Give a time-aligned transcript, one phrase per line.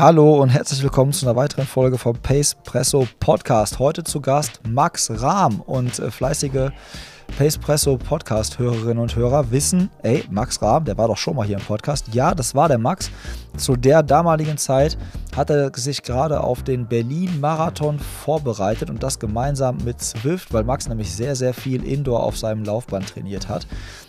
[0.00, 3.78] Hallo und herzlich willkommen zu einer weiteren Folge vom Pace Presso Podcast.
[3.78, 6.70] Heute zu Gast Max Rahm und äh, fleißige
[7.40, 11.64] Pacepresso Podcast-Hörerinnen und Hörer wissen, ey, Max Rahm, der war doch schon mal hier im
[11.64, 12.12] Podcast.
[12.12, 13.10] Ja, das war der Max.
[13.56, 14.98] Zu der damaligen Zeit
[15.34, 20.86] hat er sich gerade auf den Berlin-Marathon vorbereitet und das gemeinsam mit Swift, weil Max
[20.86, 23.66] nämlich sehr, sehr viel Indoor auf seinem Laufband trainiert hat.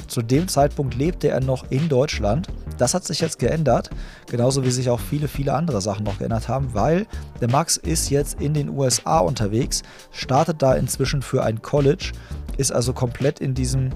[0.07, 2.49] Zu dem Zeitpunkt lebte er noch in Deutschland.
[2.77, 3.91] Das hat sich jetzt geändert,
[4.29, 7.07] genauso wie sich auch viele, viele andere Sachen noch geändert haben, weil
[7.39, 12.11] der Max ist jetzt in den USA unterwegs, startet da inzwischen für ein College
[12.57, 13.89] ist also komplett in diesem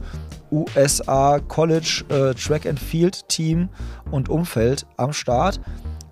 [0.52, 3.70] USA College äh, Track and Field Team
[4.12, 5.60] und Umfeld am Start.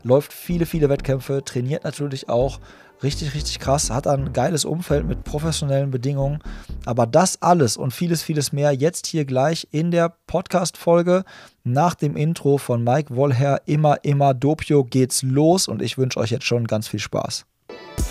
[0.04, 2.60] Läuft viele, viele Wettkämpfe, trainiert natürlich auch
[3.04, 6.40] richtig, richtig krass, hat ein geiles Umfeld mit professionellen Bedingungen.
[6.86, 11.24] Aber das alles und vieles, vieles mehr jetzt hier gleich in der Podcast-Folge
[11.64, 13.62] nach dem Intro von Mike Wollher.
[13.66, 17.46] Immer, immer Dopio geht's los und ich wünsche euch jetzt schon ganz viel Spaß.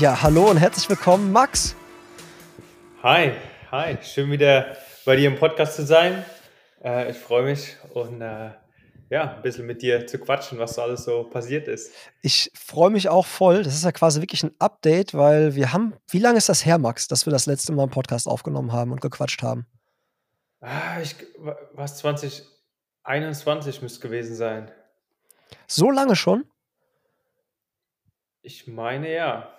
[0.00, 1.76] Ja, hallo und herzlich willkommen, Max.
[3.02, 3.32] Hi,
[3.70, 6.24] hi, schön wieder bei dir im Podcast zu sein.
[6.82, 8.50] Äh, ich freue mich und äh,
[9.10, 11.92] ja, ein bisschen mit dir zu quatschen, was so alles so passiert ist.
[12.22, 13.62] Ich freue mich auch voll.
[13.62, 16.78] Das ist ja quasi wirklich ein Update, weil wir haben, wie lange ist das her,
[16.78, 19.66] Max, dass wir das letzte Mal einen Podcast aufgenommen haben und gequatscht haben?
[20.60, 21.14] Ah, ich,
[21.72, 24.72] was 2021 müsste gewesen sein.
[25.68, 26.46] So lange schon?
[28.42, 29.53] Ich meine ja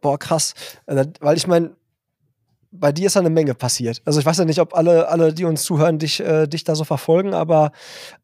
[0.00, 0.54] boah, krass.
[0.86, 1.76] Äh, weil ich meine,
[2.70, 4.02] bei dir ist ja eine Menge passiert.
[4.04, 6.74] Also ich weiß ja nicht, ob alle, alle die uns zuhören, dich, äh, dich da
[6.74, 7.72] so verfolgen, aber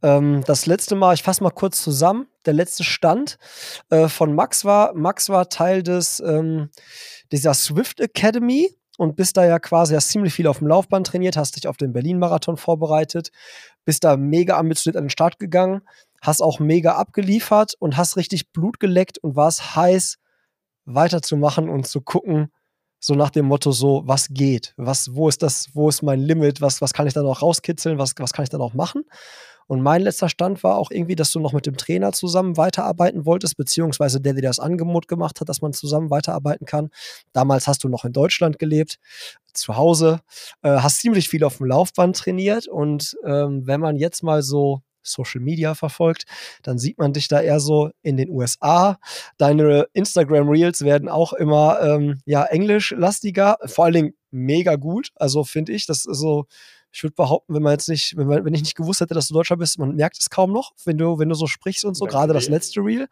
[0.02, 3.38] ähm, das letzte Mal, ich fasse mal kurz zusammen, der letzte Stand
[3.90, 6.68] äh, von Max war, Max war Teil des, ähm,
[7.32, 11.36] dieser Swift Academy und bist da ja quasi, hast ziemlich viel auf dem Laufband trainiert,
[11.36, 13.30] hast dich auf den Berlin-Marathon vorbereitet,
[13.84, 15.82] bist da mega ambitioniert an den Start gegangen,
[16.20, 20.18] hast auch mega abgeliefert und hast richtig Blut geleckt und warst heiß
[20.84, 22.50] weiterzumachen und zu gucken,
[23.00, 24.72] so nach dem Motto so, was geht?
[24.76, 26.62] Was, wo ist das, wo ist mein Limit?
[26.62, 27.98] Was, was kann ich da noch rauskitzeln?
[27.98, 29.04] Was, was kann ich da noch machen?
[29.66, 33.24] Und mein letzter Stand war auch irgendwie, dass du noch mit dem Trainer zusammen weiterarbeiten
[33.24, 36.90] wolltest, beziehungsweise der dir das Angebot gemacht hat, dass man zusammen weiterarbeiten kann.
[37.32, 38.98] Damals hast du noch in Deutschland gelebt,
[39.52, 40.20] zu Hause,
[40.62, 44.82] äh, hast ziemlich viel auf dem Laufband trainiert und ähm, wenn man jetzt mal so
[45.04, 46.24] Social Media verfolgt,
[46.62, 48.98] dann sieht man dich da eher so in den USA.
[49.38, 55.10] Deine Instagram Reels werden auch immer ähm, ja englischlastiger, vor allen Dingen mega gut.
[55.14, 56.46] Also finde ich, das ist so
[56.94, 59.26] ich würde behaupten, wenn man jetzt nicht, wenn, man, wenn ich nicht gewusst hätte, dass
[59.26, 61.96] du Deutscher bist, man merkt es kaum noch, wenn du, wenn du so sprichst und
[61.96, 63.08] so, gerade das letzte Reel.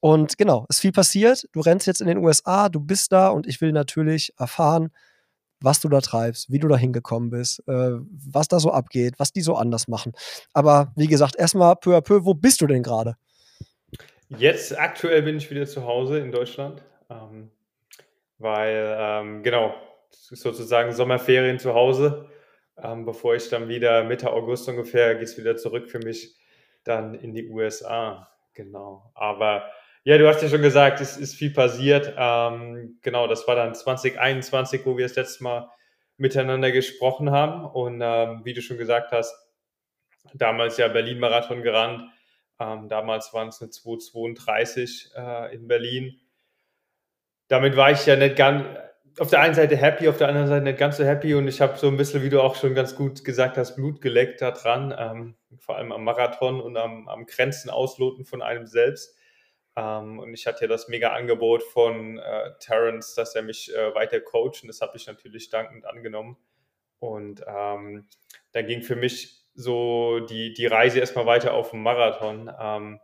[0.00, 1.48] Und genau, ist viel passiert.
[1.52, 4.90] Du rennst jetzt in den USA, du bist da und ich will natürlich erfahren,
[5.60, 7.92] was du da treibst, wie du da hingekommen bist, äh,
[8.32, 10.12] was da so abgeht, was die so anders machen.
[10.52, 13.16] Aber wie gesagt, erstmal peu à peu, wo bist du denn gerade?
[14.28, 17.50] Jetzt aktuell bin ich wieder zu Hause in Deutschland, ähm,
[18.38, 19.74] weil ähm, genau
[20.10, 22.28] sozusagen Sommerferien zu Hause,
[22.76, 26.36] ähm, bevor ich dann wieder Mitte August ungefähr geht es wieder zurück für mich
[26.84, 28.28] dann in die USA.
[28.54, 29.70] Genau, aber
[30.08, 32.14] ja, du hast ja schon gesagt, es ist viel passiert.
[32.16, 35.68] Ähm, genau, das war dann 2021, wo wir das letzte Mal
[36.16, 37.66] miteinander gesprochen haben.
[37.66, 39.34] Und ähm, wie du schon gesagt hast,
[40.32, 42.04] damals ja Berlin-Marathon gerannt.
[42.58, 46.18] Ähm, damals waren es eine 2,32 äh, in Berlin.
[47.48, 48.64] Damit war ich ja nicht ganz,
[49.18, 51.34] auf der einen Seite happy, auf der anderen Seite nicht ganz so happy.
[51.34, 54.00] Und ich habe so ein bisschen, wie du auch schon ganz gut gesagt hast, Blut
[54.00, 54.94] geleckt da dran.
[54.98, 59.17] Ähm, vor allem am Marathon und am, am Grenzen ausloten von einem selbst.
[59.78, 63.94] Ähm, und ich hatte ja das mega Angebot von äh, Terence, dass er mich äh,
[63.94, 64.62] weiter coacht.
[64.62, 66.36] Und das habe ich natürlich dankend angenommen.
[66.98, 68.08] Und ähm,
[68.52, 72.50] dann ging für mich so die, die Reise erstmal weiter auf den Marathon.
[72.60, 73.00] Ähm,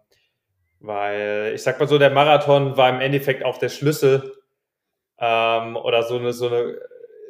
[0.80, 4.34] weil ich sag mal so, der Marathon war im Endeffekt auch der Schlüssel
[5.18, 6.80] ähm, oder so eine, so eine,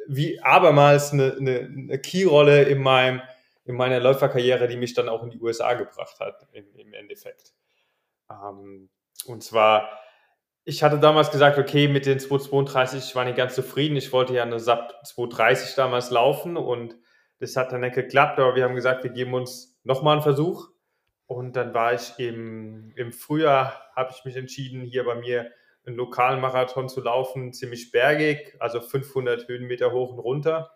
[0.07, 3.21] wie abermals eine, eine, eine Key-Rolle in, meinem,
[3.63, 7.53] in meiner Läuferkarriere, die mich dann auch in die USA gebracht hat, im, im Endeffekt.
[8.29, 8.89] Ähm,
[9.25, 9.89] und zwar,
[10.63, 13.95] ich hatte damals gesagt, okay, mit den 232 war ich ganz zufrieden.
[13.95, 16.95] Ich wollte ja eine SAP 230 damals laufen und
[17.39, 20.69] das hat dann nicht geklappt, aber wir haben gesagt, wir geben uns nochmal einen Versuch.
[21.27, 25.51] Und dann war ich im, im Frühjahr, habe ich mich entschieden, hier bei mir
[25.85, 30.71] einen lokalen Marathon zu laufen, ziemlich bergig, also 500 Höhenmeter hoch und runter.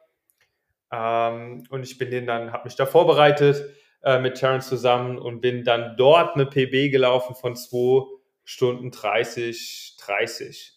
[0.92, 3.64] Ähm, und ich bin den dann, habe mich da vorbereitet
[4.04, 8.19] äh, mit Terence zusammen und bin dann dort eine PB gelaufen von 2
[8.50, 10.74] Stunden 30, 30.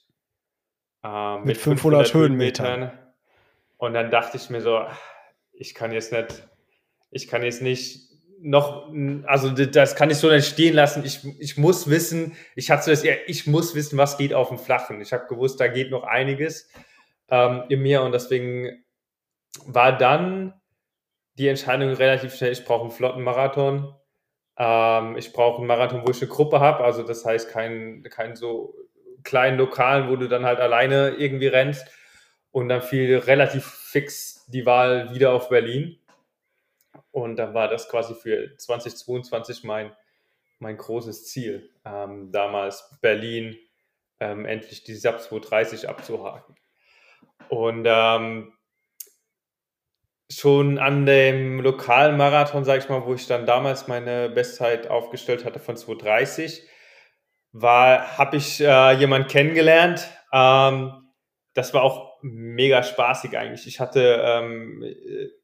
[1.02, 2.98] Äh, mit, mit 500, 500 Höhenmetern.
[3.78, 4.84] Und dann dachte ich mir so,
[5.54, 6.46] ich kann jetzt nicht,
[7.10, 8.10] ich kann jetzt nicht
[8.42, 8.92] noch,
[9.24, 11.02] also das kann ich so nicht stehen lassen.
[11.06, 15.00] Ich, ich muss wissen, ich hatte das, ich muss wissen, was geht auf dem Flachen.
[15.00, 16.68] Ich habe gewusst, da geht noch einiges
[17.30, 18.84] ähm, in mir und deswegen
[19.64, 20.60] war dann
[21.38, 23.94] die Entscheidung relativ schnell, ich brauche einen flotten Marathon.
[24.64, 28.36] Ähm, ich brauche einen Marathon, wo ich eine Gruppe habe, also das heißt keinen kein
[28.36, 28.76] so
[29.24, 31.88] kleinen Lokalen, wo du dann halt alleine irgendwie rennst.
[32.52, 35.98] Und dann fiel relativ fix die Wahl wieder auf Berlin.
[37.10, 39.92] Und dann war das quasi für 2022 mein,
[40.58, 43.56] mein großes Ziel, ähm, damals Berlin
[44.20, 46.54] ähm, endlich die SAP 230 abzuhaken.
[47.48, 48.52] Und ähm,
[50.38, 55.44] schon an dem lokalen Marathon, sage ich mal, wo ich dann damals meine Bestzeit aufgestellt
[55.44, 56.62] hatte von 230,
[57.52, 60.08] war, habe ich äh, jemanden kennengelernt.
[60.32, 60.92] Ähm,
[61.54, 63.66] das war auch mega spaßig eigentlich.
[63.66, 64.84] Ich hatte ähm,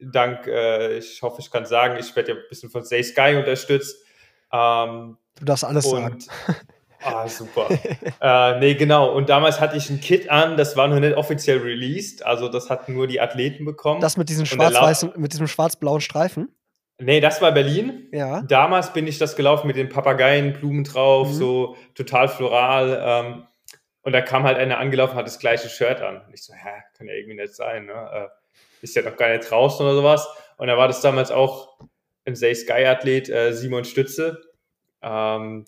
[0.01, 3.37] dank, äh, ich hoffe, ich kann sagen, ich werde ja ein bisschen von Say Sky
[3.37, 4.03] unterstützt.
[4.53, 6.57] Ähm, du darfst alles und, sagen.
[7.03, 7.69] Ah, super.
[8.21, 9.13] äh, nee, genau.
[9.13, 12.25] Und damals hatte ich ein Kit an, das war noch nicht offiziell released.
[12.25, 14.01] Also das hatten nur die Athleten bekommen.
[14.01, 16.49] Das mit diesem schwarz-weißen, mit diesem schwarz-blauen Streifen?
[17.01, 18.09] Nee, das war Berlin.
[18.13, 18.43] Ja.
[18.43, 21.33] Damals bin ich das gelaufen mit den Papageien, Blumen drauf, mhm.
[21.33, 23.01] so total floral.
[23.01, 23.47] Ähm,
[24.03, 26.23] und da kam halt einer angelaufen, hat das gleiche Shirt an.
[26.27, 27.93] Und ich so, hä, kann ja irgendwie nicht sein, ne?
[28.13, 28.29] Äh,
[28.81, 30.29] ist ja noch gar nicht draußen oder sowas.
[30.57, 31.79] Und da war das damals auch
[32.25, 34.41] ein Say Sky Athlet, äh, Simon Stütze.
[35.03, 35.67] Ähm,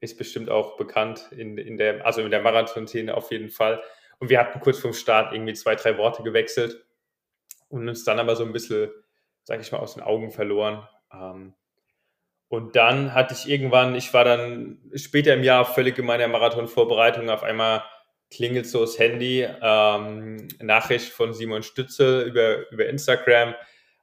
[0.00, 3.82] ist bestimmt auch bekannt in, in der, also in der Marathon-Szene auf jeden Fall.
[4.18, 6.84] Und wir hatten kurz vorm Start irgendwie zwei, drei Worte gewechselt
[7.68, 8.90] und uns dann aber so ein bisschen,
[9.44, 10.86] sag ich mal, aus den Augen verloren.
[11.12, 11.54] Ähm,
[12.48, 17.28] und dann hatte ich irgendwann, ich war dann später im Jahr völlig in meiner Marathon-Vorbereitung,
[17.28, 17.82] auf einmal
[18.30, 23.54] klingelt so das Handy, ähm, Nachricht von Simon Stütze über, über Instagram,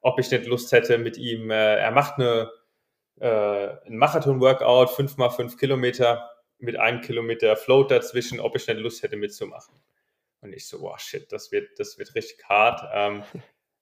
[0.01, 2.51] ob ich nicht Lust hätte mit ihm, äh, er macht eine
[3.19, 3.27] äh,
[3.85, 9.03] ein Marathon-Workout, 5 mal 5 Kilometer mit einem Kilometer Float dazwischen, ob ich nicht Lust
[9.03, 9.75] hätte mitzumachen.
[10.41, 12.81] Und ich so, wow, shit, das wird, das wird richtig hart.
[12.93, 13.23] Ähm,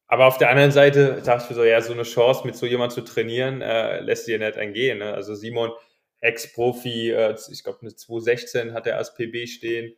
[0.07, 2.65] aber auf der anderen Seite dachte ich mir so, ja, so eine Chance mit so
[2.65, 4.99] jemand zu trainieren, äh, lässt dir nicht entgehen.
[4.99, 5.13] Ne?
[5.13, 5.71] Also Simon,
[6.19, 9.95] Ex-Profi, äh, ich glaube eine 216 hat er als PB stehen,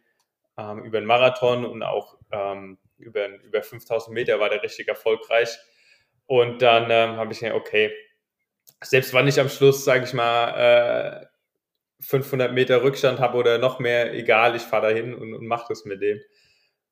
[0.57, 5.57] ähm, über einen Marathon und auch ähm, über, über 5000 Meter war der richtig erfolgreich.
[6.25, 7.91] Und dann ähm, habe ich gedacht, okay,
[8.83, 11.25] selbst wenn ich am Schluss, sage ich mal, äh,
[12.01, 15.85] 500 Meter Rückstand habe oder noch mehr, egal, ich fahre dahin und, und mache das
[15.85, 16.19] mit dem.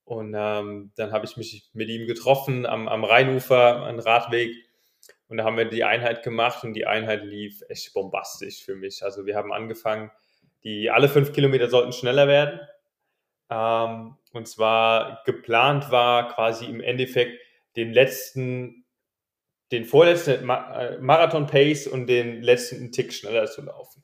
[0.03, 4.55] Und ähm, dann habe ich mich mit ihm getroffen am, am Rheinufer, am Radweg.
[5.27, 9.03] Und da haben wir die Einheit gemacht und die Einheit lief echt bombastisch für mich.
[9.03, 10.11] Also wir haben angefangen,
[10.63, 12.59] die alle fünf Kilometer sollten schneller werden.
[13.49, 17.39] Ähm, und zwar geplant war quasi im Endeffekt
[17.75, 18.80] den letzten
[19.71, 24.03] den vorletzten äh, Marathon-Pace und den letzten Tick schneller zu laufen.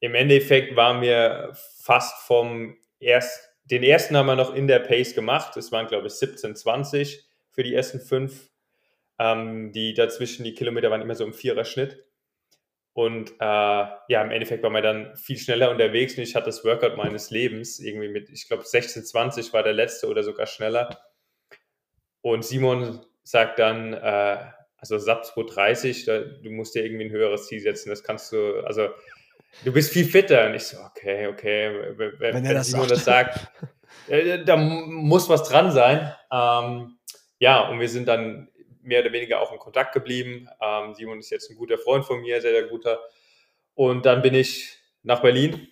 [0.00, 5.14] Im Endeffekt waren wir fast vom erst, den ersten haben wir noch in der Pace
[5.14, 5.56] gemacht.
[5.56, 8.50] Es waren, glaube ich, 17, 20 für die ersten fünf.
[9.18, 12.04] Ähm, die dazwischen, die Kilometer waren immer so im Vierer-Schnitt.
[12.92, 16.64] Und äh, ja, im Endeffekt waren wir dann viel schneller unterwegs und ich hatte das
[16.64, 21.00] Workout meines Lebens irgendwie mit, ich glaube, 16, 20 war der letzte oder sogar schneller.
[22.20, 24.36] Und Simon sagt dann, äh,
[24.90, 27.88] also SAP 230, da, du musst dir irgendwie ein höheres Ziel setzen.
[27.88, 28.88] Das kannst du, also
[29.64, 30.46] du bist viel fitter.
[30.46, 32.96] Und ich so, okay, okay, wenn, wenn, wenn das Simon sagt.
[32.96, 33.52] das sagt,
[34.08, 36.14] äh, da muss was dran sein.
[36.30, 36.98] Ähm,
[37.38, 38.48] ja, und wir sind dann
[38.82, 40.48] mehr oder weniger auch in Kontakt geblieben.
[40.60, 43.00] Ähm, Simon ist jetzt ein guter Freund von mir, sehr, sehr guter.
[43.74, 45.68] Und dann bin ich nach Berlin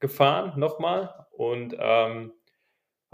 [0.00, 2.32] gefahren nochmal und ähm,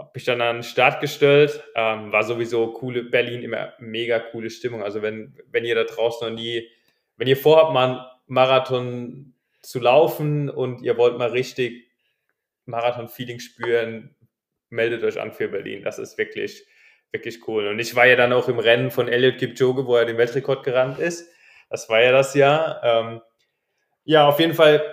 [0.03, 1.63] habe mich dann an den Start gestellt.
[1.75, 4.83] Ähm, war sowieso coole, Berlin immer mega coole Stimmung.
[4.83, 6.69] Also wenn, wenn ihr da draußen noch nie,
[7.17, 11.87] wenn ihr vorhabt, mal einen Marathon zu laufen und ihr wollt mal richtig
[12.65, 14.15] Marathon-Feeling spüren,
[14.69, 15.83] meldet euch an für Berlin.
[15.83, 16.65] Das ist wirklich,
[17.11, 17.67] wirklich cool.
[17.67, 20.63] Und ich war ja dann auch im Rennen von Elliot Kipchoge, wo er den Weltrekord
[20.63, 21.29] gerannt ist.
[21.69, 22.81] Das war ja das Jahr.
[22.83, 23.21] Ähm,
[24.03, 24.83] ja, auf jeden Fall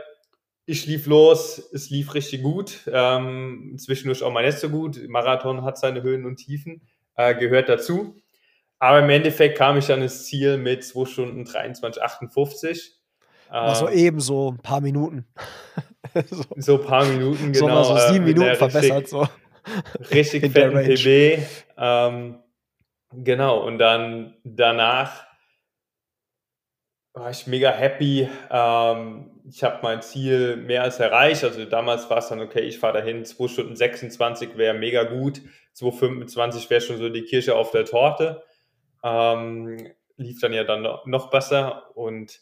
[0.71, 2.89] ich lief los, es lief richtig gut.
[2.93, 5.01] Ähm, zwischendurch auch mal nicht so gut.
[5.09, 6.83] Marathon hat seine Höhen und Tiefen,
[7.17, 8.17] äh, gehört dazu.
[8.79, 12.93] Aber im Endeffekt kam ich dann ins Ziel mit 2 Stunden 23, 58.
[13.49, 15.27] Aber so Ähm, eben so ein paar Minuten.
[16.31, 17.85] so, so ein paar Minuten, so mal genau.
[17.85, 18.97] so äh, sieben mit Minuten verbessert.
[18.97, 19.27] richtig, So.
[20.13, 20.85] richtig fetten.
[20.85, 21.47] PB.
[21.77, 22.39] Ähm,
[23.13, 25.27] genau, und dann danach
[27.13, 28.29] war ich mega happy.
[28.51, 31.45] Ähm, ich habe mein Ziel mehr als erreicht.
[31.45, 35.41] Also damals war es dann, okay, ich fahre dahin, 2 Stunden 26 wäre mega gut.
[35.77, 38.43] 2,25 wäre schon so die Kirsche auf der Torte.
[39.03, 41.97] Ähm, lief dann ja dann noch, besser.
[41.97, 42.41] Und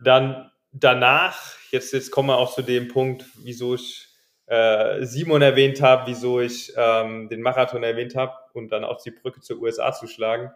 [0.00, 4.08] dann danach, jetzt, jetzt kommen wir auch zu dem Punkt, wieso ich
[4.46, 9.10] äh, Simon erwähnt habe, wieso ich ähm, den Marathon erwähnt habe und dann auch die
[9.10, 10.50] Brücke zur USA zu schlagen.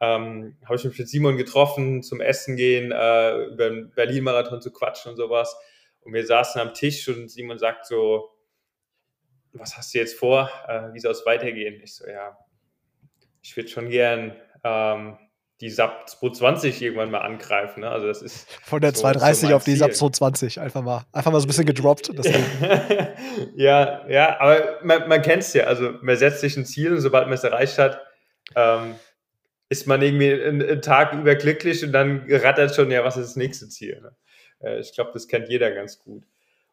[0.00, 4.72] Ähm, habe ich mich mit Simon getroffen, zum Essen gehen, äh, über den Berlin-Marathon zu
[4.72, 5.56] quatschen und sowas.
[6.00, 8.30] Und wir saßen am Tisch und Simon sagt so,
[9.52, 10.50] was hast du jetzt vor?
[10.68, 11.80] Äh, wie soll es weitergehen?
[11.82, 12.36] Ich so, ja,
[13.42, 15.16] ich würde schon gern ähm,
[15.60, 17.80] die SAP 220 irgendwann mal angreifen.
[17.80, 17.90] Ne?
[17.90, 19.98] Also das ist Von der so, so 230 mein auf die SAP Ziel.
[19.98, 20.60] 220.
[20.60, 22.10] Einfach mal, einfach mal so ein bisschen gedroppt.
[23.54, 25.64] Ja, ja, aber man, man kennt es ja.
[25.64, 28.00] Also man setzt sich ein Ziel und sobald man es erreicht hat,
[28.54, 28.94] ähm,
[29.68, 33.36] ist man irgendwie einen, Tag über glücklich und dann rattert schon, ja, was ist das
[33.36, 34.00] nächste Ziel?
[34.00, 34.16] Ne?
[34.60, 36.24] Äh, ich glaube, das kennt jeder ganz gut.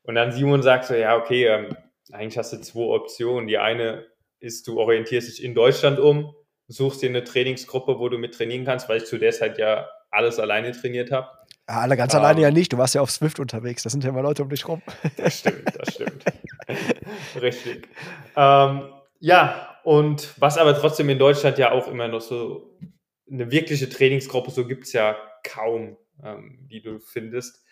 [0.04, 1.76] Und dann Simon sagt so, ja, okay, ähm,
[2.12, 3.48] eigentlich hast du zwei Optionen.
[3.48, 4.06] Die eine
[4.40, 6.36] ist, du orientierst dich in Deutschland um,
[6.68, 9.88] suchst dir eine Trainingsgruppe, wo du mit trainieren kannst, weil ich zu der Zeit ja
[10.12, 11.28] alles alleine trainiert habe.
[11.68, 12.20] Ja, alle ganz Ähm.
[12.20, 12.74] alleine ja nicht.
[12.74, 13.84] Du warst ja auf Swift unterwegs.
[13.84, 14.82] Da sind ja immer Leute um dich rum.
[15.18, 16.24] Das stimmt, das stimmt.
[17.42, 17.88] Richtig.
[18.36, 22.78] Ähm, ja, und was aber trotzdem in Deutschland ja auch immer noch so
[23.30, 27.66] eine wirkliche Trainingsgruppe, so gibt es ja kaum, ähm, die du findest.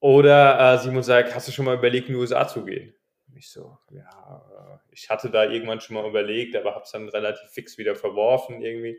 [0.00, 2.94] Oder äh, Simon sagt, hast du schon mal überlegt, in die USA zu gehen?
[3.28, 6.90] Und ich so, ja, äh, ich hatte da irgendwann schon mal überlegt, aber habe es
[6.90, 8.98] dann relativ fix wieder verworfen irgendwie.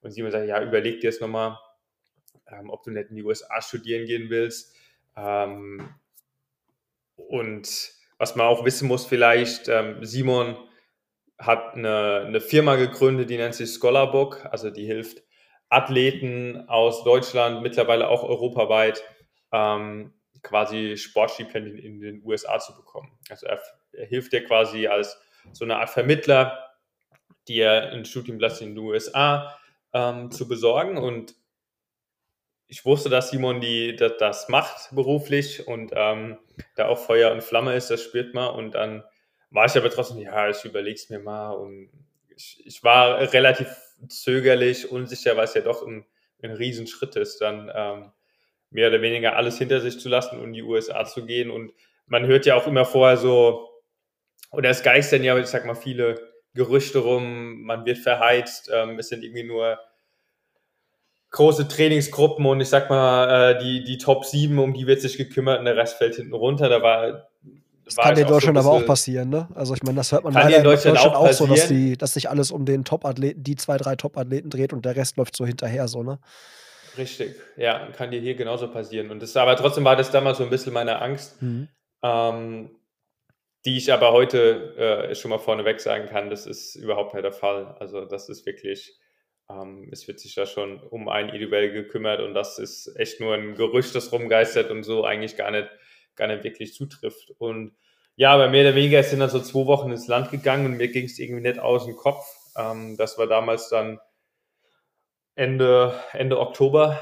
[0.00, 1.58] Und Simon sagt, ja, überleg dir es nochmal,
[2.48, 4.74] ähm, ob du nicht in die USA studieren gehen willst.
[5.16, 5.94] Ähm,
[7.16, 10.56] und was man auch wissen muss, vielleicht, ähm, Simon
[11.38, 15.22] hat eine, eine Firma gegründet, die nennt sich Scholarbook, also die hilft
[15.68, 19.02] Athleten aus Deutschland, mittlerweile auch europaweit,
[19.52, 23.18] ähm, quasi Sportstipendien in den USA zu bekommen.
[23.28, 23.60] Also er,
[23.92, 25.20] er hilft dir quasi als
[25.52, 26.66] so eine Art Vermittler,
[27.48, 29.58] dir einen Studienplatz in den USA
[29.92, 30.98] ähm, zu besorgen.
[30.98, 31.34] Und
[32.68, 36.38] ich wusste, dass Simon die, das, das macht beruflich und ähm,
[36.76, 38.54] da auch Feuer und Flamme ist, das spürt man.
[38.54, 39.04] Und dann
[39.56, 41.52] war ich aber trotzdem, ja, ich überlege es mir mal.
[41.52, 41.88] Und
[42.36, 43.68] ich, ich war relativ
[44.08, 46.04] zögerlich, unsicher, weil es ja doch ein,
[46.42, 48.12] ein Riesenschritt ist, dann ähm,
[48.70, 51.50] mehr oder weniger alles hinter sich zu lassen und in die USA zu gehen.
[51.50, 51.72] Und
[52.06, 53.70] man hört ja auch immer vorher so,
[54.52, 56.20] oder es geistern ja, ich sag mal, viele
[56.52, 59.78] Gerüchte rum, man wird verheizt, ähm, es sind irgendwie nur
[61.30, 65.16] große Trainingsgruppen und ich sag mal, äh, die, die Top 7, um die wird sich
[65.16, 66.68] gekümmert und der Rest fällt hinten runter.
[66.68, 67.28] Da war.
[67.86, 69.48] Das kann ich in auch so ein Deutschland aber auch passieren, ne?
[69.54, 72.28] Also ich meine, das hört man leider in Deutschland auch so, dass, die, dass sich
[72.28, 75.86] alles um den Top-Athleten, die zwei, drei Top-Athleten dreht und der Rest läuft so hinterher,
[75.86, 76.18] so, ne?
[76.98, 79.10] Richtig, ja, kann dir hier genauso passieren.
[79.10, 81.68] Und das, aber trotzdem war das damals so ein bisschen meine Angst, Mhm.
[82.02, 82.70] ähm,
[83.64, 87.32] die ich aber heute äh, schon mal vorneweg sagen kann, das ist überhaupt nicht der
[87.32, 87.76] Fall.
[87.78, 88.98] Also das ist wirklich,
[89.48, 93.34] ähm, es wird sich da schon um einen individuell gekümmert und das ist echt nur
[93.34, 95.68] ein Gerücht, das rumgeistert und so eigentlich gar nicht,
[96.16, 97.32] gar nicht wirklich zutrifft.
[97.38, 97.76] Und
[98.16, 100.88] ja, aber mehr oder weniger sind dann so zwei Wochen ins Land gegangen und mir
[100.88, 102.24] ging es irgendwie nicht aus dem Kopf.
[102.56, 104.00] Ähm, das war damals dann
[105.34, 106.98] Ende, Ende Oktober.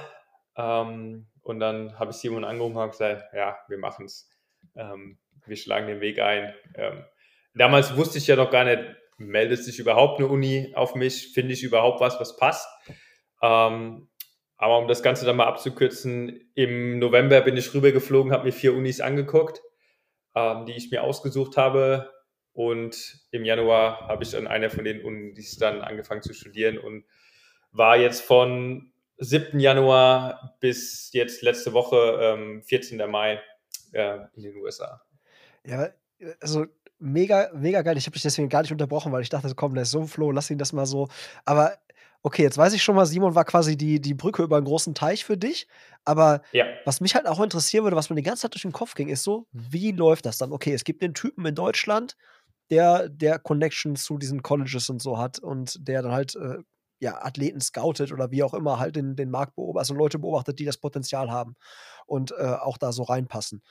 [0.57, 4.29] Ähm, und dann habe ich Simon angerufen und gesagt, ja, wir machen es.
[4.75, 6.55] Ähm, wir schlagen den Weg ein.
[6.75, 7.05] Ähm,
[7.55, 8.83] damals wusste ich ja noch gar nicht,
[9.19, 11.33] meldet sich überhaupt eine Uni auf mich?
[11.33, 12.67] Finde ich überhaupt was, was passt?
[13.43, 14.09] Ähm,
[14.57, 18.75] aber um das Ganze dann mal abzukürzen, im November bin ich rübergeflogen, habe mir vier
[18.75, 19.63] Unis angeguckt,
[20.35, 22.11] ähm, die ich mir ausgesucht habe.
[22.53, 27.05] Und im Januar habe ich an einer von den Unis dann angefangen zu studieren und
[27.73, 29.59] war jetzt von 7.
[29.59, 33.11] Januar bis jetzt letzte Woche, ähm, 14.
[33.11, 33.41] Mai,
[33.93, 35.03] äh, in den USA.
[35.67, 35.89] Ja,
[36.41, 36.67] also
[36.99, 37.97] mega, mega geil.
[37.97, 40.09] Ich habe dich deswegen gar nicht unterbrochen, weil ich dachte, komm, der ist so im
[40.09, 41.09] Flow, lass ihn das mal so.
[41.45, 41.79] Aber
[42.25, 44.95] okay, jetzt weiß ich schon mal, Simon war quasi die, die Brücke über einen großen
[44.95, 45.69] Teich für dich.
[46.05, 48.73] Aber Ja, was mich halt auch interessieren würde, was mir die ganze Zeit durch den
[48.73, 50.53] Kopf ging, ist so, wie läuft das dann?
[50.53, 52.17] Okay, es gibt den Typen in Deutschland,
[52.71, 56.59] der, der Connections zu diesen Colleges und so hat und der dann halt äh,
[57.01, 60.59] ja, Athleten scoutet oder wie auch immer halt den, den Markt beobachtet, also Leute beobachtet,
[60.59, 61.57] die das Potenzial haben
[62.07, 63.63] und äh, auch da so reinpassen.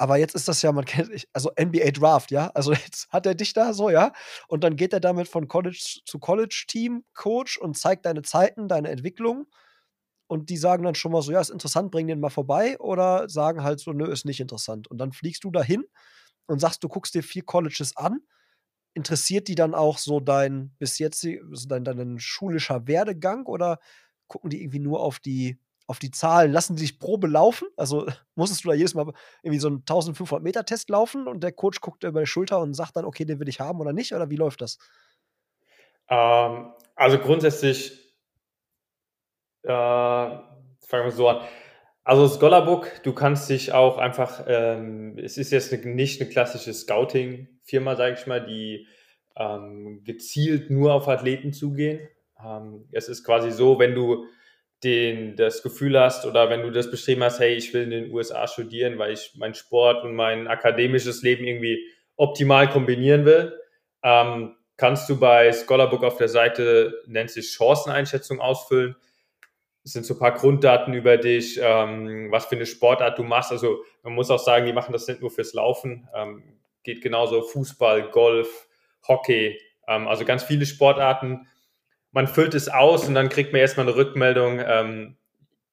[0.00, 2.48] Aber jetzt ist das ja, man kennt, also NBA Draft, ja.
[2.54, 4.12] Also jetzt hat er dich da so, ja.
[4.48, 8.90] Und dann geht er damit von College zu College-Team, Coach und zeigt deine Zeiten, deine
[8.90, 9.46] Entwicklung.
[10.28, 13.28] und die sagen dann schon mal so, ja, ist interessant, bring den mal vorbei oder
[13.28, 14.88] sagen halt so, nö, ist nicht interessant.
[14.90, 15.84] Und dann fliegst du dahin
[16.46, 18.20] und sagst, du guckst dir vier Colleges an.
[18.94, 21.26] Interessiert die dann auch so dein bis jetzt
[21.68, 23.78] dein, dein schulischer Werdegang oder
[24.28, 25.58] gucken die irgendwie nur auf die
[25.90, 26.52] auf die Zahlen?
[26.52, 27.66] Lassen die dich Probe laufen?
[27.76, 28.06] Also
[28.36, 31.80] musstest du da jedes Mal irgendwie so einen 1500 Meter Test laufen und der Coach
[31.80, 34.14] guckt über die Schulter und sagt dann, okay, den will ich haben oder nicht?
[34.14, 34.78] Oder wie läuft das?
[36.08, 38.14] Ähm, also grundsätzlich,
[39.64, 41.40] äh, fangen wir so an.
[42.04, 47.96] Also Scholarbook, du kannst dich auch einfach, ähm, es ist jetzt nicht eine klassische Scouting-Firma,
[47.96, 48.86] sage ich mal, die
[49.36, 52.08] ähm, gezielt nur auf Athleten zugehen.
[52.44, 54.24] Ähm, es ist quasi so, wenn du
[54.84, 58.12] den, das Gefühl hast oder wenn du das beschrieben hast, hey, ich will in den
[58.12, 63.58] USA studieren, weil ich meinen Sport und mein akademisches Leben irgendwie optimal kombinieren will,
[64.02, 68.96] ähm, kannst du bei Scholarbook auf der Seite, nennt sich Chanceneinschätzung ausfüllen.
[69.84, 73.52] Es sind so ein paar Grunddaten über dich, ähm, was für eine Sportart du machst.
[73.52, 76.42] Also man muss auch sagen, die machen das nicht nur fürs Laufen, ähm,
[76.82, 78.68] geht genauso Fußball, Golf,
[79.06, 81.46] Hockey, ähm, also ganz viele Sportarten.
[82.12, 85.16] Man füllt es aus und dann kriegt man erstmal eine Rückmeldung, ähm,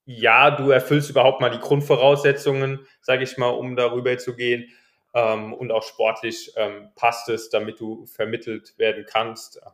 [0.09, 4.69] ja, du erfüllst überhaupt mal die Grundvoraussetzungen, sage ich mal, um darüber zu gehen.
[5.13, 9.57] Ähm, und auch sportlich ähm, passt es, damit du vermittelt werden kannst.
[9.57, 9.71] Ähm,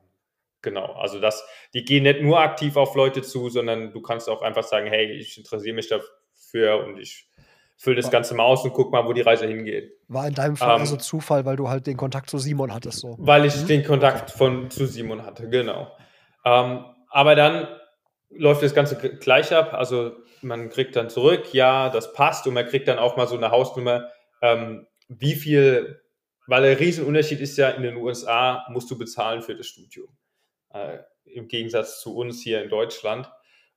[0.61, 4.41] genau, also das, die gehen nicht nur aktiv auf Leute zu, sondern du kannst auch
[4.41, 7.27] einfach sagen, hey, ich interessiere mich dafür und ich
[7.77, 9.97] fülle das Ganze mal aus und guck mal, wo die Reise hingeht.
[10.07, 12.99] War in deinem Fall ähm, also Zufall, weil du halt den Kontakt zu Simon hattest.
[12.99, 13.17] So.
[13.19, 13.67] Weil ich mhm.
[13.67, 15.91] den Kontakt von zu Simon hatte, genau.
[16.45, 17.67] Ähm, aber dann
[18.29, 19.73] läuft das Ganze gleich ab.
[19.73, 23.35] Also man kriegt dann zurück, ja, das passt und man kriegt dann auch mal so
[23.35, 24.09] eine Hausnummer,
[24.41, 26.01] ähm, wie viel,
[26.47, 30.09] weil der Riesenunterschied ist ja, in den USA musst du bezahlen für das Studium.
[30.73, 33.31] Äh, Im Gegensatz zu uns hier in Deutschland.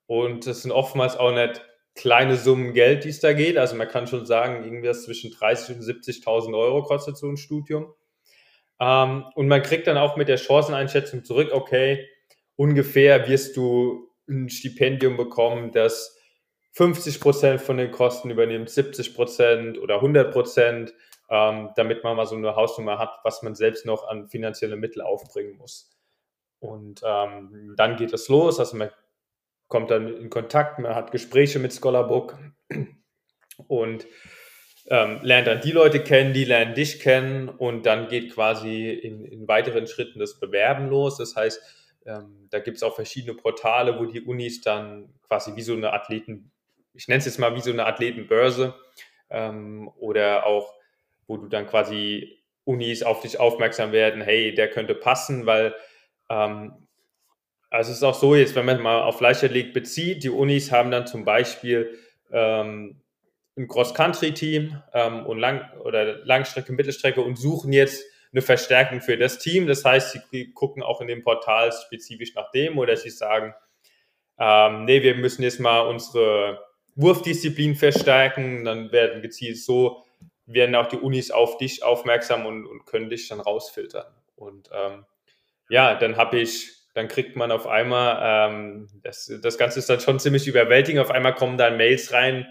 [0.07, 1.63] Und es sind oftmals auch nicht
[1.95, 3.57] kleine Summen Geld, die es da geht.
[3.57, 7.95] Also man kann schon sagen, irgendwas zwischen 30.000 und 70.000 Euro kostet so ein Studium.
[8.79, 12.07] Ähm, und man kriegt dann auch mit der Chanceneinschätzung zurück, okay,
[12.57, 16.19] ungefähr wirst du ein Stipendium bekommen, das
[16.73, 20.93] 50 Prozent von den Kosten übernimmt, 70 Prozent oder 100 Prozent
[21.29, 25.03] ähm, damit man mal so eine Hausnummer hat, was man selbst noch an finanzielle Mittel
[25.03, 25.91] aufbringen muss.
[26.59, 28.91] Und ähm, dann geht es los, also man
[29.69, 32.39] kommt dann in Kontakt, man hat Gespräche mit Scholarbook
[33.67, 34.07] und
[34.89, 39.25] ähm, lernt dann die Leute kennen, die lernen dich kennen und dann geht quasi in,
[39.25, 41.19] in weiteren Schritten das Bewerben los.
[41.19, 41.61] Das heißt,
[42.07, 45.93] ähm, da gibt es auch verschiedene Portale, wo die Unis dann quasi wie so eine
[45.93, 46.51] Athleten,
[46.95, 48.75] ich nenne es jetzt mal wie so eine Athletenbörse
[49.31, 50.73] ähm, oder auch
[51.27, 55.75] wo du dann quasi Unis auf dich aufmerksam werden, hey, der könnte passen, weil
[56.29, 56.87] ähm,
[57.71, 60.91] also es ist auch so jetzt, wenn man mal auf Leichtathletik bezieht, die Unis haben
[60.91, 61.99] dann zum Beispiel
[62.31, 63.01] ähm,
[63.57, 68.05] ein Cross-Country-Team ähm, und Lang oder Langstrecke, Mittelstrecke und suchen jetzt
[68.37, 69.67] eine Verstärkung für das Team.
[69.67, 73.55] Das heißt, sie gucken auch in dem Portal spezifisch nach dem oder sie sagen,
[74.39, 76.63] ähm, nee, wir müssen jetzt mal unsere
[76.95, 78.65] Wurfdisziplin verstärken.
[78.65, 80.05] Dann werden gezielt so
[80.47, 84.07] werden auch die Unis auf dich aufmerksam und, und können dich dann rausfiltern.
[84.37, 85.05] Und ähm,
[85.69, 90.01] ja, dann habe ich, dann kriegt man auf einmal, ähm, das, das Ganze ist dann
[90.01, 92.47] schon ziemlich überwältigend, auf einmal kommen dann Mails rein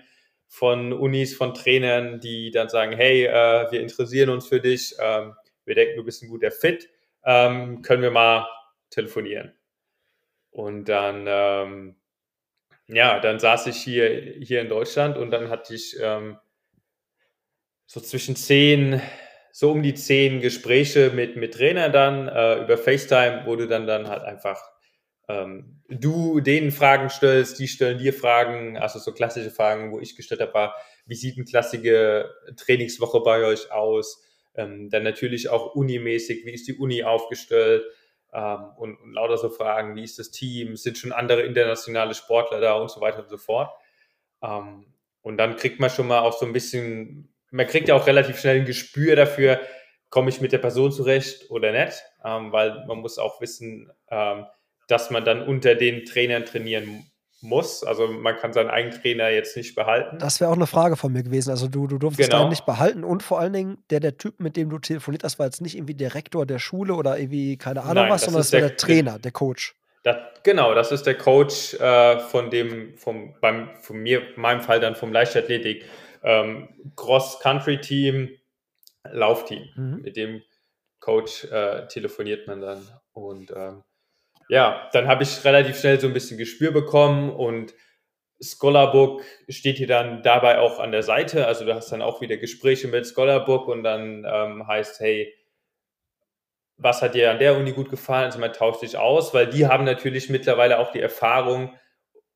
[0.47, 5.33] von Unis, von Trainern, die dann sagen, hey, äh, wir interessieren uns für dich, ähm,
[5.65, 6.89] wir denken, du bist ein guter Fit,
[7.23, 8.47] ähm, können wir mal
[8.89, 9.53] telefonieren.
[10.51, 11.95] Und dann, ähm,
[12.87, 16.37] ja, dann saß ich hier, hier in Deutschland und dann hatte ich ähm,
[17.85, 19.01] so zwischen zehn,
[19.51, 23.87] so um die zehn Gespräche mit, mit Trainern dann äh, über FaceTime, wo du dann,
[23.87, 24.61] dann halt einfach
[25.27, 30.15] ähm, du denen Fragen stellst, die stellen dir Fragen, also so klassische Fragen, wo ich
[30.15, 30.75] gestellt habe, war,
[31.05, 34.23] wie sieht eine klassische Trainingswoche bei euch aus?
[34.55, 37.83] Ähm, dann natürlich auch unimäßig, wie ist die Uni aufgestellt?
[38.33, 40.75] Ähm, und, und lauter so Fragen, wie ist das Team?
[40.75, 43.71] Sind schon andere internationale Sportler da und so weiter und so fort.
[44.41, 44.85] Ähm,
[45.21, 48.39] und dann kriegt man schon mal auch so ein bisschen man kriegt ja auch relativ
[48.39, 49.61] schnell ein Gespür dafür,
[50.09, 54.45] komme ich mit der Person zurecht oder nicht, ähm, weil man muss auch wissen, ähm,
[54.87, 57.09] dass man dann unter den Trainern trainieren
[57.45, 57.83] muss.
[57.83, 60.17] Also man kann seinen eigenen Trainer jetzt nicht behalten.
[60.19, 61.51] Das wäre auch eine Frage von mir gewesen.
[61.51, 62.43] Also du, du durftest genau.
[62.43, 65.39] deinen nicht behalten und vor allen Dingen der, der Typ, mit dem du telefoniert hast,
[65.39, 68.41] war jetzt nicht irgendwie der Rektor der Schule oder irgendwie keine Ahnung Nein, was, sondern
[68.41, 69.75] das war der, der Trainer, der Coach.
[70.03, 74.79] Das, genau, das ist der Coach äh, von dem, vom, beim, von mir, meinem Fall
[74.79, 75.85] dann vom Leichtathletik
[76.23, 78.29] ähm, Cross-Country-Team,
[79.11, 79.69] Laufteam.
[79.75, 80.01] Mhm.
[80.01, 80.43] Mit dem
[80.99, 82.87] Coach äh, telefoniert man dann.
[83.13, 83.83] Und ähm,
[84.49, 87.73] ja, dann habe ich relativ schnell so ein bisschen Gespür bekommen und
[88.41, 91.47] Scholarbook steht hier dann dabei auch an der Seite.
[91.47, 95.33] Also du hast dann auch wieder Gespräche mit Scholarbook und dann ähm, heißt, hey,
[96.77, 98.25] was hat dir an der Uni gut gefallen?
[98.25, 101.73] Also man tauscht sich aus, weil die haben natürlich mittlerweile auch die Erfahrung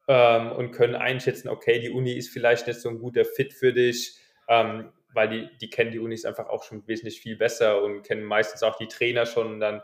[0.07, 3.73] ähm, und können einschätzen, okay, die Uni ist vielleicht nicht so ein guter Fit für
[3.73, 4.17] dich,
[4.47, 8.23] ähm, weil die, die kennen die Unis einfach auch schon wesentlich viel besser und kennen
[8.23, 9.81] meistens auch die Trainer schon und dann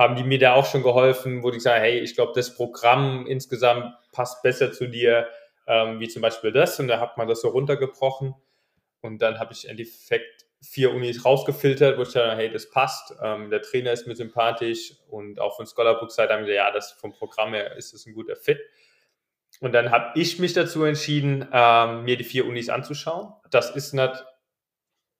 [0.00, 3.26] haben die mir da auch schon geholfen, wo die sagen, hey, ich glaube, das Programm
[3.26, 5.28] insgesamt passt besser zu dir,
[5.66, 8.34] ähm, wie zum Beispiel das und da hat man das so runtergebrochen
[9.02, 13.14] und dann habe ich im Endeffekt vier Unis rausgefiltert, wo ich dachte, hey, das passt,
[13.22, 16.92] ähm, der Trainer ist mir sympathisch und auch von Scholarbook-Seite haben wir gesagt, ja, das
[16.92, 18.58] vom Programm her ist das ein guter Fit.
[19.60, 23.34] Und dann habe ich mich dazu entschieden, ähm, mir die vier Unis anzuschauen.
[23.50, 24.24] Das ist nicht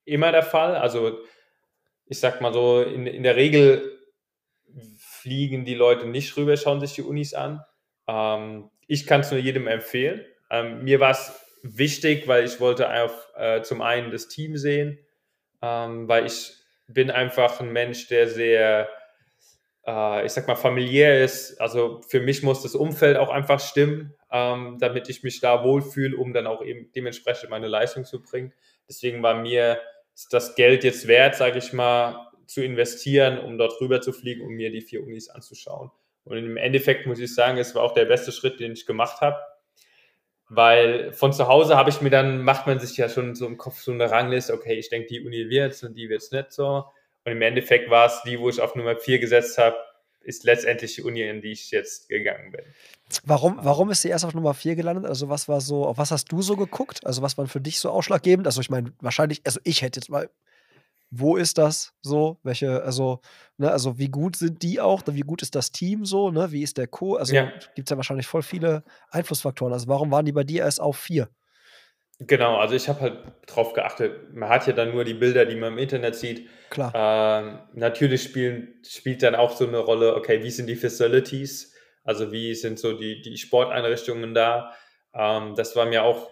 [0.06, 0.74] immer der Fall.
[0.74, 1.18] Also
[2.06, 3.99] ich sag mal so, in, in der Regel
[5.20, 7.62] fliegen die Leute nicht rüber, schauen sich die Unis an.
[8.08, 10.24] Ähm, ich kann es nur jedem empfehlen.
[10.50, 14.98] Ähm, mir war es wichtig, weil ich wollte auf, äh, zum einen das Team sehen,
[15.62, 16.54] ähm, weil ich
[16.88, 18.88] bin einfach ein Mensch, der sehr,
[19.86, 21.60] äh, ich sag mal, familiär ist.
[21.60, 26.16] Also für mich muss das Umfeld auch einfach stimmen, ähm, damit ich mich da wohlfühle,
[26.16, 28.52] um dann auch eben dementsprechend meine Leistung zu bringen.
[28.88, 29.80] Deswegen war mir
[30.30, 34.52] das Geld jetzt wert, sage ich mal, zu investieren, um dort rüber zu fliegen, um
[34.52, 35.90] mir die vier Unis anzuschauen.
[36.24, 39.20] Und im Endeffekt muss ich sagen, es war auch der beste Schritt, den ich gemacht
[39.20, 39.38] habe
[40.50, 43.56] weil von zu Hause habe ich mir dann, macht man sich ja schon so im
[43.56, 46.84] Kopf so eine Rangliste, okay, ich denke, die Uni wird's und die wird's nicht so.
[47.24, 49.76] Und im Endeffekt war es die, wo ich auf Nummer 4 gesetzt habe,
[50.22, 52.62] ist letztendlich die Uni, in die ich jetzt gegangen bin.
[53.24, 55.06] Warum, warum ist sie erst auf Nummer 4 gelandet?
[55.06, 57.06] Also, was war so, auf was hast du so geguckt?
[57.06, 58.46] Also, was war für dich so ausschlaggebend?
[58.46, 60.28] Also, ich meine, wahrscheinlich, also ich hätte jetzt mal
[61.10, 62.38] wo ist das so?
[62.42, 63.20] Welche, also,
[63.58, 65.02] ne, also wie gut sind die auch?
[65.06, 66.30] Wie gut ist das Team so?
[66.30, 66.52] Ne?
[66.52, 67.16] Wie ist der Co?
[67.16, 67.52] Also ja.
[67.74, 69.72] gibt es ja wahrscheinlich voll viele Einflussfaktoren.
[69.72, 71.28] Also warum waren die bei dir erst auf vier?
[72.20, 75.56] Genau, also ich habe halt drauf geachtet, man hat ja dann nur die Bilder, die
[75.56, 76.50] man im Internet sieht.
[76.68, 76.92] Klar.
[76.94, 81.74] Ähm, natürlich spielen, spielt dann auch so eine Rolle, okay, wie sind die Facilities?
[82.04, 84.74] Also wie sind so die, die Sporteinrichtungen da?
[85.14, 86.30] Ähm, das war mir auch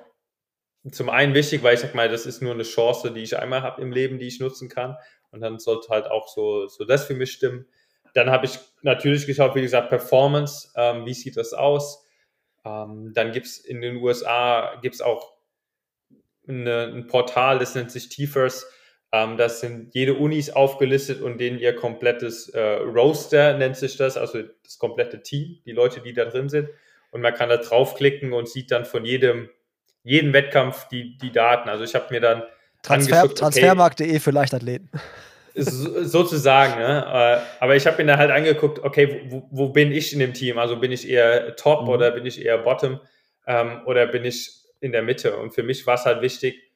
[0.90, 3.62] zum einen wichtig, weil ich sag mal, das ist nur eine Chance, die ich einmal
[3.62, 4.96] habe im Leben, die ich nutzen kann.
[5.30, 7.66] Und dann sollte halt auch so, so das für mich stimmen.
[8.14, 12.06] Dann habe ich natürlich geschaut, wie gesagt, Performance, ähm, wie sieht das aus?
[12.64, 15.34] Ähm, dann gibt es in den USA gibt's auch
[16.46, 18.66] eine, ein Portal, das nennt sich TFERS.
[19.12, 24.16] Ähm, das sind jede Unis aufgelistet und denen ihr komplettes äh, Roster nennt sich das,
[24.16, 26.68] also das komplette Team, die Leute, die da drin sind.
[27.10, 29.48] Und man kann da draufklicken und sieht dann von jedem
[30.08, 31.68] jeden Wettkampf die, die Daten.
[31.68, 32.42] Also ich habe mir dann
[32.82, 34.88] Transfer, Transfermarkt.de okay, für Leichtathleten.
[35.54, 37.04] sozusagen, ne?
[37.06, 40.32] Äh, aber ich habe mir dann halt angeguckt, okay, wo, wo, bin ich in dem
[40.32, 40.58] Team?
[40.58, 41.88] Also bin ich eher Top mhm.
[41.90, 43.00] oder bin ich eher Bottom
[43.46, 45.36] ähm, oder bin ich in der Mitte?
[45.36, 46.72] Und für mich war es halt wichtig,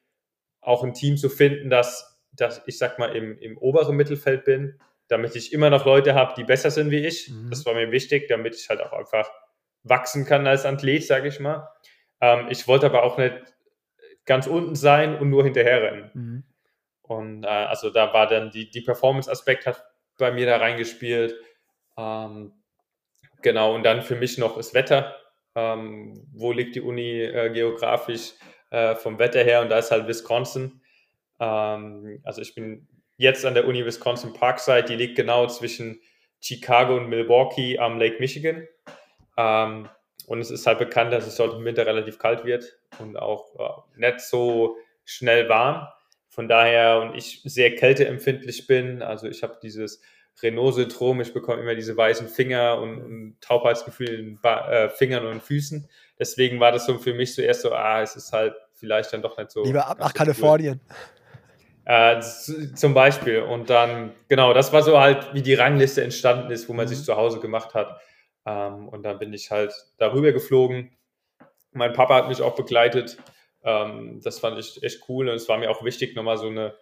[0.61, 4.79] auch ein Team zu finden, das, das ich sag mal, im, im oberen Mittelfeld bin,
[5.07, 7.29] damit ich immer noch Leute habe, die besser sind wie ich.
[7.29, 7.49] Mhm.
[7.49, 9.27] Das war mir wichtig, damit ich halt auch einfach
[9.81, 11.67] wachsen kann als Athlet, sage ich mal.
[12.23, 13.35] Ähm, ich wollte aber auch nicht
[14.25, 16.11] ganz unten sein und nur hinterher rennen.
[16.13, 16.43] Mhm.
[17.01, 19.83] Und äh, also da war dann die, die Performance-Aspekt hat
[20.17, 21.35] bei mir da reingespielt.
[21.97, 22.53] Ähm,
[23.41, 25.17] genau, und dann für mich noch das Wetter.
[25.53, 28.35] Ähm, wo liegt die Uni äh, geografisch
[28.71, 29.61] äh, vom Wetter her?
[29.61, 30.81] Und da ist halt Wisconsin.
[31.41, 35.99] Ähm, also ich bin jetzt an der Uni Wisconsin Parkside, die liegt genau zwischen
[36.39, 38.65] Chicago und Milwaukee am Lake Michigan.
[39.35, 39.89] Ähm,
[40.27, 43.85] und es ist halt bekannt, dass es dort im Winter relativ kalt wird und auch
[43.97, 45.87] äh, nicht so schnell warm.
[46.29, 50.01] Von daher, und ich sehr kälteempfindlich bin, also ich habe dieses
[50.41, 55.25] Renault-Syndrom, ich bekomme immer diese weißen Finger und, und Taubheitsgefühl in den ba äh, Fingern
[55.25, 55.87] und Füßen.
[56.17, 59.37] Deswegen war das so für mich zuerst so, ah, es ist halt vielleicht dann doch
[59.37, 59.63] nicht so.
[59.63, 60.81] Lieber ab nach Kalifornien.
[61.85, 63.41] Äh, zum Beispiel.
[63.41, 66.89] Und dann, genau, das war so halt, wie die Rangliste entstanden ist, wo man mhm.
[66.89, 67.99] sich zu Hause gemacht hat.
[68.45, 70.95] Ähm, und dann bin ich halt darüber geflogen.
[71.71, 73.17] Mein Papa hat mich auch begleitet.
[73.63, 76.75] Ähm, das fand ich echt cool und es war mir auch wichtig, nochmal so eine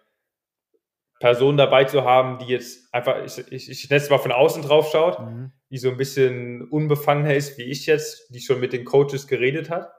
[1.20, 4.62] Person dabei zu haben, die jetzt einfach, ich, ich, ich nenne es mal von außen
[4.62, 5.52] drauf schaut, mhm.
[5.70, 9.70] die so ein bisschen unbefangener ist wie ich jetzt, die schon mit den Coaches geredet
[9.70, 9.92] hat.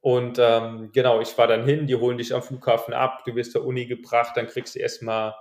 [0.00, 3.50] Und ähm, genau, ich war dann hin, die holen dich am Flughafen ab, du wirst
[3.50, 5.34] zur Uni gebracht, dann kriegst du erstmal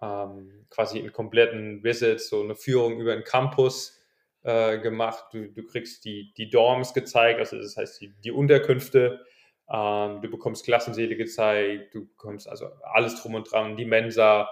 [0.00, 3.95] ähm, quasi einen kompletten Visit, so eine Führung über den Campus
[4.46, 5.24] äh, gemacht.
[5.32, 9.26] Du, du kriegst die, die Dorms gezeigt, also das heißt die, die Unterkünfte.
[9.68, 14.48] Ähm, du bekommst Klassenseele gezeigt, du bekommst also alles drum und dran, die Mensa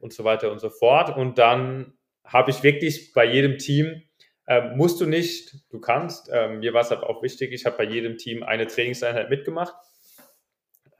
[0.00, 1.16] und so weiter und so fort.
[1.16, 4.02] Und dann habe ich wirklich bei jedem Team
[4.48, 6.30] Ähm, musst du nicht, du kannst.
[6.32, 9.74] Ähm, mir war es aber auch wichtig, ich habe bei jedem Team eine Trainingseinheit mitgemacht,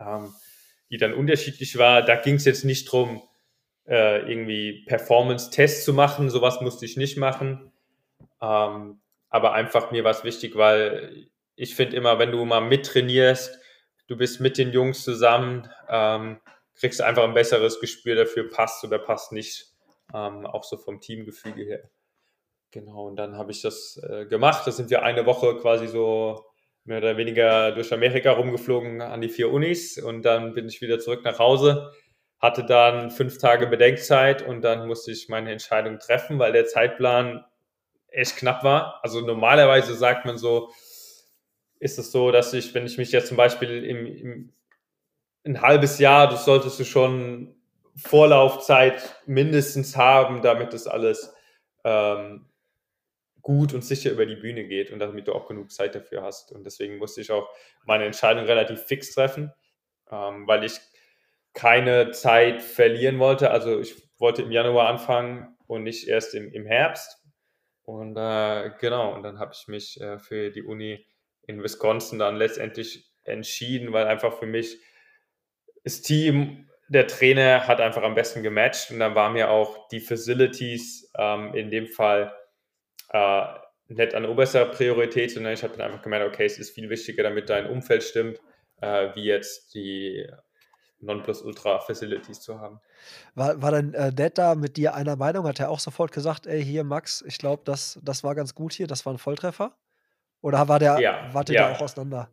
[0.01, 0.35] ähm,
[0.91, 2.03] die dann unterschiedlich war.
[2.03, 3.23] Da ging es jetzt nicht darum,
[3.87, 7.71] äh, irgendwie Performance-Tests zu machen, sowas musste ich nicht machen.
[8.41, 13.59] Ähm, aber einfach mir war es wichtig, weil ich finde immer, wenn du mal mittrainierst,
[14.09, 16.41] du bist mit den Jungs zusammen, ähm,
[16.75, 19.73] kriegst du einfach ein besseres Gespür dafür, passt oder passt nicht,
[20.15, 21.91] ähm, auch so vom Teamgefüge her.
[22.71, 24.67] Genau, und dann habe ich das äh, gemacht.
[24.67, 26.45] Da sind wir eine Woche quasi so
[26.85, 30.99] mehr oder weniger durch Amerika rumgeflogen an die vier Unis und dann bin ich wieder
[30.99, 31.93] zurück nach Hause,
[32.39, 37.45] hatte dann fünf Tage Bedenkzeit und dann musste ich meine Entscheidung treffen, weil der Zeitplan
[38.17, 39.01] echt knapp war.
[39.03, 40.73] Also normalerweise sagt man so,
[41.79, 44.53] ist es so, dass ich, wenn ich mich jetzt zum Beispiel im, im
[45.45, 47.55] ein halbes Jahr, das solltest du schon
[47.95, 51.33] Vorlaufzeit mindestens haben, damit das alles
[51.85, 52.47] ähm,
[53.43, 56.51] gut und sicher über die Bühne geht und damit du auch genug Zeit dafür hast.
[56.51, 57.49] Und deswegen musste ich auch
[57.85, 59.53] meine Entscheidung relativ fix treffen,
[60.11, 60.81] ähm, weil ich
[61.55, 63.51] keine Zeit verlieren wollte.
[63.51, 67.23] Also ich wollte im Januar anfangen und nicht erst im, im Herbst.
[67.87, 71.07] Und äh, genau, und dann habe ich mich äh, für die Uni
[71.43, 74.79] in Wisconsin dann letztendlich entschieden, weil einfach für mich
[75.85, 78.91] das Team, der Trainer hat einfach am besten gematcht.
[78.91, 82.35] Und dann waren mir auch die Facilities ähm, in dem Fall
[83.11, 83.45] äh,
[83.87, 87.23] nicht an oberster Priorität, sondern ich habe dann einfach gemerkt, okay, es ist viel wichtiger,
[87.23, 88.41] damit dein Umfeld stimmt,
[88.81, 90.27] äh, wie jetzt die
[91.07, 92.81] Nonplusultra-Facilities zu haben.
[93.35, 95.47] War, war denn äh, Dad da mit dir einer Meinung?
[95.47, 98.73] Hat er auch sofort gesagt, ey, hier Max, ich glaube, das, das war ganz gut
[98.73, 99.73] hier, das war ein Volltreffer?
[100.43, 101.69] Oder war der, Ja, wart ihr ja.
[101.69, 102.29] da auch auseinander?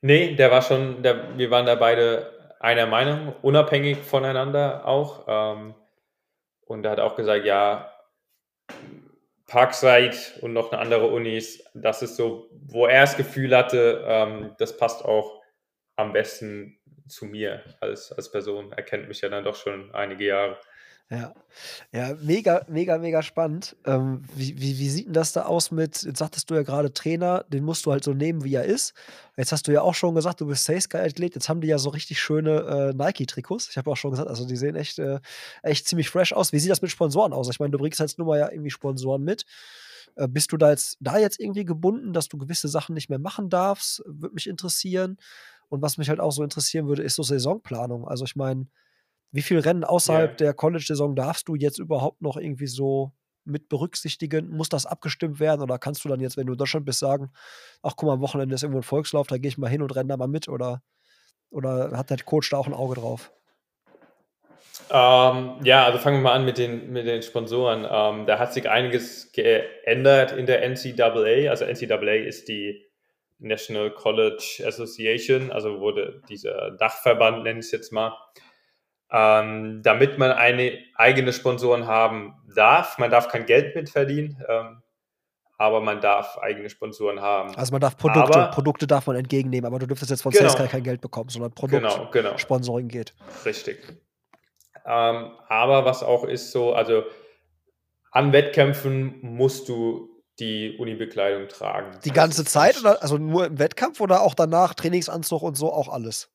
[0.00, 5.24] Nee, der war schon, der, wir waren da beide einer Meinung, unabhängig voneinander auch.
[5.26, 5.74] Ähm,
[6.60, 7.92] und er hat auch gesagt, ja,
[9.46, 14.54] Parkside und noch eine andere Unis, das ist so, wo er das Gefühl hatte, ähm,
[14.58, 15.40] das passt auch
[15.94, 18.72] am besten zu mir als, als Person.
[18.72, 20.58] Er kennt mich ja dann doch schon einige Jahre.
[21.08, 21.32] Ja,
[21.92, 23.76] ja, mega, mega, mega spannend.
[23.84, 26.92] Ähm, wie, wie, wie sieht denn das da aus mit, jetzt sagtest du ja gerade
[26.92, 28.92] Trainer, den musst du halt so nehmen, wie er ist.
[29.36, 31.36] Jetzt hast du ja auch schon gesagt, du bist Sales-Athlet.
[31.36, 33.68] Jetzt haben die ja so richtig schöne äh, Nike-Trikots.
[33.70, 35.20] Ich habe auch schon gesagt, also die sehen echt, äh,
[35.62, 36.52] echt ziemlich fresh aus.
[36.52, 37.48] Wie sieht das mit Sponsoren aus?
[37.50, 39.44] Ich meine, du bringst jetzt nur mal ja irgendwie Sponsoren mit.
[40.16, 43.20] Äh, bist du da jetzt, da jetzt irgendwie gebunden, dass du gewisse Sachen nicht mehr
[43.20, 44.02] machen darfst?
[44.06, 45.18] Würde mich interessieren.
[45.68, 48.06] Und was mich halt auch so interessieren würde, ist so Saisonplanung.
[48.06, 48.66] Also ich meine,
[49.32, 50.36] wie viele Rennen außerhalb Ja.
[50.36, 53.12] der College-Saison darfst du jetzt überhaupt noch irgendwie so
[53.44, 54.50] mit berücksichtigen?
[54.50, 57.30] Muss das abgestimmt werden oder kannst du dann jetzt, wenn du in Deutschland bist, sagen,
[57.82, 59.94] ach guck mal, am Wochenende ist irgendwo ein Volkslauf, da gehe ich mal hin und
[59.94, 60.82] renne da mal mit oder,
[61.50, 63.32] oder hat der Coach da auch ein Auge drauf?
[64.90, 67.86] Ähm, ja, also fangen wir mal an mit den, mit den Sponsoren.
[67.90, 71.50] Ähm, da hat sich einiges geändert in der NCAA.
[71.50, 72.85] Also NCAA ist die
[73.38, 78.16] National College Association, also wurde dieser Dachverband, nenne ich es jetzt mal.
[79.10, 82.98] Ähm, damit man eine eigene Sponsoren haben darf.
[82.98, 84.82] Man darf kein Geld mitverdienen, ähm,
[85.58, 87.54] aber man darf eigene Sponsoren haben.
[87.54, 90.48] Also man darf Produkte, Aber- Produkte darf man entgegennehmen, aber du dürftest jetzt von Genau.
[90.48, 92.36] Sales kein Geld bekommen, sondern Produkt Genau, genau.
[92.36, 93.14] Sponsoring geht.
[93.44, 93.78] Richtig.
[94.84, 97.04] Ähm, aber was auch ist so, also
[98.10, 101.98] an Wettkämpfen musst du die Unibekleidung tragen.
[102.04, 105.72] Die Das ganze Zeit oder also nur im Wettkampf oder auch danach Trainingsanzug und so
[105.72, 106.30] auch alles?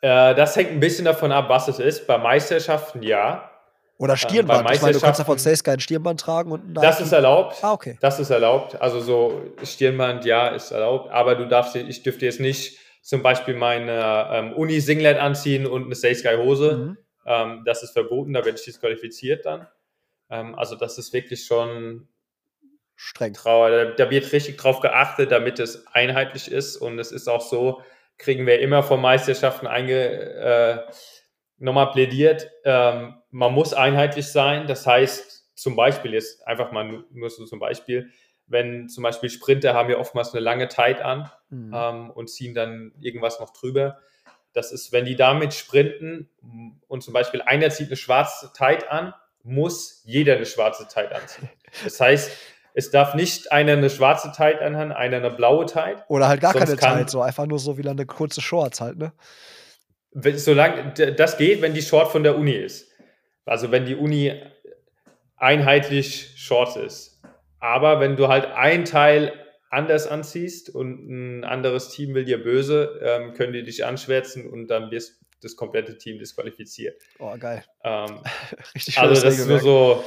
[0.00, 2.06] Äh, das hängt ein bisschen davon ab, was es ist.
[2.06, 3.50] Bei Meisterschaften ja.
[3.98, 4.66] Oder Stirnband?
[4.66, 7.12] bei ich meine, du kannst ja von Sales kein Stirnband tragen und ein Das ist
[7.12, 7.56] erlaubt.
[7.62, 7.96] Ah, okay.
[8.00, 8.80] Das ist erlaubt.
[8.80, 11.10] Also so Stirnband, ja, ist erlaubt.
[11.10, 15.94] Aber du darfst, ich dürfte jetzt nicht zum Beispiel meine ähm, Uni-Singlet anziehen und eine
[15.94, 16.76] Say Sky Hose.
[16.76, 16.98] Mhm.
[17.24, 19.66] Ähm, das ist verboten, da werde ich disqualifiziert dann.
[20.28, 22.08] Ähm, also das ist wirklich schon
[22.96, 23.34] Streng.
[23.34, 23.70] Trauer.
[23.70, 26.76] Da, da wird richtig drauf geachtet, damit es einheitlich ist.
[26.76, 27.82] Und es ist auch so,
[28.18, 30.78] kriegen wir immer vor Meisterschaften einge, äh,
[31.58, 34.66] nochmal plädiert, ähm, man muss einheitlich sein.
[34.66, 38.10] Das heißt, zum Beispiel jetzt einfach mal nur, nur so zum Beispiel,
[38.46, 41.72] wenn zum Beispiel Sprinter haben ja oftmals eine lange Tight an Mhm.
[41.74, 44.00] ähm, und ziehen dann irgendwas noch drüber.
[44.52, 46.28] Das ist, wenn die damit sprinten
[46.88, 51.48] und zum Beispiel einer zieht eine schwarze Tight an, muss jeder eine schwarze Tight anziehen.
[51.84, 52.32] Das heißt,
[52.76, 56.04] es darf nicht einer eine schwarze Tight anhaben, einer eine blaue Tight.
[56.08, 58.98] Oder halt gar Sonst keine Zeit, so einfach nur so wie eine kurze Shorts halt,
[58.98, 59.12] ne?
[60.12, 62.90] Solange das geht, wenn die Short von der Uni ist.
[63.46, 64.42] Also wenn die Uni
[65.36, 67.22] einheitlich Short ist.
[67.60, 69.32] Aber wenn du halt ein Teil
[69.70, 74.68] anders anziehst und ein anderes Team will dir böse, ähm, können die dich anschwärzen und
[74.68, 77.00] dann wirst das komplette Team disqualifiziert.
[77.18, 77.64] Oh, geil.
[77.84, 78.20] Ähm,
[78.74, 80.04] Richtig schönes also das ist nur so,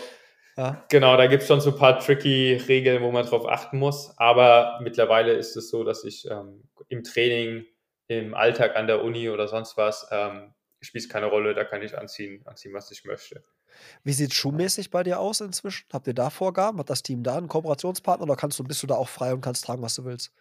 [0.59, 0.83] Ja.
[0.89, 4.13] Genau, da gibt es schon so ein paar tricky Regeln, wo man drauf achten muss.
[4.17, 7.65] Aber mittlerweile ist es so, dass ich ähm, im Training,
[8.09, 11.81] im Alltag an der Uni oder sonst was, ähm, spielt es keine Rolle, da kann
[11.81, 13.41] ich anziehen, anziehen, was ich möchte.
[14.03, 15.85] Wie sieht es schuhmäßig bei dir aus inzwischen?
[15.93, 16.77] Habt ihr da Vorgaben?
[16.79, 19.39] Hat das Team da einen Kooperationspartner oder kannst du, bist du da auch frei und
[19.39, 20.33] kannst tragen, was du willst?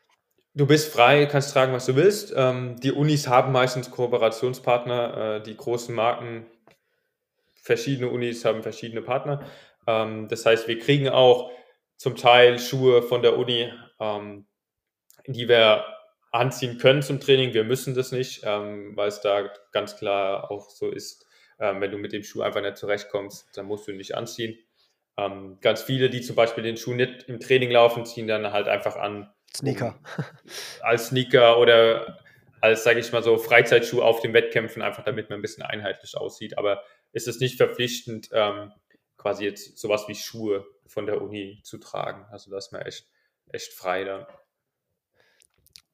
[0.55, 2.33] Du bist frei, kannst tragen, was du willst.
[2.35, 5.37] Ähm, die Unis haben meistens Kooperationspartner.
[5.37, 6.47] Äh, die großen Marken,
[7.63, 9.47] verschiedene Unis haben verschiedene Partner.
[9.88, 11.51] Ähm, das heißt, wir kriegen auch
[11.96, 14.46] zum Teil Schuhe von der Uni, ähm,
[15.27, 15.85] die wir
[16.31, 17.55] anziehen können zum Training.
[17.55, 21.27] Wir müssen das nicht, ähm, weil es da ganz klar auch so ist,
[21.59, 24.59] ähm, wenn du mit dem Schuh einfach nicht zurechtkommst, dann musst du ihn nicht anziehen.
[25.16, 28.68] Ähm, ganz viele, die zum Beispiel den Schuh nicht im Training laufen, ziehen dann halt
[28.68, 29.33] einfach an.
[29.57, 29.98] Sneaker.
[30.16, 30.24] Um,
[30.83, 32.18] als Sneaker oder
[32.61, 36.14] als, sage ich mal so, Freizeitschuh auf den Wettkämpfen, einfach damit man ein bisschen einheitlich
[36.16, 36.59] aussieht.
[36.59, 38.72] Aber ist es nicht verpflichtend, ähm,
[39.19, 42.25] quasi jetzt sowas wie Schuhe von der Uni zu tragen.
[42.31, 43.07] Also da ist man echt,
[43.53, 44.27] echt frei dann.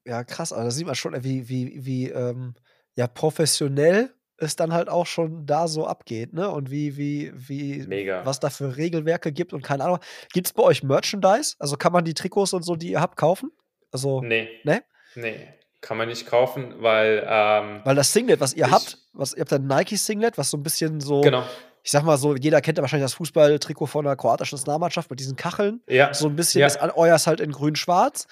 [0.04, 2.54] Ja, krass, aber da sieht man schon, wie, wie, wie ähm,
[2.94, 6.50] ja, professionell es dann halt auch schon da so abgeht, ne?
[6.50, 8.26] Und wie, wie, wie, Mega.
[8.26, 9.98] was da für Regelwerke gibt und keine Ahnung.
[10.32, 11.54] Gibt es bei euch Merchandise?
[11.58, 13.52] Also kann man die Trikots und so, die ihr habt, kaufen?
[13.92, 14.48] Also, nee.
[14.64, 14.82] Ne?
[15.14, 15.48] Nee,
[15.80, 17.24] kann man nicht kaufen, weil.
[17.26, 20.62] Ähm, weil das Singlet, was ihr habt, was, ihr habt ein Nike-Singlet, was so ein
[20.62, 21.20] bisschen so.
[21.20, 21.44] Genau.
[21.84, 25.20] Ich sag mal so, jeder kennt ja wahrscheinlich das Fußballtrikot von der kroatischen Nationalmannschaft mit
[25.20, 25.82] diesen Kacheln.
[25.86, 26.14] Ja.
[26.14, 26.96] So ein bisschen ja.
[26.96, 28.26] euer ist halt in grün-schwarz.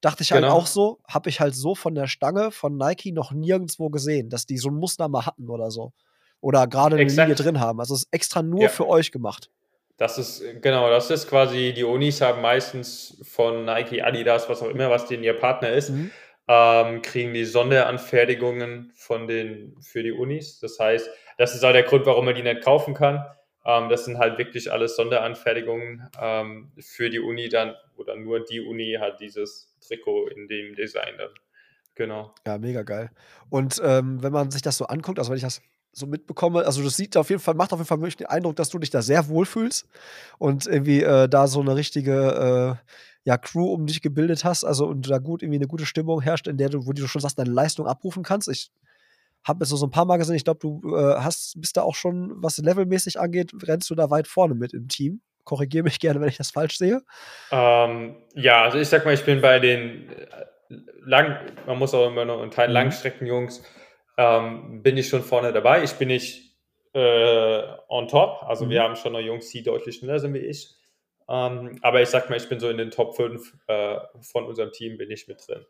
[0.00, 0.54] Dachte ich halt genau.
[0.54, 4.44] auch so, habe ich halt so von der Stange von Nike noch nirgendwo gesehen, dass
[4.44, 5.92] die so ein Muster mal hatten oder so.
[6.40, 7.28] Oder gerade eine Exakt.
[7.28, 7.78] Linie drin haben.
[7.78, 8.68] Also es ist extra nur ja.
[8.68, 9.50] für euch gemacht.
[9.98, 14.68] Das ist, genau, das ist quasi, die Unis haben meistens von Nike, Adidas, was auch
[14.68, 16.10] immer, was denen ihr Partner ist, mhm.
[16.48, 20.60] Ähm, kriegen die Sonderanfertigungen von den, für die Unis.
[20.60, 23.24] Das heißt, das ist auch der Grund, warum man die nicht kaufen kann.
[23.64, 28.60] Ähm, das sind halt wirklich alles Sonderanfertigungen ähm, für die Uni dann, oder nur die
[28.60, 31.30] Uni hat dieses Trikot in dem Design dann.
[31.96, 32.34] Genau.
[32.46, 33.10] Ja, mega geil.
[33.48, 35.62] Und ähm, wenn man sich das so anguckt, also wenn ich das
[35.96, 38.56] so mitbekomme, also das sieht auf jeden Fall, macht auf jeden Fall wirklich den Eindruck,
[38.56, 39.88] dass du dich da sehr wohlfühlst
[40.38, 42.92] und irgendwie äh, da so eine richtige äh,
[43.24, 46.48] ja, Crew um dich gebildet hast, also und da gut irgendwie eine gute Stimmung herrscht,
[46.48, 48.48] in der du, wo du schon sagst, deine Leistung abrufen kannst.
[48.48, 48.70] Ich
[49.42, 51.82] habe es so, so ein paar Mal gesehen, ich glaube, du äh, hast, bist da
[51.82, 55.22] auch schon, was levelmäßig angeht, rennst du da weit vorne mit im Team.
[55.44, 57.00] Korrigiere mich gerne, wenn ich das falsch sehe.
[57.50, 62.08] Ähm, ja, also ich sag mal, ich bin bei den äh, lang, man muss auch
[62.08, 62.74] immer noch einen Teil mhm.
[62.74, 63.62] Langstreckenjungs,
[64.16, 65.82] ähm, bin ich schon vorne dabei.
[65.82, 66.56] Ich bin nicht
[66.92, 68.70] äh, on top, also mhm.
[68.70, 70.74] wir haben schon noch Jungs, die deutlich schneller sind wie ich.
[71.28, 74.72] Ähm, aber ich sag mal, ich bin so in den Top 5 äh, von unserem
[74.72, 75.64] Team, bin ich mit drin.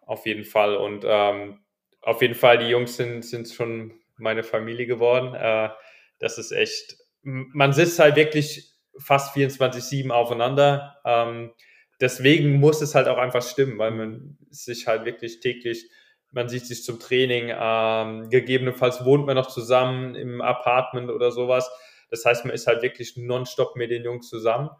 [0.00, 0.76] Auf jeden Fall.
[0.76, 1.60] Und ähm,
[2.00, 5.34] auf jeden Fall, die Jungs sind, sind schon meine Familie geworden.
[5.34, 5.70] Äh,
[6.18, 11.00] das ist echt, man sitzt halt wirklich fast 24-7 aufeinander.
[11.04, 11.52] Ähm,
[12.00, 15.90] deswegen muss es halt auch einfach stimmen, weil man sich halt wirklich täglich,
[16.34, 21.70] man sieht sich zum Training, ähm, gegebenenfalls wohnt man noch zusammen im Apartment oder sowas.
[22.10, 24.70] Das heißt, man ist halt wirklich nonstop mit den Jungs zusammen.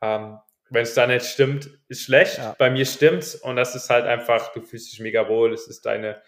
[0.00, 0.38] Ähm,
[0.70, 2.38] Wenn es da nicht stimmt, ist schlecht.
[2.38, 2.54] Ja.
[2.58, 5.52] Bei mir stimmt's und das ist halt einfach, du fühlst dich mega wohl.
[5.52, 6.22] Es ist deine,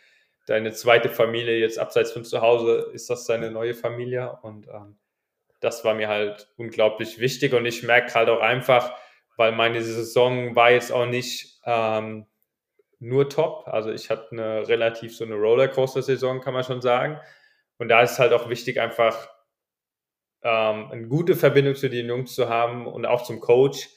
[0.47, 4.99] deine zweite Familie jetzt abseits von zu Hause, ist das deine neue Familie und ähm,
[5.61, 8.93] das war mir halt unglaublich wichtig und ich merke halt auch einfach,
[9.39, 12.27] weil meine Saison war jetzt auch nicht ähm,
[13.05, 13.67] nur top.
[13.67, 17.21] Also ich hatte eine relativ so eine Rollercoaster-Saison, kann man schon sagen.
[17.79, 19.29] Und da ist halt auch wichtig, einfach
[20.43, 23.89] ähm, eine gute Verbindung zu den Jungs zu haben und auch zum Coach,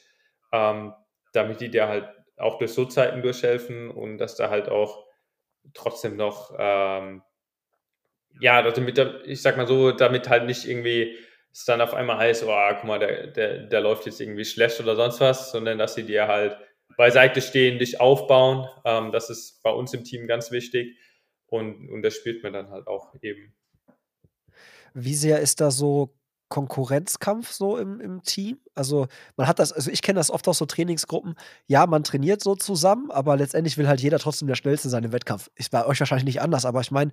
[0.52, 0.94] ähm,
[1.32, 5.04] damit die dir halt auch durch so Zeiten durchhelfen und dass da halt auch
[5.74, 7.22] trotzdem noch, ähm,
[8.40, 11.16] ja, damit, ich sag mal so, damit halt nicht irgendwie
[11.50, 14.78] es dann auf einmal heißt, oh, guck mal, der, der, der läuft jetzt irgendwie schlecht
[14.80, 16.56] oder sonst was, sondern dass sie dir halt
[16.96, 18.68] beiseite stehen, dich aufbauen.
[18.84, 20.98] Ähm, das ist bei uns im Team ganz wichtig
[21.46, 23.54] und, und das spielt man dann halt auch eben.
[24.94, 26.14] Wie sehr ist da so
[26.48, 28.58] Konkurrenzkampf so im, im Team?
[28.74, 31.34] Also man hat das, also ich kenne das oft aus so Trainingsgruppen,
[31.66, 35.12] ja, man trainiert so zusammen, aber letztendlich will halt jeder trotzdem der Schnellste sein im
[35.12, 35.50] Wettkampf.
[35.56, 37.12] Ist bei euch wahrscheinlich nicht anders, aber ich meine,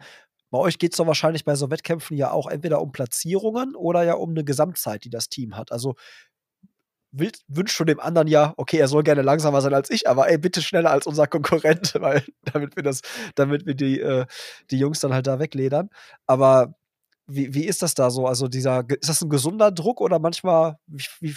[0.52, 4.04] bei euch geht es doch wahrscheinlich bei so Wettkämpfen ja auch entweder um Platzierungen oder
[4.04, 5.72] ja um eine Gesamtzeit, die das Team hat.
[5.72, 5.96] Also
[7.48, 10.38] wünscht du dem anderen ja, okay, er soll gerne langsamer sein als ich, aber ey,
[10.38, 13.02] bitte schneller als unser Konkurrent, weil damit wir das,
[13.36, 14.26] damit wir die, äh,
[14.72, 15.90] die Jungs dann halt da wegledern.
[16.26, 16.76] Aber
[17.28, 18.28] wie, wie ist das da so?
[18.28, 21.36] Also dieser, ist das ein gesunder Druck oder manchmal, wie, wie,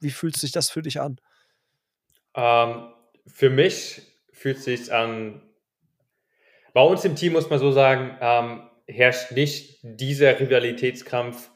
[0.00, 1.20] wie fühlt sich das für dich an?
[2.34, 2.88] Ähm,
[3.26, 4.02] für mich
[4.32, 5.42] fühlt sich an,
[6.72, 11.50] bei uns im Team muss man so sagen, ähm, herrscht nicht dieser Rivalitätskampf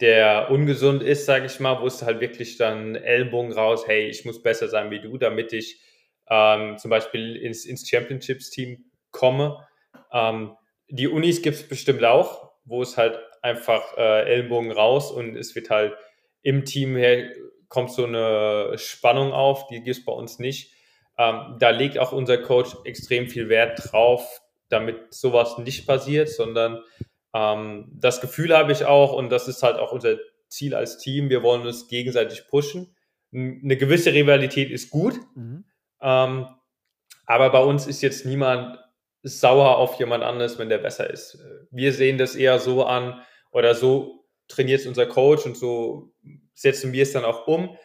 [0.00, 4.24] der ungesund ist, sage ich mal, wo es halt wirklich dann Ellbogen raus, hey, ich
[4.24, 5.80] muss besser sein wie du, damit ich
[6.28, 9.66] ähm, zum Beispiel ins, ins Championships-Team komme.
[10.12, 10.56] Ähm,
[10.88, 15.54] die Unis gibt es bestimmt auch, wo es halt einfach äh, Ellenbogen raus und es
[15.54, 15.94] wird halt
[16.42, 17.30] im Team her
[17.68, 20.72] kommt so eine Spannung auf, die gibt es bei uns nicht.
[21.18, 26.80] Ähm, da legt auch unser Coach extrem viel Wert drauf, damit sowas nicht passiert, sondern
[27.34, 30.16] ähm, das Gefühl habe ich auch und das ist halt auch unser
[30.48, 31.28] Ziel als Team.
[31.28, 32.94] Wir wollen uns gegenseitig pushen.
[33.32, 35.64] Eine gewisse Rivalität ist gut, mhm.
[36.00, 36.46] ähm,
[37.26, 38.78] aber bei uns ist jetzt niemand
[39.22, 41.38] sauer auf jemand anderes, wenn der besser ist.
[41.70, 46.12] Wir sehen das eher so an oder so trainiert unser Coach und so
[46.52, 47.76] setzen wir es dann auch um.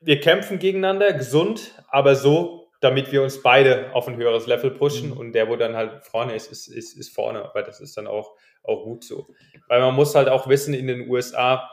[0.00, 5.10] Wir kämpfen gegeneinander, gesund, aber so, damit wir uns beide auf ein höheres Level pushen
[5.10, 5.16] mhm.
[5.16, 7.44] und der, wo dann halt vorne ist, ist, ist, ist vorne.
[7.44, 9.28] Aber das ist dann auch, auch gut so.
[9.66, 11.68] Weil man muss halt auch wissen, in den USA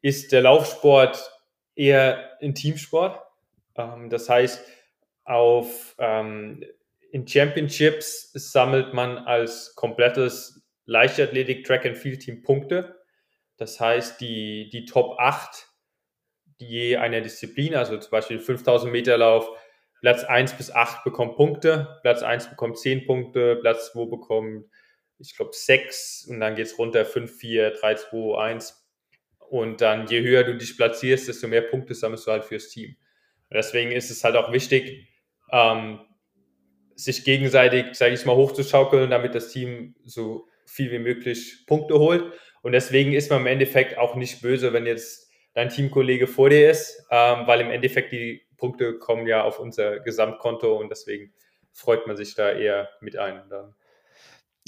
[0.00, 1.30] ist der Laufsport
[1.74, 3.20] eher ein Teamsport.
[3.76, 4.64] Ähm, das heißt,
[5.24, 6.64] auf ähm,
[7.10, 12.96] in Championships sammelt man als komplettes Leichtathletik Track and Field Team Punkte.
[13.58, 15.68] Das heißt, die, die Top 8
[16.58, 19.48] je einer Disziplin, also zum Beispiel 5000 Meter Lauf,
[20.02, 24.66] Platz 1 bis 8 bekommt Punkte, Platz 1 bekommt 10 Punkte, Platz 2 bekommt,
[25.18, 28.84] ich glaube, 6 und dann geht es runter 5, 4, 3, 2, 1.
[29.48, 32.96] Und dann je höher du dich platzierst, desto mehr Punkte sammelst du halt fürs Team.
[33.52, 35.08] Deswegen ist es halt auch wichtig,
[35.52, 36.00] ähm,
[36.96, 42.24] sich gegenseitig, sage ich mal, hochzuschaukeln, damit das Team so viel wie möglich Punkte holt.
[42.62, 46.70] Und deswegen ist man im Endeffekt auch nicht böse, wenn jetzt dein Teamkollege vor dir
[46.70, 51.32] ist, ähm, weil im Endeffekt die Punkte kommen ja auf unser Gesamtkonto und deswegen
[51.72, 53.42] freut man sich da eher mit ein.
[53.50, 53.74] Dann.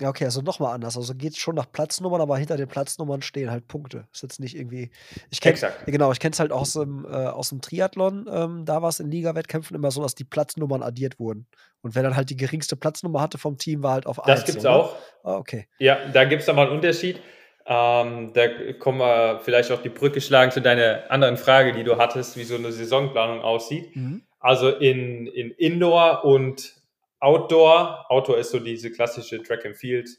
[0.01, 0.97] Ja, okay, also nochmal anders.
[0.97, 4.09] Also geht es schon nach Platznummern, aber hinter den Platznummern stehen halt Punkte.
[4.13, 4.91] Ist jetzt nicht irgendwie.
[5.31, 5.87] Ich kenn, Exakt.
[5.87, 8.29] Genau, ich kenne es halt aus dem, äh, aus dem Triathlon.
[8.29, 11.47] Ähm, da war es in Liga-Wettkämpfen immer so, dass die Platznummern addiert wurden.
[11.81, 14.27] Und wer dann halt die geringste Platznummer hatte vom Team, war halt auf 1.
[14.27, 14.97] Das gibt es auch.
[15.23, 15.69] Ah, okay.
[15.79, 17.21] Ja, da gibt es aber einen Unterschied.
[17.67, 21.97] Ähm, da kommen wir vielleicht auch die Brücke schlagen zu deiner anderen Frage, die du
[21.97, 23.97] hattest, wie so eine Saisonplanung aussieht.
[23.97, 24.23] Mhm.
[24.39, 26.75] Also in, in Indoor und
[27.21, 30.11] Outdoor, Outdoor ist so diese klassische Track and Field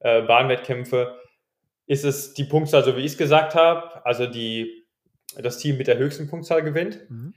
[0.00, 1.18] äh, Bahnwettkämpfe,
[1.86, 4.84] ist es die Punktzahl, so wie ich es gesagt habe, also die,
[5.36, 7.08] das Team mit der höchsten Punktzahl gewinnt.
[7.08, 7.32] Mhm.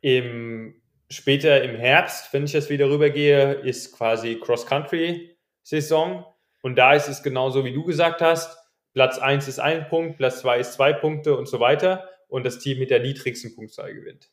[0.00, 6.24] Im, später im Herbst, wenn ich jetzt wieder rübergehe, ist quasi Cross-Country-Saison.
[6.62, 8.56] Und da ist es genauso, wie du gesagt hast.
[8.92, 12.08] Platz 1 ist ein Punkt, Platz 2 ist zwei Punkte und so weiter.
[12.28, 14.30] Und das Team mit der niedrigsten Punktzahl gewinnt.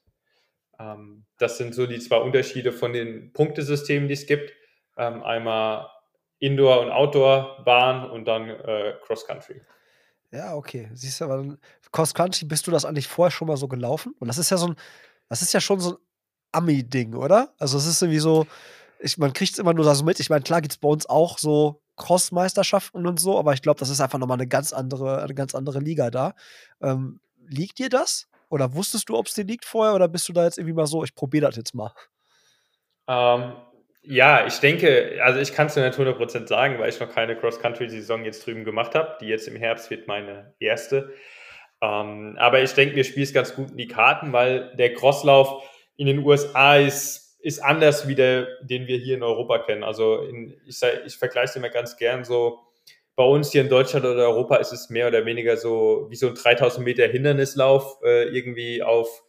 [0.80, 4.54] Ähm, das sind so die zwei Unterschiede von den Punktesystemen, die es gibt.
[4.98, 5.90] Ähm, einmal
[6.40, 9.62] Indoor- und Outdoor-Bahn und dann äh, Cross-Country.
[10.32, 10.90] Ja, okay.
[10.94, 11.58] Siehst du, aber
[11.92, 14.14] Cross-Country, bist du das eigentlich vorher schon mal so gelaufen?
[14.20, 14.76] Und das ist ja so ein,
[15.28, 15.98] das ist ja schon so ein
[16.52, 17.54] Ami-Ding, oder?
[17.58, 18.48] Also es ist irgendwie so,
[19.00, 20.20] ich, man kriegt es immer nur so mit.
[20.20, 23.80] Ich meine, klar gibt es bei uns auch so Cross-Meisterschaften und so, aber ich glaube,
[23.80, 26.34] das ist einfach nochmal eine ganz andere, eine ganz andere Liga da.
[26.82, 28.28] Ähm, liegt dir das?
[28.50, 30.88] Oder wusstest du, ob es dir liegt vorher oder bist du da jetzt irgendwie mal
[30.88, 31.94] so, ich probiere das jetzt mal?
[33.08, 33.54] Ähm,
[34.02, 37.36] ja, ich denke, also ich kann es dir nicht 100% sagen, weil ich noch keine
[37.36, 39.18] Cross-Country-Saison jetzt drüben gemacht habe.
[39.22, 41.14] Die jetzt im Herbst wird meine erste.
[41.82, 45.64] Ähm, aber ich denke, mir spielt es ganz gut in die Karten, weil der Crosslauf
[45.98, 49.84] in den USA ist, ist anders wie der, den wir hier in Europa kennen.
[49.84, 52.60] Also in, ich, ich vergleiche es immer ganz gern so,
[53.20, 56.30] bei uns hier in Deutschland oder Europa ist es mehr oder weniger so wie so
[56.30, 59.26] ein 3000 Meter Hindernislauf äh, irgendwie auf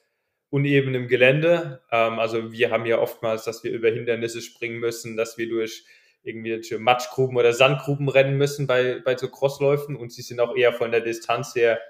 [0.49, 1.83] unebenem Gelände.
[1.91, 5.85] Ähm, also wir haben ja oftmals, dass wir über Hindernisse springen müssen, dass wir durch
[6.23, 10.73] irgendwelche Matschgruben oder Sandgruben rennen müssen bei, bei so Crossläufen und sie sind auch eher
[10.73, 11.81] von der Distanz her,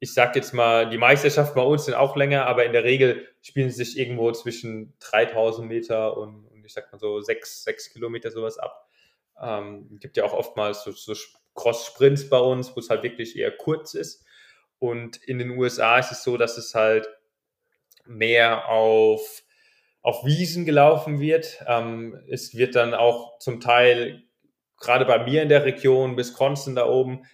[0.00, 3.26] ich sag jetzt mal, die Meisterschaften bei uns sind auch länger, aber in der Regel
[3.42, 7.92] spielen sie sich irgendwo zwischen 3000 Meter und, und ich sag mal so 6, 6
[7.92, 8.88] Kilometer sowas ab.
[9.40, 11.14] Ähm, gibt ja auch oftmals so, so
[11.54, 14.24] Cross-Sprints bei uns, wo es halt wirklich eher kurz ist.
[14.78, 17.08] Und in den USA ist es so, dass es halt
[18.06, 19.42] mehr auf,
[20.02, 21.62] auf Wiesen gelaufen wird.
[21.66, 24.22] Ähm, es wird dann auch zum Teil,
[24.78, 27.24] gerade bei mir in der Region, Wisconsin da oben,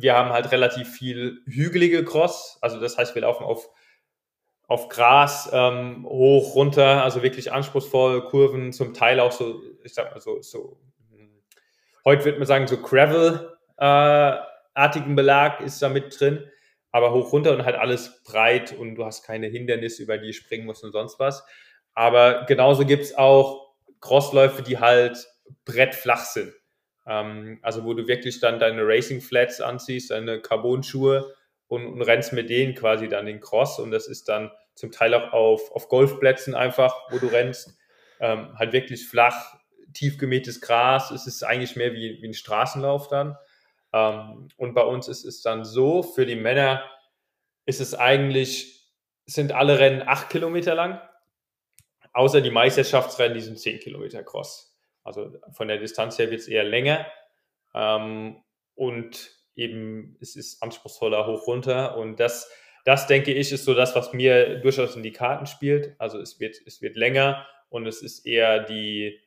[0.00, 2.58] wir haben halt relativ viel hügelige Cross.
[2.60, 3.68] Also das heißt, wir laufen auf,
[4.66, 10.12] auf Gras ähm, hoch, runter, also wirklich anspruchsvoll, Kurven, zum Teil auch so, ich sag
[10.12, 10.78] mal so, so
[12.08, 16.50] Heute würde man sagen, so Gravel-artigen äh, Belag ist da mit drin,
[16.90, 20.64] aber hoch runter und halt alles breit und du hast keine Hindernisse, über die springen
[20.64, 21.44] musst und sonst was.
[21.92, 25.18] Aber genauso gibt es auch Crossläufe, die halt
[25.66, 26.54] brettflach sind.
[27.08, 31.34] Ähm, also wo du wirklich dann deine Racing Flats anziehst, deine Carbon-Schuhe
[31.66, 33.78] und, und, rennst mit denen quasi dann den Cross.
[33.78, 37.76] Und das ist dann zum Teil auch auf, auf Golfplätzen einfach, wo du rennst.
[38.20, 39.56] Ähm, halt wirklich flach,
[39.94, 41.10] tief gemähtes Gras.
[41.10, 43.36] Es ist eigentlich mehr wie, wie ein Straßenlauf dann.
[43.92, 46.84] Ähm, und bei uns ist es dann so, für die Männer
[47.64, 48.86] ist es eigentlich,
[49.26, 51.00] sind alle Rennen acht Kilometer lang,
[52.12, 54.67] außer die Meisterschaftsrennen, die sind zehn Kilometer Cross.
[55.08, 57.06] Also von der Distanz her wird es eher länger.
[57.74, 58.42] Ähm,
[58.74, 61.96] und eben es ist anspruchsvoller hoch runter.
[61.96, 62.48] Und das,
[62.84, 65.96] das denke ich, ist so das, was mir durchaus in die Karten spielt.
[65.98, 69.18] Also es wird, es wird länger und es ist eher die,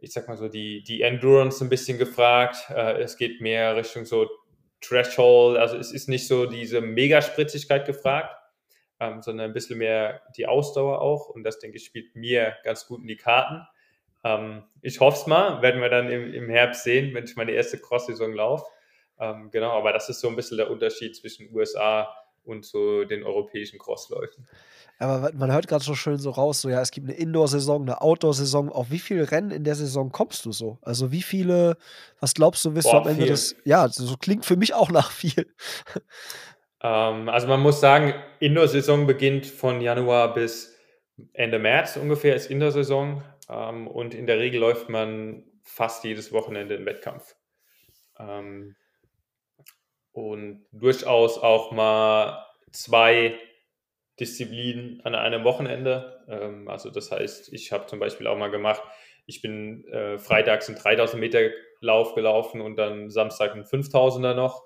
[0.00, 2.56] ich sag mal so, die, die Endurance ein bisschen gefragt.
[2.70, 4.28] Äh, es geht mehr Richtung so
[4.80, 8.36] Threshold, also es ist nicht so diese Megaspritzigkeit gefragt,
[9.00, 11.28] ähm, sondern ein bisschen mehr die Ausdauer auch.
[11.28, 13.66] Und das, denke ich, spielt mir ganz gut in die Karten.
[14.26, 17.52] Ähm, ich hoffe es mal, werden wir dann im, im Herbst sehen, wenn ich meine
[17.52, 18.64] erste Cross-Saison laufe.
[19.18, 22.08] Ähm, genau, aber das ist so ein bisschen der Unterschied zwischen USA
[22.44, 24.46] und so den europäischen Crossläufen.
[24.98, 28.00] Aber man hört gerade so schön so raus, so ja, es gibt eine Indoor-Saison, eine
[28.00, 28.70] Outdoor-Saison.
[28.70, 30.78] Auf wie viele Rennen in der Saison kommst du so?
[30.82, 31.76] Also wie viele,
[32.18, 33.26] was glaubst du, wirst du am Ende viel.
[33.26, 35.46] des, ja, so klingt für mich auch nach viel.
[36.82, 40.76] Ähm, also man muss sagen, Indoor-Saison beginnt von Januar bis
[41.32, 46.74] Ende März ungefähr ist Indoor-Saison ähm, und in der Regel läuft man fast jedes Wochenende
[46.74, 47.34] in Wettkampf.
[48.18, 48.76] Ähm,
[50.12, 53.38] und durchaus auch mal zwei
[54.18, 56.24] Disziplinen an einem Wochenende.
[56.28, 58.82] Ähm, also das heißt, ich habe zum Beispiel auch mal gemacht,
[59.26, 61.40] ich bin äh, freitags einen 3000 Meter
[61.80, 64.62] Lauf gelaufen und dann Samstag einen 5000er noch.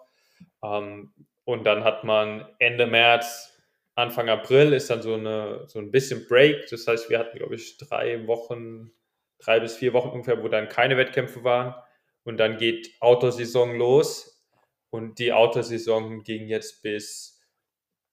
[0.63, 1.13] Ähm,
[1.45, 3.60] und dann hat man Ende März,
[3.95, 6.69] Anfang April ist dann so, eine, so ein bisschen Break.
[6.71, 8.93] Das heißt, wir hatten, glaube ich, drei Wochen,
[9.39, 11.75] drei bis vier Wochen ungefähr, wo dann keine Wettkämpfe waren.
[12.23, 14.47] Und dann geht Autosaison los.
[14.91, 17.41] Und die Autosaison ging jetzt bis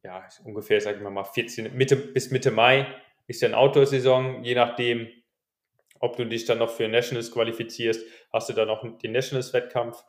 [0.03, 2.87] ja, ungefähr, sagen wir mal, 14, Mitte bis Mitte Mai
[3.27, 5.07] ist eine Outdoor-Saison, je nachdem,
[5.99, 10.03] ob du dich dann noch für Nationals qualifizierst, hast du dann noch den Nationals-Wettkampf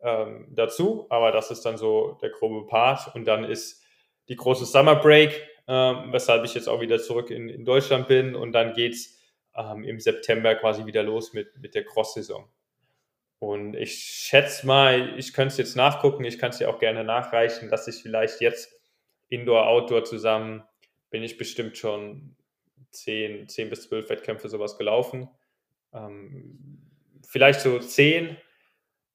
[0.00, 3.81] ähm, dazu, aber das ist dann so der grobe Part und dann ist
[4.28, 8.34] die große Summer Break, ähm, weshalb ich jetzt auch wieder zurück in, in Deutschland bin
[8.34, 9.18] und dann geht es
[9.56, 12.48] ähm, im September quasi wieder los mit, mit der Cross-Saison.
[13.38, 17.02] Und ich schätze mal, ich könnte es jetzt nachgucken, ich kann es dir auch gerne
[17.02, 18.72] nachreichen, dass ich vielleicht jetzt
[19.28, 20.62] Indoor, Outdoor zusammen
[21.10, 22.36] bin ich bestimmt schon
[22.90, 25.28] 10, 10 bis 12 Wettkämpfe sowas gelaufen.
[25.92, 26.80] Ähm,
[27.26, 28.36] vielleicht so 10.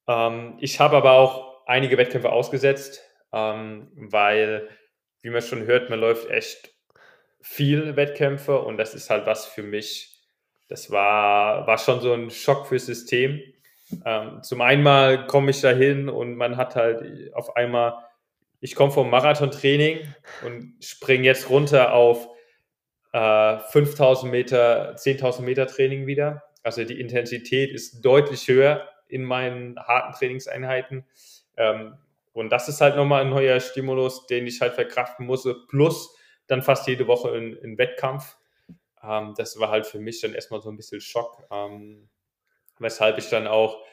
[0.08, 3.01] Ähm, ich habe aber auch einige Wettkämpfe ausgesetzt,
[3.32, 4.70] ähm, weil,
[5.22, 6.74] wie man schon hört, man läuft echt
[7.41, 10.20] viel Wettkämpfe und das ist halt was für mich.
[10.68, 13.41] Das war, war schon so ein Schock fürs System.
[14.05, 18.03] Ähm, zum einen komme ich dahin und man hat halt auf einmal
[18.59, 19.99] ich komme vom Marathontraining
[20.43, 22.28] und springe jetzt runter auf
[23.13, 26.43] äh, 5000 Meter, 10.000 Meter Training wieder.
[26.63, 31.05] Also die Intensität ist deutlich höher in meinen harten Trainingseinheiten.
[31.55, 31.95] Ähm,
[32.38, 36.15] und das ist halt nochmal ein neuer Stimulus, den ich halt verkraften muss, plus
[36.47, 38.38] dann fast jede Woche in, Wettkampf.
[39.03, 42.09] Ähm, das war halt für mich dann erstmal so ein bisschen Schock, ähm,
[42.79, 43.83] weshalb ich dann auch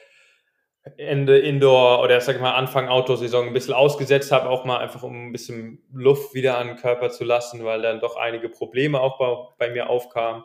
[0.97, 5.01] Ende Indoor oder sag ich mal Anfang Outdoor-Saison ein bisschen ausgesetzt habe, auch mal einfach
[5.01, 8.99] um ein bisschen Luft wieder an den Körper zu lassen, weil dann doch einige Probleme
[8.99, 10.43] auch bei, bei mir aufkamen.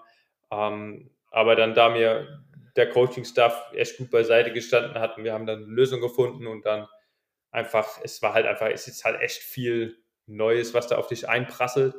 [0.50, 2.42] Ähm, aber dann, da mir
[2.76, 6.64] der Coaching-Staff echt gut beiseite gestanden hat und wir haben dann eine Lösung gefunden und
[6.64, 6.88] dann
[7.50, 11.28] einfach, es war halt einfach, es ist halt echt viel Neues, was da auf dich
[11.28, 11.94] einprasselt.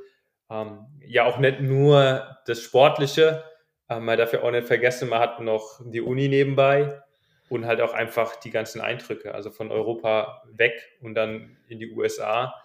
[0.50, 3.44] Ähm, ja, auch nicht nur das Sportliche,
[3.90, 7.02] ähm, man darf ja auch nicht vergessen, man hat noch die Uni nebenbei
[7.50, 11.92] und halt auch einfach die ganzen Eindrücke, also von Europa weg und dann in die
[11.92, 12.56] USA,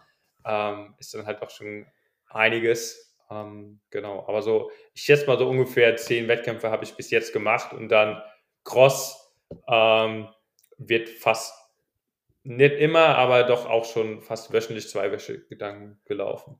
[0.44, 1.86] ähm, ist dann halt auch schon
[2.28, 3.16] einiges.
[3.28, 7.32] Ähm, genau, aber so, ich schätze mal so ungefähr zehn Wettkämpfe habe ich bis jetzt
[7.32, 8.22] gemacht und dann
[8.62, 9.34] Cross
[9.68, 10.28] ähm,
[10.78, 11.52] wird fast
[12.46, 16.58] nicht immer, aber doch auch schon fast wöchentlich zwei Gedanken gelaufen.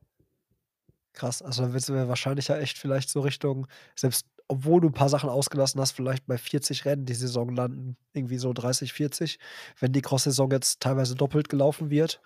[1.13, 4.95] Krass, also dann willst du wahrscheinlich ja echt vielleicht so Richtung, selbst obwohl du ein
[4.95, 9.39] paar Sachen ausgelassen hast, vielleicht bei 40 Rennen die Saison landen, irgendwie so 30, 40,
[9.81, 12.21] wenn die Cross-Saison jetzt teilweise doppelt gelaufen wird?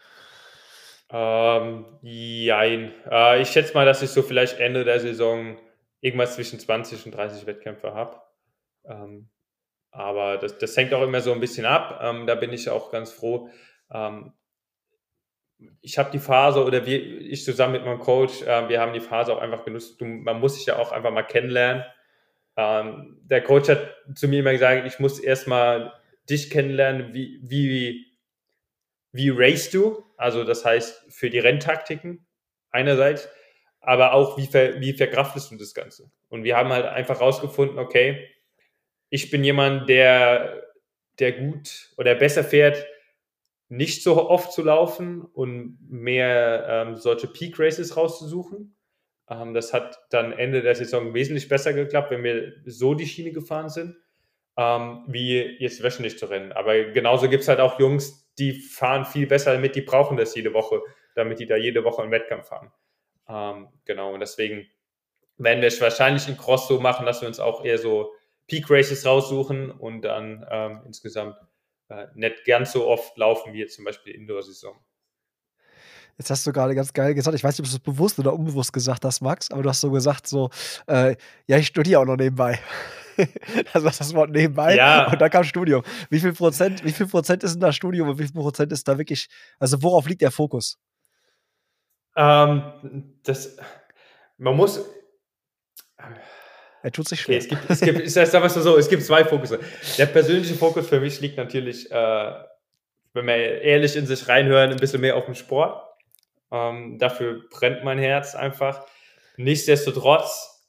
[1.10, 2.92] Ähm, jein.
[3.10, 5.56] Äh, ich schätze mal, dass ich so vielleicht Ende der Saison
[6.00, 8.20] irgendwas zwischen 20 und 30 Wettkämpfe habe.
[8.84, 9.28] Ähm,
[9.90, 12.00] aber das, das hängt auch immer so ein bisschen ab.
[12.02, 13.50] Ähm, da bin ich auch ganz froh.
[13.92, 14.32] Ähm,
[15.82, 19.00] ich habe die Phase oder wir, ich zusammen mit meinem Coach, äh, wir haben die
[19.00, 20.00] Phase auch einfach genutzt.
[20.00, 21.84] Du, man muss sich ja auch einfach mal kennenlernen.
[22.56, 25.92] Ähm, der Coach hat zu mir immer gesagt, ich muss erstmal
[26.28, 28.06] dich kennenlernen, wie, wie,
[29.12, 32.26] wie race du, also das heißt für die Renntaktiken
[32.70, 33.28] einerseits,
[33.80, 36.10] aber auch wie, ver, wie verkraftest du das Ganze.
[36.28, 38.28] Und wir haben halt einfach rausgefunden, okay,
[39.10, 40.62] ich bin jemand, der,
[41.18, 42.86] der gut oder besser fährt,
[43.68, 48.74] nicht so oft zu laufen und mehr ähm, solche Peak Races rauszusuchen.
[49.28, 53.32] Ähm, das hat dann Ende der Saison wesentlich besser geklappt, wenn wir so die Schiene
[53.32, 53.96] gefahren sind,
[54.56, 56.52] ähm, wie jetzt wöchentlich zu rennen.
[56.52, 60.34] Aber genauso gibt es halt auch Jungs, die fahren viel besser mit, die brauchen das
[60.34, 60.82] jede Woche,
[61.14, 62.72] damit die da jede Woche einen Wettkampf fahren.
[63.28, 64.66] Ähm, genau, und deswegen
[65.38, 68.12] werden wir es wahrscheinlich in Cross so machen, dass wir uns auch eher so
[68.50, 71.36] Peak Races raussuchen und dann ähm, insgesamt
[71.88, 74.76] äh, nicht ganz so oft laufen wie jetzt zum Beispiel Indoor-Saison.
[76.18, 78.34] Jetzt hast du gerade ganz geil gesagt, ich weiß nicht, ob du es bewusst oder
[78.34, 80.50] unbewusst gesagt hast, Max, aber du hast so gesagt, so,
[80.88, 82.58] äh, ja, ich studiere auch noch nebenbei.
[83.72, 85.10] also das Wort nebenbei ja.
[85.10, 85.82] und da kam Studium.
[86.10, 88.88] Wie viel Prozent, wie viel Prozent ist denn da Studium und wie viel Prozent ist
[88.88, 89.28] da wirklich,
[89.60, 90.78] also worauf liegt der Fokus?
[92.16, 93.56] Ähm, das,
[94.36, 94.84] man muss,
[96.82, 97.36] er tut sich schwer.
[97.36, 99.60] Okay, es gibt, es gibt, ich sag so, es gibt zwei Fokusse.
[99.98, 102.32] Der persönliche Fokus für mich liegt natürlich, äh,
[103.12, 105.82] wenn wir ehrlich in sich reinhören, ein bisschen mehr auf dem Sport.
[106.50, 108.86] Ähm, dafür brennt mein Herz einfach.
[109.36, 110.68] Nichtsdestotrotz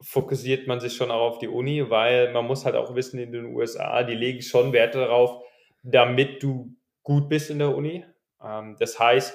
[0.00, 3.32] fokussiert man sich schon auch auf die Uni, weil man muss halt auch wissen, in
[3.32, 5.42] den USA, die legen schon Werte darauf,
[5.82, 8.04] damit du gut bist in der Uni.
[8.42, 9.34] Ähm, das heißt,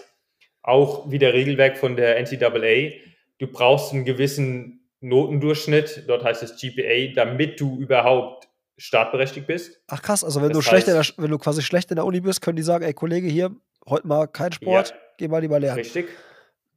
[0.62, 3.00] auch wie der Regelwerk von der NCAA,
[3.38, 9.82] du brauchst einen gewissen Notendurchschnitt, dort heißt es GPA, damit du überhaupt startberechtigt bist.
[9.88, 12.22] Ach krass, also wenn das du schlecht der, wenn du quasi schlecht in der Uni
[12.22, 13.52] bist, können die sagen, ey Kollege, hier,
[13.88, 15.80] heute mal kein Sport, ja, geh mal lieber lernen.
[15.80, 16.08] Richtig.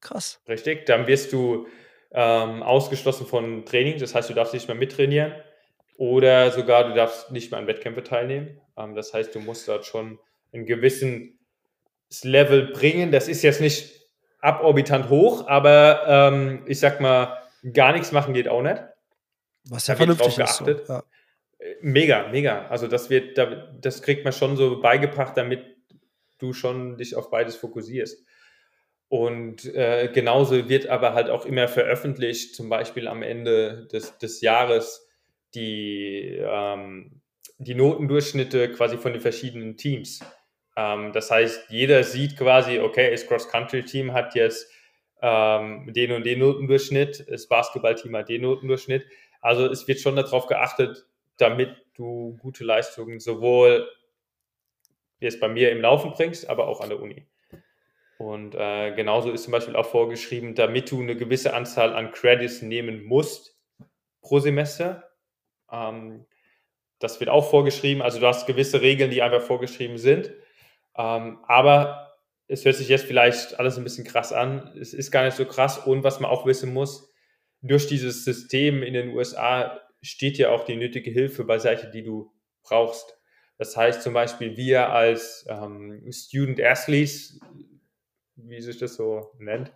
[0.01, 0.41] Krass.
[0.49, 1.67] Richtig, dann wirst du
[2.11, 5.33] ähm, ausgeschlossen von Training, das heißt, du darfst nicht mehr mittrainieren
[5.97, 8.61] oder sogar du darfst nicht mehr an Wettkämpfe teilnehmen.
[8.77, 10.19] Ähm, das heißt, du musst dort schon
[10.53, 11.31] ein gewisses
[12.23, 13.13] Level bringen.
[13.13, 14.01] Das ist jetzt nicht
[14.41, 17.39] aborbitant hoch, aber ähm, ich sag mal,
[17.73, 18.83] Gar nichts machen geht auch nicht.
[19.69, 20.57] Was ja vernünftig ist.
[20.57, 20.69] So.
[20.69, 21.05] Ja.
[21.59, 22.67] Äh, mega, mega.
[22.67, 23.39] Also das wird,
[23.81, 25.65] das kriegt man schon so beigebracht, damit
[26.39, 28.25] du schon dich auf beides fokussierst.
[29.09, 34.41] Und äh, genauso wird aber halt auch immer veröffentlicht, zum Beispiel am Ende des, des
[34.41, 35.07] Jahres,
[35.55, 37.21] die, ähm,
[37.59, 40.21] die Notendurchschnitte quasi von den verschiedenen Teams.
[40.77, 44.71] Ähm, das heißt, jeder sieht quasi, okay, das Cross-Country-Team hat jetzt
[45.23, 49.07] ähm, den und den Notendurchschnitt, das Basketballteam hat den Notendurchschnitt.
[49.41, 51.07] Also es wird schon darauf geachtet,
[51.39, 53.89] damit du gute Leistungen sowohl
[55.21, 57.27] jetzt bei mir im Laufen bringst, aber auch an der Uni.
[58.19, 62.63] Und äh, genauso ist zum Beispiel auch vorgeschrieben, damit du eine gewisse Anzahl an Credits
[62.63, 63.57] nehmen musst
[64.21, 65.11] pro Semester.
[65.71, 66.27] Ähm,
[66.99, 68.03] das wird auch vorgeschrieben.
[68.03, 70.33] Also du hast gewisse Regeln, die einfach vorgeschrieben sind.
[70.97, 72.12] Ähm, aber
[72.49, 74.73] es hört sich jetzt vielleicht alles ein bisschen krass an.
[74.79, 75.79] Es ist gar nicht so krass.
[75.79, 77.13] Und was man auch wissen muss,
[77.63, 82.33] durch dieses System in den USA steht ja auch die nötige Hilfe beiseite, die du
[82.63, 83.17] brauchst.
[83.59, 87.39] Das heißt zum Beispiel, wir als ähm, Student Athletes,
[88.35, 89.73] wie sich das so nennt,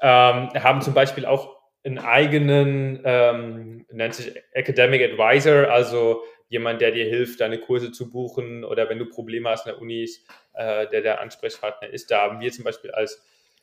[0.00, 6.92] ähm, haben zum Beispiel auch einen eigenen, ähm, nennt sich Academic Advisor, also jemand, der
[6.92, 10.08] dir hilft, deine Kurse zu buchen oder wenn du Probleme hast in der Uni,
[10.56, 12.10] äh, der der Ansprechpartner ist.
[12.10, 13.22] Da haben wir zum Beispiel als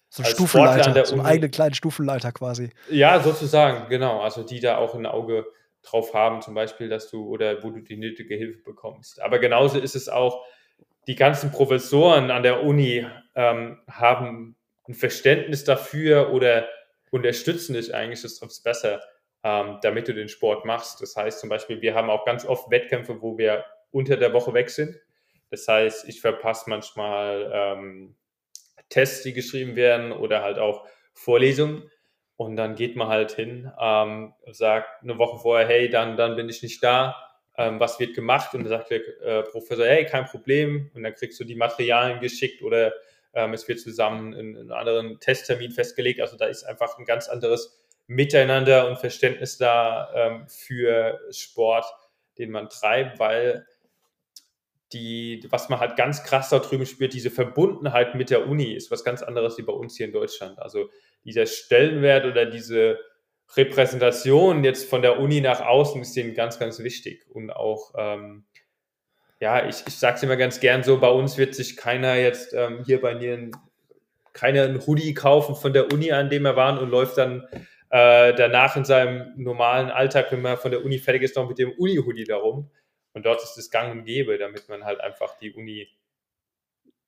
[0.09, 2.69] so ein als Stufenleiter, so einen eigenen kleinen Stufenleiter quasi.
[2.89, 4.21] Ja, sozusagen, genau.
[4.21, 5.45] Also die da auch ein Auge
[5.81, 9.21] drauf haben, zum Beispiel, dass du oder wo du die nötige Hilfe bekommst.
[9.21, 10.45] Aber genauso ist es auch,
[11.07, 14.55] die ganzen Professoren an der Uni ähm, haben
[14.87, 16.67] ein Verständnis dafür oder
[17.11, 19.01] unterstützen dich eigentlich, das trifft besser,
[19.43, 21.01] ähm, damit du den Sport machst.
[21.01, 24.53] Das heißt zum Beispiel, wir haben auch ganz oft Wettkämpfe, wo wir unter der Woche
[24.53, 24.95] weg sind.
[25.53, 28.15] Das heißt, ich verpasse manchmal ähm,
[28.89, 31.91] Tests, die geschrieben werden oder halt auch Vorlesungen.
[32.37, 36.49] Und dann geht man halt hin, ähm, sagt eine Woche vorher, hey, dann, dann bin
[36.49, 37.15] ich nicht da.
[37.55, 38.55] Ähm, was wird gemacht?
[38.55, 40.89] Und dann sagt der äh, Professor, hey, kein Problem.
[40.95, 42.91] Und dann kriegst du die Materialien geschickt oder
[43.35, 46.19] ähm, es wird zusammen in, in einen anderen Testtermin festgelegt.
[46.19, 51.85] Also da ist einfach ein ganz anderes Miteinander und Verständnis da ähm, für Sport,
[52.39, 53.67] den man treibt, weil
[54.93, 58.91] die, was man halt ganz krass da drüben spürt, diese Verbundenheit mit der Uni ist
[58.91, 60.59] was ganz anderes wie bei uns hier in Deutschland.
[60.59, 60.89] Also
[61.23, 62.99] dieser Stellenwert oder diese
[63.55, 67.25] Repräsentation jetzt von der Uni nach außen ist denen ganz, ganz wichtig.
[67.29, 68.45] Und auch, ähm,
[69.39, 72.53] ja, ich, ich sage es immer ganz gern so, bei uns wird sich keiner jetzt
[72.53, 73.51] ähm, hier bei mir
[74.33, 77.47] keiner einen Hoodie kaufen von der Uni, an dem er war und läuft dann
[77.89, 81.59] äh, danach in seinem normalen Alltag, wenn man von der Uni fertig ist, noch mit
[81.59, 82.71] dem Uni-Hoodie darum.
[83.13, 85.87] Und dort ist es gang und gäbe, damit man halt einfach die Uni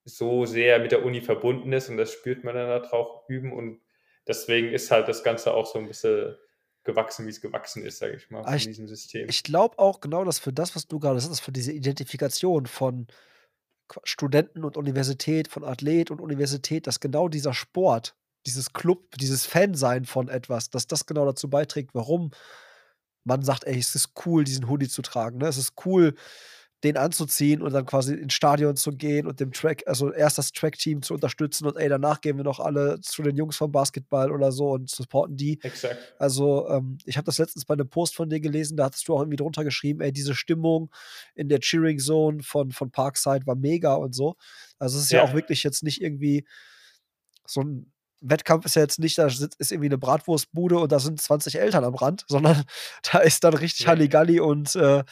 [0.05, 3.51] so sehr mit der Uni verbunden ist und das spürt man dann da drauf üben
[3.51, 3.81] und
[4.27, 6.35] deswegen ist halt das Ganze auch so ein bisschen
[6.83, 9.27] gewachsen, wie es gewachsen ist, sage ich mal, Aber von ich, diesem System.
[9.27, 13.07] ich glaube auch genau, dass für das, was du gerade sagst, für diese Identifikation von
[14.03, 20.05] Studenten und Universität, von Athlet und Universität, dass genau dieser Sport, dieses Club, dieses Fansein
[20.05, 22.31] von etwas, dass das genau dazu beiträgt, warum
[23.25, 25.39] man sagt, ey, es ist cool, diesen Hoodie zu tragen.
[25.39, 25.47] Ne?
[25.47, 26.15] Es ist cool,
[26.83, 30.51] den anzuziehen und dann quasi ins Stadion zu gehen und dem Track, also erst das
[30.51, 34.31] Track-Team zu unterstützen und ey, danach gehen wir noch alle zu den Jungs vom Basketball
[34.31, 35.59] oder so und supporten die.
[35.63, 36.13] Exakt.
[36.19, 39.15] Also, ähm, ich habe das letztens bei einem Post von dir gelesen, da hattest du
[39.15, 40.91] auch irgendwie drunter geschrieben, ey, diese Stimmung
[41.33, 44.35] in der Cheering Zone von, von Parkside war mega und so.
[44.77, 45.23] Also, es ist ja, Ja.
[45.23, 46.45] auch wirklich jetzt nicht irgendwie
[47.47, 47.91] so ein
[48.29, 51.83] Wettkampf ist ja jetzt nicht, da ist irgendwie eine Bratwurstbude und da sind 20 Eltern
[51.83, 52.63] am Rand, sondern
[53.11, 53.91] da ist dann richtig Nee.
[53.91, 55.03] Halligalli und äh,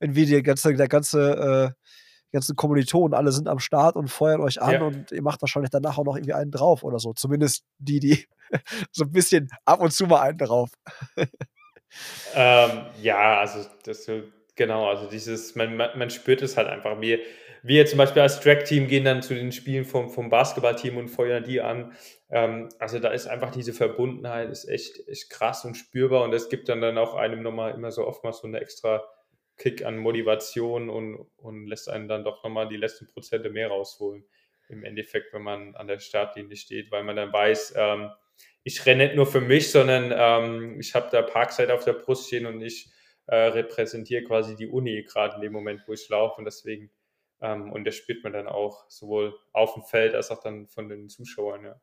[0.00, 1.82] irgendwie die ganze, der ganze, äh,
[2.32, 4.82] ganzen Kommilitonen, alle sind am Start und feuern euch an Ja.
[4.82, 7.12] und ihr macht wahrscheinlich danach auch noch irgendwie einen drauf oder so.
[7.12, 8.26] Zumindest die, die
[8.90, 10.70] so ein bisschen ab und zu mal einen drauf.
[12.34, 14.10] Ähm, ja, also das
[14.56, 17.00] genau, also dieses, man, man, man spürt es halt einfach.
[17.00, 17.18] Wir,
[17.62, 21.44] wir zum Beispiel als Track-Team gehen dann zu den Spielen vom, vom Basketballteam und feuern
[21.44, 21.92] die an.
[22.30, 26.48] Ähm, also da ist einfach diese Verbundenheit, ist echt, echt krass und spürbar und es
[26.48, 29.04] gibt dann, dann auch einem nochmal immer so oftmals so eine extra
[29.56, 34.24] Kick an Motivation und, und lässt einen dann doch nochmal die letzten Prozente mehr rausholen.
[34.68, 38.10] Im Endeffekt, wenn man an der Startlinie steht, weil man dann weiß, ähm,
[38.64, 42.26] ich renne nicht nur für mich, sondern ähm, ich habe da Parkside auf der Brust
[42.26, 42.90] stehen und ich
[43.26, 46.90] äh, repräsentiere quasi die Uni gerade in dem Moment, wo ich laufe und deswegen,
[47.42, 50.88] ähm, und das spürt man dann auch sowohl auf dem Feld als auch dann von
[50.88, 51.80] den Zuschauern, ja.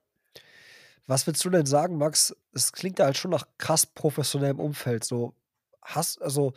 [1.05, 2.36] Was willst du denn sagen, Max?
[2.53, 5.03] Es klingt ja halt schon nach krass professionellem Umfeld.
[5.03, 5.34] So,
[5.82, 6.53] hast, also,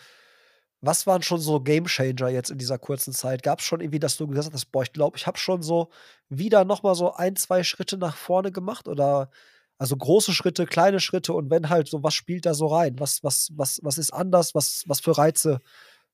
[0.82, 3.42] was waren schon so Gamechanger jetzt in dieser kurzen Zeit?
[3.42, 5.88] Gab es schon irgendwie, dass du gesagt hast, boah, ich glaube, ich habe schon so
[6.28, 8.88] wieder noch mal so ein, zwei Schritte nach vorne gemacht?
[8.88, 9.30] Oder
[9.78, 13.00] also große Schritte, kleine Schritte und wenn halt so, was spielt da so rein?
[13.00, 14.54] Was, was, was, was ist anders?
[14.54, 15.60] Was, was für Reize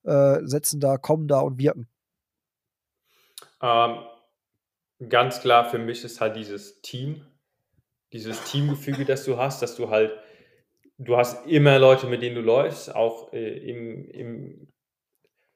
[0.05, 1.89] äh, setzen da, kommen da und wirken?
[3.63, 4.05] Ähm,
[5.09, 7.25] ganz klar für mich ist halt dieses Team,
[8.13, 10.13] dieses Teamgefüge, das du hast, dass du halt,
[10.99, 14.73] du hast immer Leute, mit denen du läufst, auch äh, im, im,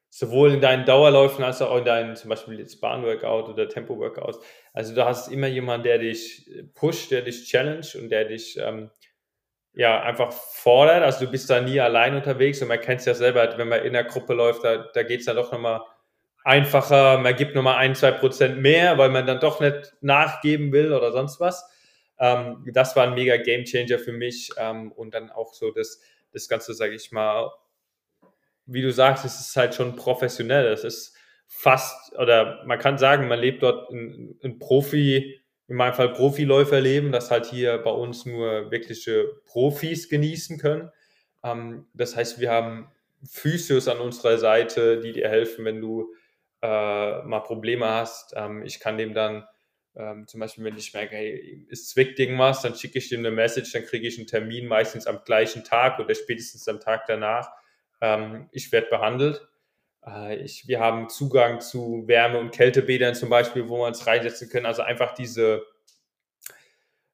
[0.09, 4.39] sowohl in deinen Dauerläufen als auch in deinen zum Beispiel jetzt Bahnworkout oder Tempo-Workouts.
[4.71, 8.91] Also du hast immer jemanden, der dich pusht, der dich challenge und der dich ähm,
[9.73, 11.01] ja einfach fordert.
[11.03, 13.83] Also du bist da nie allein unterwegs und man kennt es ja selber, wenn man
[13.83, 15.81] in der Gruppe läuft, da, da geht es dann doch nochmal
[16.43, 20.93] einfacher, man gibt nochmal ein, zwei Prozent mehr, weil man dann doch nicht nachgeben will
[20.93, 21.69] oder sonst was.
[22.19, 26.47] Ähm, das war ein mega Gamechanger für mich ähm, und dann auch so das, das
[26.47, 27.51] Ganze, sage ich mal,
[28.65, 30.67] wie du sagst, es ist halt schon professionell.
[30.67, 31.15] Es ist
[31.47, 37.11] fast, oder man kann sagen, man lebt dort ein, ein Profi, in meinem Fall Profiläuferleben,
[37.11, 40.91] das halt hier bei uns nur wirkliche Profis genießen können.
[41.43, 42.91] Ähm, das heißt, wir haben
[43.25, 46.13] Physios an unserer Seite, die dir helfen, wenn du
[46.63, 48.33] äh, mal Probleme hast.
[48.37, 49.45] Ähm, ich kann dem dann
[49.95, 53.31] ähm, zum Beispiel, wenn ich merke, hey, es zwickt irgendwas, dann schicke ich dem eine
[53.31, 57.51] Message, dann kriege ich einen Termin meistens am gleichen Tag oder spätestens am Tag danach.
[58.01, 59.45] Ähm, ich werde behandelt.
[60.07, 64.49] Äh, ich, wir haben Zugang zu Wärme- und Kältebädern zum Beispiel, wo wir uns reinsetzen
[64.49, 64.65] können.
[64.65, 65.63] Also einfach diese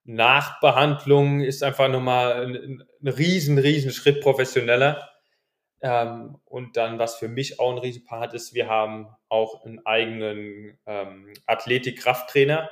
[0.04, 5.09] Nachbehandlung ist einfach nochmal ein, ein riesen, riesen Schritt professioneller.
[5.82, 10.78] Ähm, und dann, was für mich auch ein Riesenpart ist, wir haben auch einen eigenen
[10.86, 12.70] ähm, Athletik-Krafttrainer.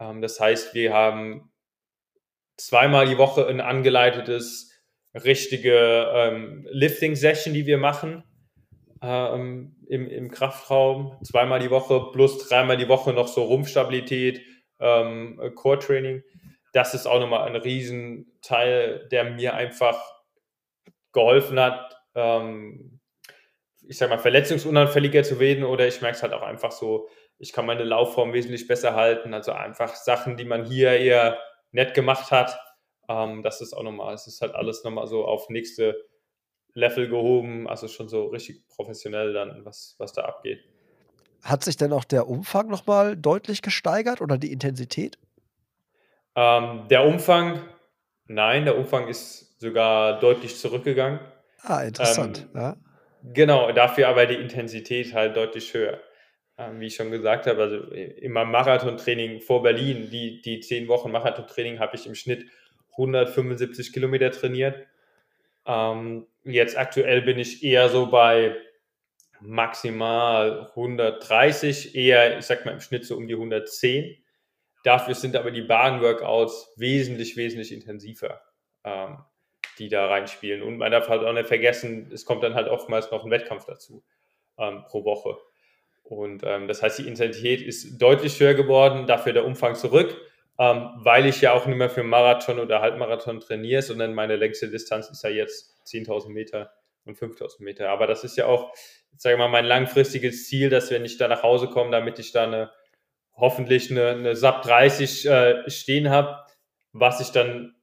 [0.00, 1.52] Ähm, das heißt, wir haben
[2.56, 4.72] zweimal die Woche ein angeleitetes,
[5.14, 8.24] richtige ähm, Lifting-Session, die wir machen
[9.00, 11.16] ähm, im, im Kraftraum.
[11.22, 14.42] Zweimal die Woche plus dreimal die Woche noch so Rumpfstabilität,
[14.80, 16.22] ähm, Core-Training.
[16.72, 20.00] Das ist auch nochmal ein Riesenteil, der mir einfach
[21.12, 23.00] geholfen hat, ähm,
[23.86, 27.08] ich sag mal, verletzungsunanfälliger zu werden oder ich merke es halt auch einfach so,
[27.38, 29.34] ich kann meine Laufform wesentlich besser halten.
[29.34, 31.38] Also einfach Sachen, die man hier eher
[31.72, 32.58] nett gemacht hat.
[33.08, 36.06] Ähm, das ist auch nochmal, es ist halt alles nochmal so auf nächste
[36.72, 40.60] Level gehoben, also schon so richtig professionell dann, was, was da abgeht.
[41.42, 45.18] Hat sich denn auch der Umfang noch mal deutlich gesteigert oder die Intensität?
[46.34, 47.60] Ähm, der Umfang,
[48.26, 51.20] nein, der Umfang ist sogar deutlich zurückgegangen.
[51.64, 52.46] Ah, interessant.
[52.54, 52.76] Ähm, ja.
[53.32, 56.00] Genau, dafür aber die Intensität halt deutlich höher.
[56.56, 60.86] Ähm, wie ich schon gesagt habe, also in meinem Marathontraining vor Berlin, die, die zehn
[60.86, 62.46] Wochen Marathontraining, habe ich im Schnitt
[62.92, 64.86] 175 Kilometer trainiert.
[65.66, 68.56] Ähm, jetzt aktuell bin ich eher so bei
[69.40, 74.16] maximal 130, eher, ich sag mal im Schnitt so um die 110.
[74.84, 78.42] Dafür sind aber die Bahnworkouts wesentlich, wesentlich intensiver,
[78.84, 79.18] ähm,
[79.78, 80.62] die da reinspielen.
[80.62, 83.64] Und man darf halt auch nicht vergessen, es kommt dann halt oftmals noch ein Wettkampf
[83.66, 84.04] dazu
[84.58, 85.36] ähm, pro Woche.
[86.02, 90.16] Und ähm, das heißt, die Intensität ist deutlich höher geworden, dafür der Umfang zurück,
[90.58, 94.68] ähm, weil ich ja auch nicht mehr für Marathon oder Halbmarathon trainiere, sondern meine längste
[94.68, 96.72] Distanz ist ja jetzt 10.000 Meter
[97.06, 97.88] und 5.000 Meter.
[97.88, 98.72] Aber das ist ja auch,
[99.16, 102.32] sage ich mal, mein langfristiges Ziel, dass wenn ich da nach Hause komme, damit ich
[102.32, 102.70] da eine,
[103.36, 106.44] hoffentlich eine, eine SAP 30 äh, stehen habe,
[106.92, 107.74] was ich dann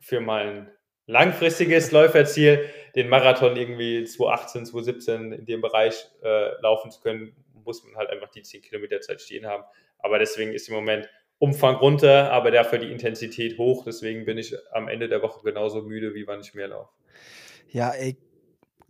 [0.00, 0.70] für mein
[1.08, 7.34] langfristiges Läuferziel, den Marathon irgendwie 2018, 2017 in dem Bereich äh, laufen zu können,
[7.64, 9.64] muss man halt einfach die 10 Kilometer Zeit stehen haben.
[9.98, 13.84] Aber deswegen ist im Moment Umfang runter, aber dafür die Intensität hoch.
[13.84, 16.90] Deswegen bin ich am Ende der Woche genauso müde, wie wann ich mehr laufe.
[17.68, 18.16] Ja, ey,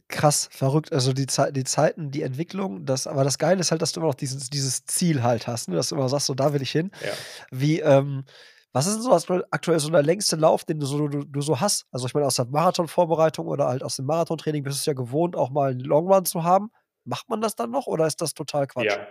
[0.09, 0.93] krass, verrückt.
[0.93, 4.01] Also die, Zeit, die Zeiten, die Entwicklung, das, aber das Geile ist halt, dass du
[4.01, 5.77] immer noch dieses, dieses Ziel halt hast, ne?
[5.77, 6.91] dass du immer sagst, so da will ich hin.
[7.05, 7.13] Ja.
[7.51, 8.25] Wie, ähm,
[8.73, 11.61] was ist denn so aktuell so der längste Lauf, den du so, du, du so
[11.61, 11.87] hast?
[11.91, 14.93] Also ich meine, aus der Marathonvorbereitung oder halt aus dem Marathontraining bist du es ja
[14.93, 16.71] gewohnt, auch mal einen Long Run zu haben.
[17.05, 18.85] Macht man das dann noch oder ist das total Quatsch?
[18.85, 19.07] Ja.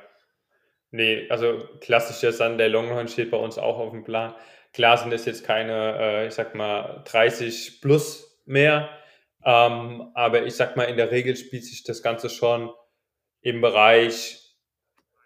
[0.92, 4.36] Nee, also klassischer Sun, der Long Run steht bei uns auch auf dem Plan.
[4.74, 8.90] Klar sind es jetzt keine, äh, ich sag mal, 30 plus mehr,
[9.44, 12.72] ähm, aber ich sag mal, in der Regel spielt sich das Ganze schon
[13.42, 14.47] im Bereich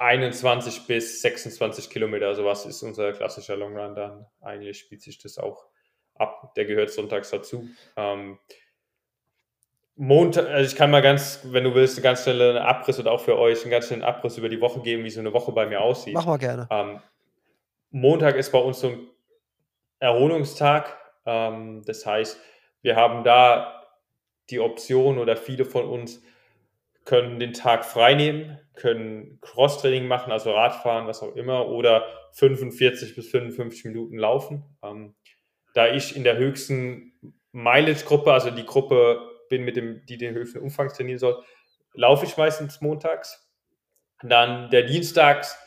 [0.01, 4.25] 21 bis 26 Kilometer, sowas ist unser klassischer Long Run dann.
[4.41, 5.67] Eigentlich spielt sich das auch
[6.15, 6.55] ab.
[6.55, 7.67] Der gehört sonntags dazu.
[7.95, 8.39] Ähm,
[9.95, 13.19] Montag, also ich kann mal ganz, wenn du willst, ganz schnell einen Abriss oder auch
[13.19, 15.67] für euch einen ganz schnellen Abriss über die Woche geben, wie so eine Woche bei
[15.67, 16.15] mir aussieht.
[16.15, 16.67] Mach mal gerne.
[16.71, 16.99] Ähm,
[17.91, 19.07] Montag ist bei uns so ein
[19.99, 20.97] Erholungstag.
[21.27, 22.39] Ähm, das heißt,
[22.81, 23.83] wir haben da
[24.49, 26.23] die Option oder viele von uns
[27.05, 33.15] können den Tag frei nehmen, können Cross-Training machen, also Radfahren, was auch immer, oder 45
[33.15, 34.63] bis 55 Minuten laufen.
[34.83, 35.15] Ähm,
[35.73, 40.59] da ich in der höchsten Mileage-Gruppe, also die Gruppe bin, mit dem, die den höchsten
[40.59, 41.43] Umfang trainieren soll,
[41.93, 43.49] laufe ich meistens montags.
[44.23, 45.57] Dann der Dienstags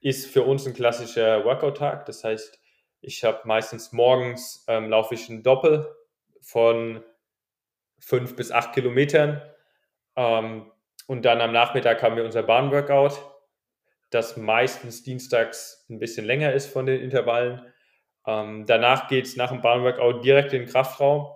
[0.00, 2.06] ist für uns ein klassischer Workout-Tag.
[2.06, 2.60] Das heißt,
[3.00, 5.94] ich habe meistens morgens ähm, laufe ich ein Doppel
[6.40, 7.02] von
[7.98, 9.42] fünf bis acht Kilometern.
[10.16, 10.70] Ähm,
[11.06, 13.18] und dann am Nachmittag haben wir unser Bahnworkout,
[14.10, 17.60] das meistens dienstags ein bisschen länger ist von den Intervallen.
[18.26, 21.26] Ähm, danach geht es nach dem Bahnworkout direkt in den Kraftraum.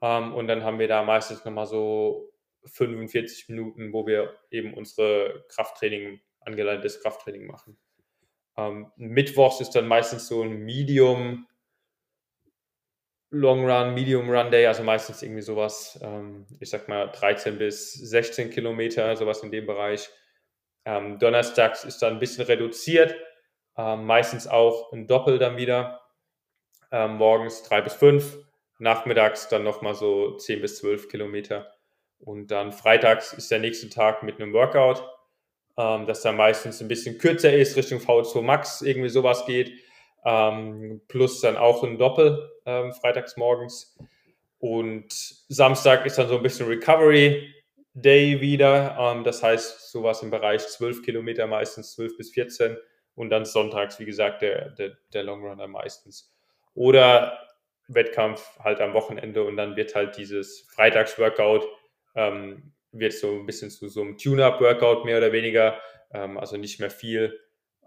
[0.00, 2.32] Ähm, und dann haben wir da meistens nochmal so
[2.64, 7.78] 45 Minuten, wo wir eben unsere Krafttraining, angeleitetes Krafttraining machen.
[8.56, 11.46] Ähm, Mittwochs ist dann meistens so ein Medium
[13.34, 17.92] Long Run, Medium Run Day, also meistens irgendwie sowas, ähm, ich sag mal 13 bis
[17.92, 20.08] 16 Kilometer, sowas in dem Bereich.
[20.84, 23.16] Ähm, Donnerstags ist dann ein bisschen reduziert,
[23.76, 26.00] ähm, meistens auch ein Doppel dann wieder.
[26.92, 28.38] Ähm, morgens drei bis fünf,
[28.78, 31.72] nachmittags dann nochmal so 10 bis 12 Kilometer.
[32.20, 35.02] Und dann freitags ist der nächste Tag mit einem Workout,
[35.76, 39.72] ähm, das dann meistens ein bisschen kürzer ist, Richtung V2 Max, irgendwie sowas geht.
[40.24, 43.96] Ähm, plus dann auch ein Doppel ähm, freitags morgens.
[44.58, 45.12] Und
[45.48, 47.54] Samstag ist dann so ein bisschen Recovery
[47.92, 48.96] Day wieder.
[48.98, 52.76] Ähm, das heißt, sowas im Bereich 12 Kilometer meistens, 12 bis 14.
[53.14, 56.34] Und dann sonntags, wie gesagt, der, der, der Long Runner meistens.
[56.74, 57.38] Oder
[57.88, 61.68] Wettkampf halt am Wochenende und dann wird halt dieses Freitags-Workout
[62.14, 65.78] ähm, wird so ein bisschen zu so einem Tune-Up-Workout mehr oder weniger,
[66.12, 67.38] ähm, also nicht mehr viel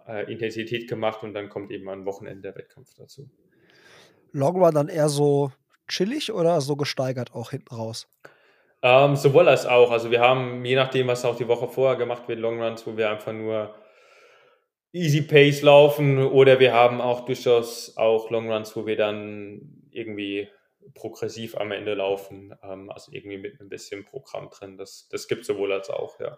[0.08, 3.30] äh, Intensität gemacht und dann kommt eben am Wochenende der Wettkampf dazu.
[4.32, 5.52] Long Run dann eher so
[5.88, 8.08] chillig oder so gesteigert auch hinten raus?
[8.82, 9.92] Ähm, sowohl als auch.
[9.92, 12.96] Also wir haben, je nachdem, was auch die Woche vorher gemacht wird, Long Runs, wo
[12.96, 13.74] wir einfach nur
[14.94, 20.48] Easy Pace laufen oder wir haben auch durchaus auch Long Runs, wo wir dann irgendwie
[20.94, 24.78] progressiv am Ende laufen, ähm, also irgendwie mit ein bisschen Programm drin.
[24.78, 26.38] Das, das gibt es sowohl als auch, ja.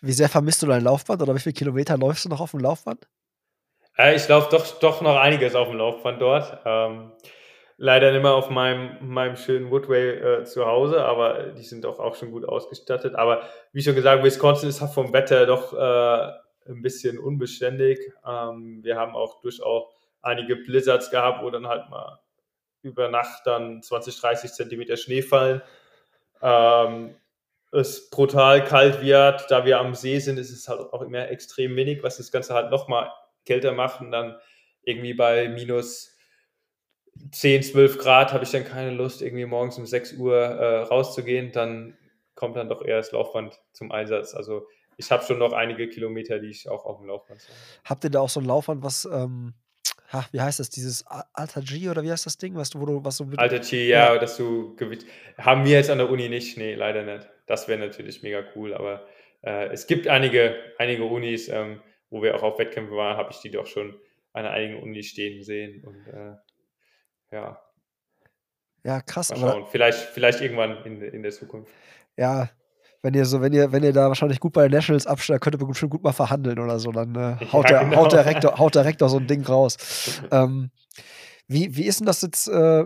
[0.00, 2.60] Wie sehr vermisst du dein Laufband oder wie viele Kilometer läufst du noch auf dem
[2.60, 3.08] Laufband?
[3.98, 6.58] Äh, ich laufe doch, doch noch einiges auf dem Laufband dort.
[6.64, 7.12] Ähm,
[7.76, 11.98] leider nicht mehr auf meinem, meinem schönen Woodway äh, zu Hause, aber die sind doch
[11.98, 13.14] auch schon gut ausgestattet.
[13.14, 13.42] Aber
[13.72, 17.98] wie schon gesagt, Wisconsin ist vom Wetter doch äh, ein bisschen unbeständig.
[18.26, 19.84] Ähm, wir haben auch durchaus
[20.22, 22.20] einige Blizzards gehabt, wo dann halt mal
[22.82, 25.62] über Nacht dann 20, 30 Zentimeter Schnee fallen.
[26.40, 27.16] Ähm,
[27.72, 31.76] es brutal kalt wird, da wir am See sind, ist es halt auch immer extrem
[31.76, 33.10] wenig, was das Ganze halt nochmal
[33.48, 34.36] kälter macht und dann
[34.82, 36.16] irgendwie bei minus
[37.32, 41.50] 10, 12 Grad habe ich dann keine Lust, irgendwie morgens um 6 Uhr äh, rauszugehen,
[41.52, 41.96] dann
[42.34, 44.34] kommt dann doch eher das Laufband zum Einsatz.
[44.34, 47.52] Also ich habe schon noch einige Kilometer, die ich auch auf dem Laufband habe.
[47.84, 49.54] Habt ihr da auch so ein Laufband, was, ähm,
[50.10, 52.86] ach, wie heißt das, dieses Alter G oder wie heißt das Ding, was du, wo
[52.86, 55.06] du, was du mit Alter G, ja, ja, dass du Gewicht.
[55.36, 57.28] Haben wir jetzt an der Uni nicht, nee, leider nicht.
[57.46, 59.06] Das wäre natürlich mega cool, aber
[59.42, 61.80] äh, es gibt einige, einige Unis, ähm,
[62.10, 63.98] wo wir auch auf Wettkämpfen waren, habe ich die doch schon
[64.32, 66.36] an einigen Unis stehen sehen und äh,
[67.32, 67.60] ja.
[68.84, 69.30] Ja, krass.
[69.30, 69.66] Mal schauen.
[69.70, 71.72] vielleicht, vielleicht irgendwann in, in der Zukunft.
[72.16, 72.50] Ja,
[73.02, 75.56] wenn ihr so, wenn ihr, wenn ihr da wahrscheinlich gut bei den Nationals abstellt, könnt
[75.56, 77.96] ihr bestimmt gut mal verhandeln oder so, dann äh, haut, ja, der, genau.
[77.96, 80.20] haut, der Rektor, haut der Rektor so ein Ding raus.
[80.30, 80.70] ähm,
[81.46, 82.48] wie, wie ist denn das jetzt?
[82.48, 82.84] Äh,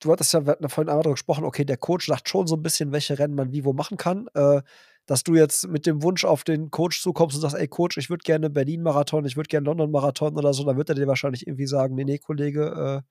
[0.00, 2.46] du hattest ja, wir hatten ja vorhin einmal darüber gesprochen, okay, der Coach sagt schon
[2.46, 4.28] so ein bisschen, welche Rennen man wie wo machen kann.
[4.34, 4.62] Äh,
[5.06, 8.10] dass du jetzt mit dem Wunsch auf den Coach zukommst und sagst, ey Coach, ich
[8.10, 11.66] würde gerne Berlin-Marathon, ich würde gerne London-Marathon oder so, dann wird er dir wahrscheinlich irgendwie
[11.66, 13.10] sagen, nee, nee, Kollege, äh,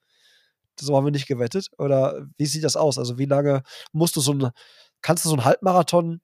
[0.80, 1.70] so haben wir nicht gewettet.
[1.78, 2.98] Oder wie sieht das aus?
[2.98, 4.50] Also wie lange musst du so ein,
[5.02, 6.22] kannst du so einen Halbmarathon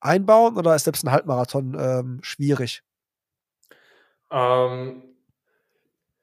[0.00, 2.82] einbauen oder ist selbst ein Halbmarathon ähm, schwierig?
[4.30, 5.02] Ähm,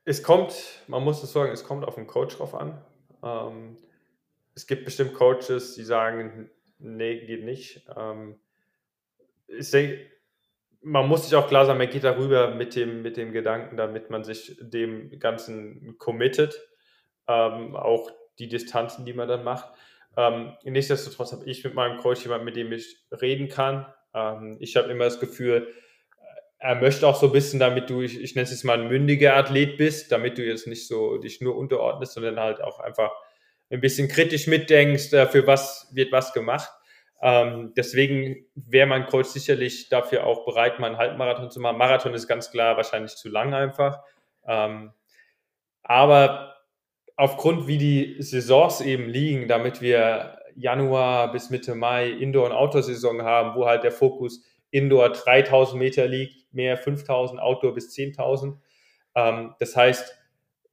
[0.04, 0.54] es kommt,
[0.88, 2.82] man muss es sagen, es kommt auf den Coach drauf an.
[3.22, 3.78] Ähm,
[4.56, 7.88] es gibt bestimmt Coaches, die sagen, nee, geht nicht.
[7.96, 8.40] Ähm,
[9.58, 10.06] ich denke,
[10.82, 14.10] man muss sich auch klar sein, man geht darüber mit dem, mit dem Gedanken, damit
[14.10, 16.56] man sich dem Ganzen committet.
[17.28, 19.70] Ähm, auch die Distanzen, die man dann macht.
[20.18, 23.86] Ähm, nichtsdestotrotz habe ich mit meinem Coach jemanden, mit dem ich reden kann.
[24.14, 25.68] Ähm, ich habe immer das Gefühl,
[26.58, 28.90] er möchte auch so ein bisschen, damit du, ich, ich nenne es jetzt mal ein
[28.90, 33.12] mündiger Athlet bist, damit du jetzt nicht so dich nur unterordnest, sondern halt auch einfach
[33.70, 36.70] ein bisschen kritisch mitdenkst, äh, für was wird was gemacht.
[37.22, 41.78] Ähm, deswegen wäre mein Coach sicherlich dafür auch bereit, mal einen Halbmarathon zu machen.
[41.78, 44.02] Marathon ist ganz klar wahrscheinlich zu lang einfach.
[44.48, 44.94] Ähm,
[45.84, 46.56] aber
[47.18, 53.24] aufgrund, wie die Saisons eben liegen, damit wir Januar bis Mitte Mai Indoor- und Outdoor-Saison
[53.24, 58.58] haben, wo halt der Fokus Indoor 3000 Meter liegt, mehr 5000, Outdoor bis 10.000.
[59.16, 60.16] Ähm, das heißt,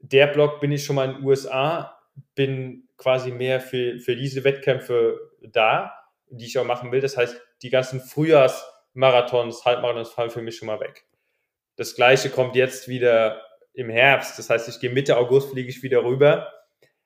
[0.01, 1.99] der Block bin ich schon mal in den USA,
[2.35, 5.93] bin quasi mehr für, für diese Wettkämpfe da
[6.31, 7.01] die ich auch machen will.
[7.01, 11.07] Das heißt, die ganzen Frühjahrsmarathons, Halbmarathons fallen für mich schon mal weg.
[11.77, 13.43] Das gleiche kommt jetzt wieder
[13.75, 14.39] im Herbst.
[14.39, 16.53] Das heißt, ich gehe Mitte August, fliege ich wieder rüber.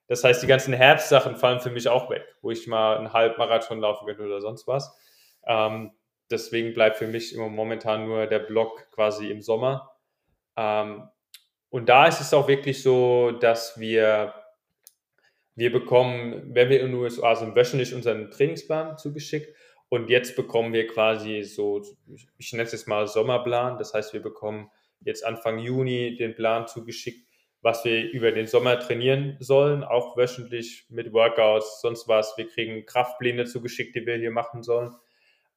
[0.06, 3.80] Das heißt, die ganzen Herbstsachen fallen für mich auch weg, wo ich mal einen Halbmarathon
[3.80, 4.96] laufen könnte oder sonst was.
[5.46, 5.92] Ähm,
[6.30, 9.92] deswegen bleibt für mich immer momentan nur der Block quasi im Sommer.
[10.56, 11.08] Ähm,
[11.68, 14.34] und da ist es auch wirklich so, dass wir
[15.60, 19.54] wir bekommen, wenn wir in den USA sind, wöchentlich unseren Trainingsplan zugeschickt.
[19.90, 21.82] Und jetzt bekommen wir quasi so,
[22.38, 23.76] ich nenne es jetzt mal Sommerplan.
[23.76, 27.28] Das heißt, wir bekommen jetzt Anfang Juni den Plan zugeschickt,
[27.60, 32.38] was wir über den Sommer trainieren sollen, auch wöchentlich mit Workouts, sonst was.
[32.38, 34.96] Wir kriegen Kraftpläne zugeschickt, die wir hier machen sollen.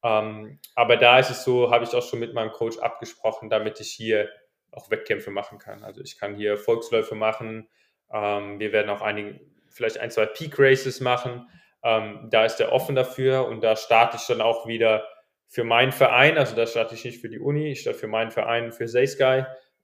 [0.03, 3.79] Ähm, aber da ist es so, habe ich auch schon mit meinem Coach abgesprochen, damit
[3.79, 4.27] ich hier
[4.69, 5.81] auch Wettkämpfe machen kann.
[5.85, 7.69] Also ich kann hier Volksläufe machen.
[8.11, 9.39] Ähm, wir werden auch einige,
[9.73, 11.49] vielleicht ein, zwei Peak Races machen.
[11.83, 15.05] Ähm, da ist er offen dafür und da starte ich dann auch wieder
[15.47, 16.37] für meinen Verein.
[16.37, 19.07] Also da starte ich nicht für die Uni, ich starte für meinen Verein, für Say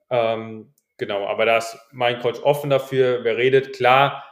[0.10, 3.24] Ähm, genau, aber da ist mein Coach offen dafür.
[3.24, 4.24] Wer redet, klar,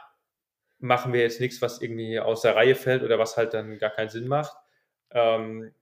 [0.78, 3.90] machen wir jetzt nichts, was irgendwie aus der Reihe fällt oder was halt dann gar
[3.90, 4.56] keinen Sinn macht.
[5.10, 5.72] Ähm,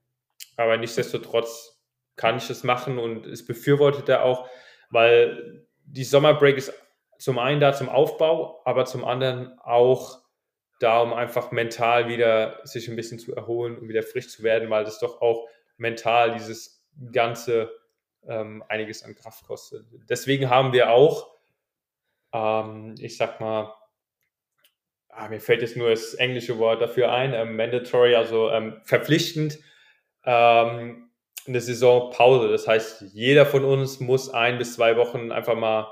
[0.57, 1.81] aber nichtsdestotrotz
[2.15, 4.49] kann ich es machen und es befürwortet er auch,
[4.89, 6.73] weil die Sommerbreak ist
[7.19, 10.21] zum einen da zum Aufbau, aber zum anderen auch
[10.79, 14.69] da, um einfach mental wieder sich ein bisschen zu erholen und wieder frisch zu werden,
[14.69, 15.47] weil das doch auch
[15.77, 17.71] mental dieses ganze
[18.27, 19.85] ähm, einiges an Kraft kostet.
[20.09, 21.33] Deswegen haben wir auch,
[22.33, 23.73] ähm, ich sag mal,
[25.09, 29.57] ah, mir fällt jetzt nur das englische Wort dafür ein, ähm, mandatory, also ähm, verpflichtend,
[30.25, 31.09] ähm,
[31.47, 32.49] eine Saisonpause.
[32.49, 35.91] Das heißt, jeder von uns muss ein bis zwei Wochen einfach mal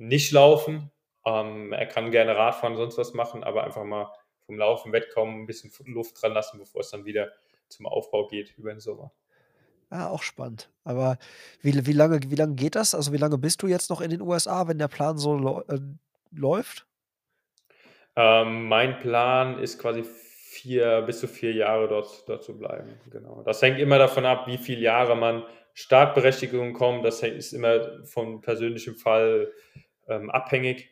[0.00, 0.90] nicht laufen.
[1.26, 4.10] Ähm, er kann gerne Radfahren, sonst was machen, aber einfach mal
[4.46, 7.30] vom Laufen wegkommen, ein bisschen Luft dran lassen, bevor es dann wieder
[7.68, 9.12] zum Aufbau geht über den Sommer.
[9.92, 10.70] Ja, auch spannend.
[10.84, 11.18] Aber
[11.60, 12.94] wie, wie, lange, wie lange geht das?
[12.94, 15.78] Also wie lange bist du jetzt noch in den USA, wenn der Plan so äh,
[16.32, 16.86] läuft?
[18.16, 22.98] Ähm, mein Plan ist quasi vier bis zu vier Jahre dort, dort zu bleiben.
[23.10, 23.42] Genau.
[23.42, 25.44] Das hängt immer davon ab, wie viele Jahre man
[25.74, 27.04] Startberechtigung kommt.
[27.04, 29.52] Das ist immer vom persönlichen Fall
[30.10, 30.90] ähm, abhängig.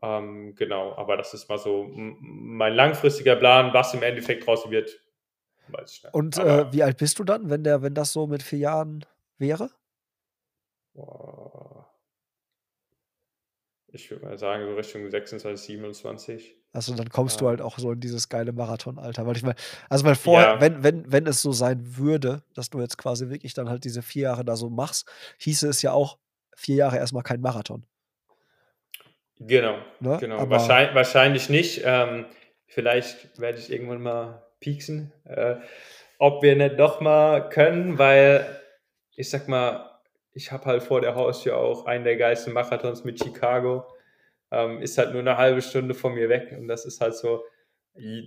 [0.00, 5.00] Ähm, genau, aber das ist mal so mein langfristiger Plan, was im Endeffekt draus wird,
[5.68, 6.14] weiß ich nicht.
[6.14, 9.04] Und äh, wie alt bist du dann, wenn, der, wenn das so mit vier Jahren
[9.38, 9.70] wäre?
[13.90, 16.56] Ich würde mal sagen, so Richtung 26, 27.
[16.72, 17.40] Also dann kommst ja.
[17.40, 19.26] du halt auch so in dieses geile Marathonalter.
[19.26, 19.56] Weil ich meine,
[19.88, 20.60] also weil vorher, ja.
[20.60, 24.02] wenn, wenn, wenn es so sein würde, dass du jetzt quasi wirklich dann halt diese
[24.02, 25.08] vier Jahre da so machst,
[25.38, 26.18] hieße es ja auch
[26.54, 27.86] vier Jahre erstmal kein Marathon.
[29.40, 30.18] Genau, ne?
[30.20, 30.48] genau.
[30.50, 31.82] Wahrscheinlich, wahrscheinlich nicht.
[31.84, 32.26] Ähm,
[32.66, 35.56] vielleicht werde ich irgendwann mal pieksen, äh,
[36.18, 38.60] ob wir nicht doch mal können, weil
[39.14, 40.00] ich sag mal,
[40.32, 43.86] ich habe halt vor der Haustür auch einen der geilsten Marathons mit Chicago.
[44.50, 47.44] Ähm, ist halt nur eine halbe Stunde von mir weg und das ist halt so,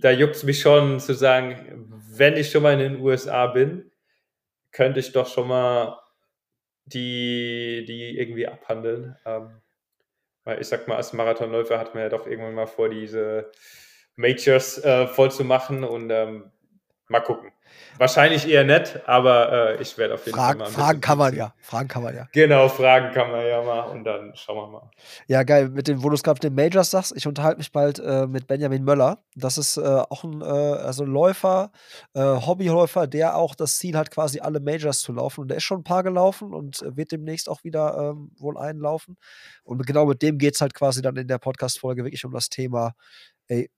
[0.00, 3.90] da juckt es mich schon zu sagen, wenn ich schon mal in den USA bin,
[4.70, 5.98] könnte ich doch schon mal
[6.84, 9.16] die, die irgendwie abhandeln.
[9.24, 9.60] Ähm,
[10.44, 13.50] weil ich sag mal, als Marathonläufer hat man ja doch irgendwann mal vor, diese
[14.16, 16.50] Majors äh, voll zu machen und ähm,
[17.08, 17.52] mal gucken.
[17.98, 20.74] Wahrscheinlich eher nett, aber äh, ich werde auf jeden Fragen, Fall mal.
[20.74, 21.54] Fragen kann man ja.
[21.60, 22.26] Fragen kann man ja.
[22.32, 24.90] Genau, Fragen kann man ja mal und dann schauen wir mal.
[25.26, 25.68] Ja, geil.
[25.68, 28.46] Mit dem, wo du es gerade den Majors sagst, ich unterhalte mich bald äh, mit
[28.46, 29.18] Benjamin Möller.
[29.34, 31.70] Das ist äh, auch ein, äh, also Läufer,
[32.14, 35.42] äh, Hobbyläufer, der auch das Ziel hat, quasi alle Majors zu laufen.
[35.42, 39.16] Und der ist schon ein paar gelaufen und wird demnächst auch wieder ähm, wohl einlaufen.
[39.64, 42.48] Und genau mit dem geht es halt quasi dann in der Podcast-Folge wirklich um das
[42.48, 42.94] Thema,
[43.48, 43.70] ey,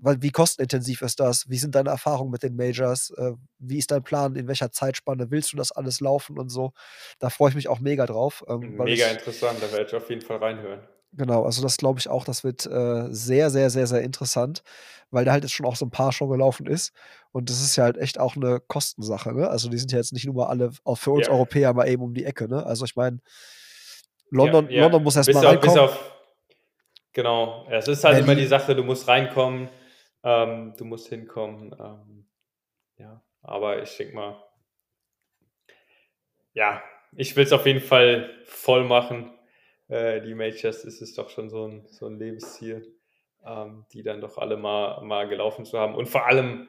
[0.00, 1.48] weil, wie kostenintensiv ist das?
[1.48, 3.10] Wie sind deine Erfahrungen mit den Majors?
[3.10, 4.36] Äh, wie ist dein Plan?
[4.36, 6.72] In welcher Zeitspanne willst du das alles laufen und so?
[7.18, 8.44] Da freue ich mich auch mega drauf.
[8.48, 10.80] Ähm, mega ich, interessant, da werde ich auf jeden Fall reinhören.
[11.14, 14.62] Genau, also das glaube ich auch, das wird äh, sehr, sehr, sehr, sehr interessant,
[15.10, 16.94] weil da halt jetzt schon auch so ein paar schon gelaufen ist.
[17.32, 19.48] Und das ist ja halt echt auch eine Kostensache, ne?
[19.48, 21.32] Also die sind ja jetzt nicht nur mal alle, auch für uns ja.
[21.32, 22.64] Europäer mal eben um die Ecke, ne?
[22.64, 23.18] Also ich meine,
[24.30, 24.82] London, ja, ja.
[24.84, 25.78] London muss erstmal reinkommen.
[25.80, 25.98] Auf,
[27.12, 28.30] genau, es ist halt Berlin.
[28.30, 29.68] immer die Sache, du musst reinkommen,
[30.24, 31.74] ähm, du musst hinkommen.
[31.78, 32.26] Ähm,
[32.98, 34.42] ja, aber ich denke mal,
[36.54, 36.82] ja,
[37.16, 39.32] ich will es auf jeden Fall voll machen.
[39.88, 42.94] Äh, die Majors ist es doch schon so ein, so ein Lebensziel,
[43.44, 45.94] ähm, die dann doch alle mal, mal gelaufen zu haben.
[45.94, 46.68] Und vor allem,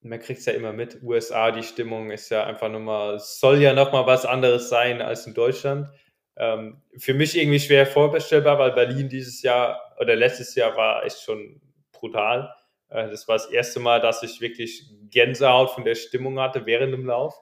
[0.00, 3.72] man kriegt es ja immer mit, USA, die Stimmung ist ja einfach nochmal, soll ja
[3.72, 5.88] nochmal was anderes sein als in Deutschland.
[6.36, 11.20] Ähm, für mich irgendwie schwer vorbestellbar, weil Berlin dieses Jahr oder letztes Jahr war echt
[11.22, 11.60] schon
[11.92, 12.54] brutal.
[12.88, 16.92] Äh, das war das erste Mal, dass ich wirklich Gänsehaut von der Stimmung hatte während
[16.92, 17.34] dem Lauf.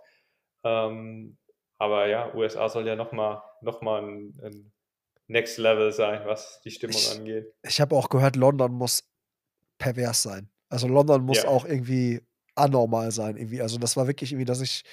[0.64, 1.36] Ähm,
[1.78, 4.72] aber ja, USA soll ja nochmal noch mal ein, ein
[5.26, 7.52] Next Level sein, was die Stimmung ich, angeht.
[7.62, 9.08] Ich habe auch gehört, London muss
[9.78, 10.48] pervers sein.
[10.68, 11.48] Also London muss ja.
[11.48, 12.20] auch irgendwie
[12.54, 13.36] anormal sein.
[13.36, 13.62] Irgendwie.
[13.62, 14.84] Also das war wirklich irgendwie, dass ich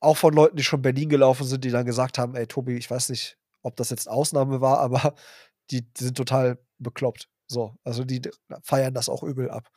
[0.00, 2.90] auch von Leuten, die schon Berlin gelaufen sind, die dann gesagt haben, ey Tobi, ich
[2.90, 5.14] weiß nicht, ob das jetzt Ausnahme war, aber
[5.70, 7.28] die, die sind total bekloppt.
[7.46, 8.22] So, also die
[8.62, 9.68] feiern das auch übel ab.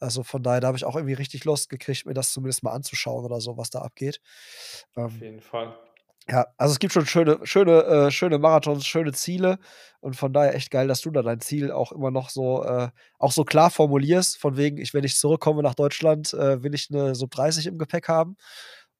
[0.00, 2.72] Also von daher, da habe ich auch irgendwie richtig Lust gekriegt, mir das zumindest mal
[2.72, 4.20] anzuschauen oder so, was da abgeht.
[4.96, 5.76] Ähm, Auf jeden Fall.
[6.26, 9.58] Ja, also es gibt schon schöne, schöne, äh, schöne Marathons, schöne Ziele
[10.00, 12.88] und von daher echt geil, dass du da dein Ziel auch immer noch so, äh,
[13.18, 16.88] auch so klar formulierst, von wegen, ich, wenn ich zurückkomme nach Deutschland, äh, will ich
[16.90, 18.38] eine Sub 30 im Gepäck haben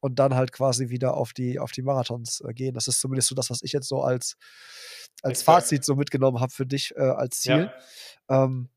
[0.05, 2.74] und dann halt quasi wieder auf die, auf die Marathons äh, gehen.
[2.74, 4.36] Das ist zumindest so das, was ich jetzt so als,
[5.22, 7.72] als Fazit so mitgenommen habe für dich äh, als Ziel.
[8.28, 8.44] Ja.
[8.44, 8.68] Ähm,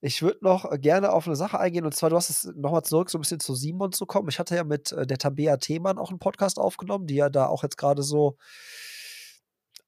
[0.00, 3.08] ich würde noch gerne auf eine Sache eingehen, und zwar, du hast es nochmal zurück,
[3.08, 4.28] so ein bisschen zu Simon zu kommen.
[4.30, 7.46] Ich hatte ja mit äh, der Tabea Themann auch einen Podcast aufgenommen, die ja da
[7.46, 8.36] auch jetzt gerade so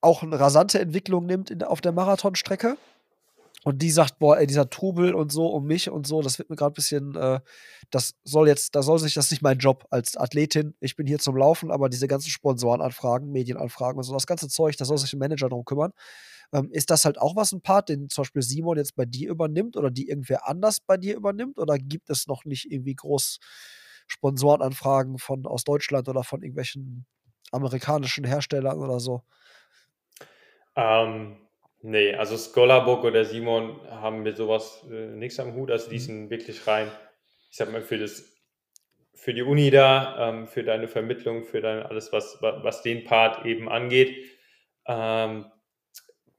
[0.01, 2.77] auch eine rasante Entwicklung nimmt in, auf der Marathonstrecke.
[3.65, 6.51] Und die sagt, boah, ey, dieser Trubel und so um mich und so, das wird
[6.51, 7.41] mir gerade ein bisschen, äh,
[7.91, 10.75] das soll jetzt, da soll sich, das nicht mein Job als Athletin.
[10.81, 14.77] Ich bin hier zum Laufen, aber diese ganzen Sponsorenanfragen, Medienanfragen und so, das ganze Zeug,
[14.77, 15.93] da soll sich ein Manager drum kümmern.
[16.53, 19.31] Ähm, ist das halt auch was ein Part, den zum Beispiel Simon jetzt bei dir
[19.31, 21.59] übernimmt oder die irgendwer anders bei dir übernimmt?
[21.59, 23.39] Oder gibt es noch nicht irgendwie groß
[24.09, 27.07] Sponsorenanfragen von aus Deutschland oder von irgendwelchen
[27.51, 29.23] amerikanischen Herstellern oder so?
[30.77, 31.44] Ähm,
[31.87, 35.71] Nee, also Scholarbook oder Simon haben mit sowas äh, nichts am Hut.
[35.71, 36.01] Also die mhm.
[36.01, 36.91] sind wirklich rein,
[37.51, 38.25] ich sag mal, für das
[39.13, 43.45] für die Uni da, ähm, für deine Vermittlung, für dein alles, was, was den Part
[43.45, 44.17] eben angeht.
[44.87, 45.45] Ähm,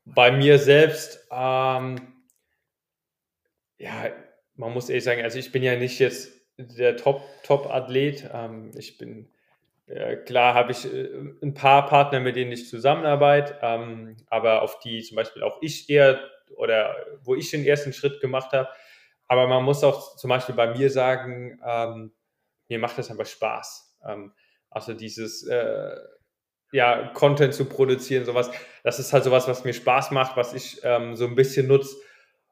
[0.04, 2.26] bei mir selbst, ähm,
[3.78, 4.12] ja,
[4.56, 8.22] man muss ehrlich sagen, also ich bin ja nicht jetzt der Top-Athlet.
[8.22, 9.32] Top ähm, ich bin
[9.88, 11.10] äh, klar habe ich äh,
[11.42, 15.90] ein paar Partner, mit denen ich zusammenarbeite, ähm, aber auf die zum Beispiel auch ich
[15.90, 16.20] eher
[16.58, 18.70] oder wo ich den ersten Schritt gemacht habe.
[19.28, 22.14] Aber man muss auch zum Beispiel bei mir sagen, ähm,
[22.68, 23.98] mir macht das einfach Spaß.
[24.06, 24.34] Ähm,
[24.70, 25.96] also dieses äh,
[26.72, 28.52] ja, Content zu produzieren, sowas,
[28.84, 31.96] das ist halt sowas, was mir Spaß macht, was ich ähm, so ein bisschen nutze,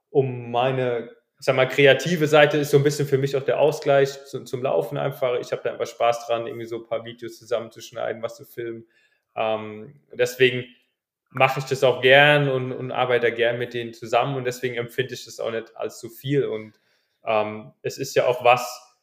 [0.09, 1.09] um meine
[1.45, 4.63] sag mal, kreative Seite ist so ein bisschen für mich auch der Ausgleich zum, zum
[4.63, 5.39] Laufen einfach.
[5.39, 8.85] Ich habe da einfach Spaß dran, irgendwie so ein paar Videos zusammenzuschneiden, was zu filmen.
[9.35, 10.65] Ähm, deswegen
[11.31, 15.15] mache ich das auch gern und, und arbeite gern mit denen zusammen und deswegen empfinde
[15.15, 16.45] ich das auch nicht als zu viel.
[16.45, 16.79] Und
[17.25, 18.93] ähm, es ist ja auch was,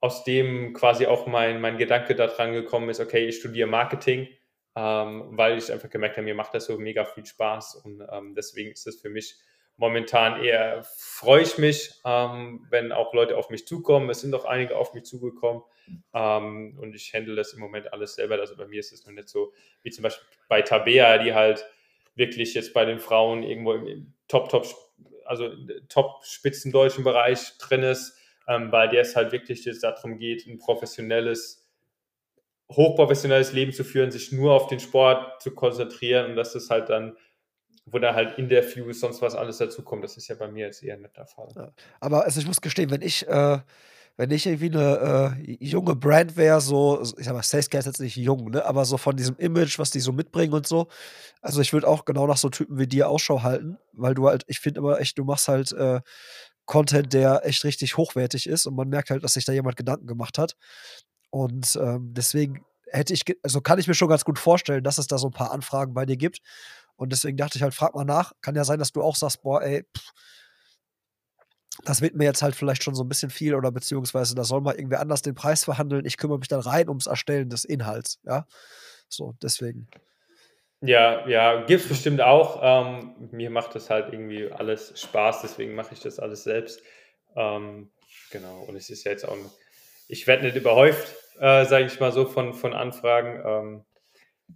[0.00, 4.28] aus dem quasi auch mein, mein Gedanke daran gekommen ist, okay, ich studiere Marketing,
[4.76, 8.34] ähm, weil ich einfach gemerkt habe, mir macht das so mega viel Spaß und ähm,
[8.34, 9.36] deswegen ist es für mich
[9.76, 14.08] momentan eher, freue ich mich, ähm, wenn auch Leute auf mich zukommen.
[14.10, 15.62] Es sind auch einige auf mich zugekommen
[16.12, 18.38] ähm, und ich handle das im Moment alles selber.
[18.38, 19.52] Also bei mir ist es noch nicht so
[19.82, 21.66] wie zum Beispiel bei Tabea, die halt
[22.14, 24.66] wirklich jetzt bei den Frauen irgendwo im Top, Top,
[25.24, 25.50] also
[25.88, 30.58] Top spitzendeutschen Bereich drin ist, ähm, bei der es halt wirklich jetzt darum geht, ein
[30.58, 31.68] professionelles,
[32.70, 36.88] hochprofessionelles Leben zu führen, sich nur auf den Sport zu konzentrieren und dass es halt
[36.88, 37.16] dann
[37.86, 40.04] wo da halt Interviews, sonst was alles dazu kommt.
[40.04, 41.48] Das ist ja bei mir jetzt eher nicht der Fall.
[41.54, 41.72] Ja.
[42.00, 43.58] Aber also ich muss gestehen, wenn ich, äh,
[44.16, 48.00] wenn ich irgendwie eine äh, junge Brand wäre, so, ich sag mal, Salescare ist jetzt
[48.00, 48.64] nicht jung, ne?
[48.64, 50.86] aber so von diesem Image, was die so mitbringen und so,
[51.42, 54.44] also ich würde auch genau nach so Typen wie dir Ausschau halten, weil du halt,
[54.46, 56.00] ich finde immer echt, du machst halt äh,
[56.64, 60.06] Content, der echt richtig hochwertig ist und man merkt halt, dass sich da jemand Gedanken
[60.06, 60.56] gemacht hat.
[61.30, 65.06] Und ähm, deswegen hätte ich, also kann ich mir schon ganz gut vorstellen, dass es
[65.06, 66.38] da so ein paar Anfragen bei dir gibt.
[66.96, 68.32] Und deswegen dachte ich halt, frag mal nach.
[68.40, 70.12] Kann ja sein, dass du auch sagst, boah, ey, pff,
[71.84, 74.60] das wird mir jetzt halt vielleicht schon so ein bisschen viel oder beziehungsweise da soll
[74.60, 76.04] mal irgendwer anders den Preis verhandeln.
[76.04, 78.46] Ich kümmere mich dann rein ums Erstellen des Inhalts, ja.
[79.08, 79.88] So, deswegen.
[80.80, 82.60] Ja, ja, gibt es bestimmt auch.
[82.62, 86.82] Ähm, mir macht das halt irgendwie alles Spaß, deswegen mache ich das alles selbst.
[87.36, 87.90] Ähm,
[88.30, 89.36] genau, und es ist ja jetzt auch,
[90.08, 93.42] ich werde nicht überhäuft, äh, sage ich mal so, von, von Anfragen.
[93.44, 93.84] Ähm,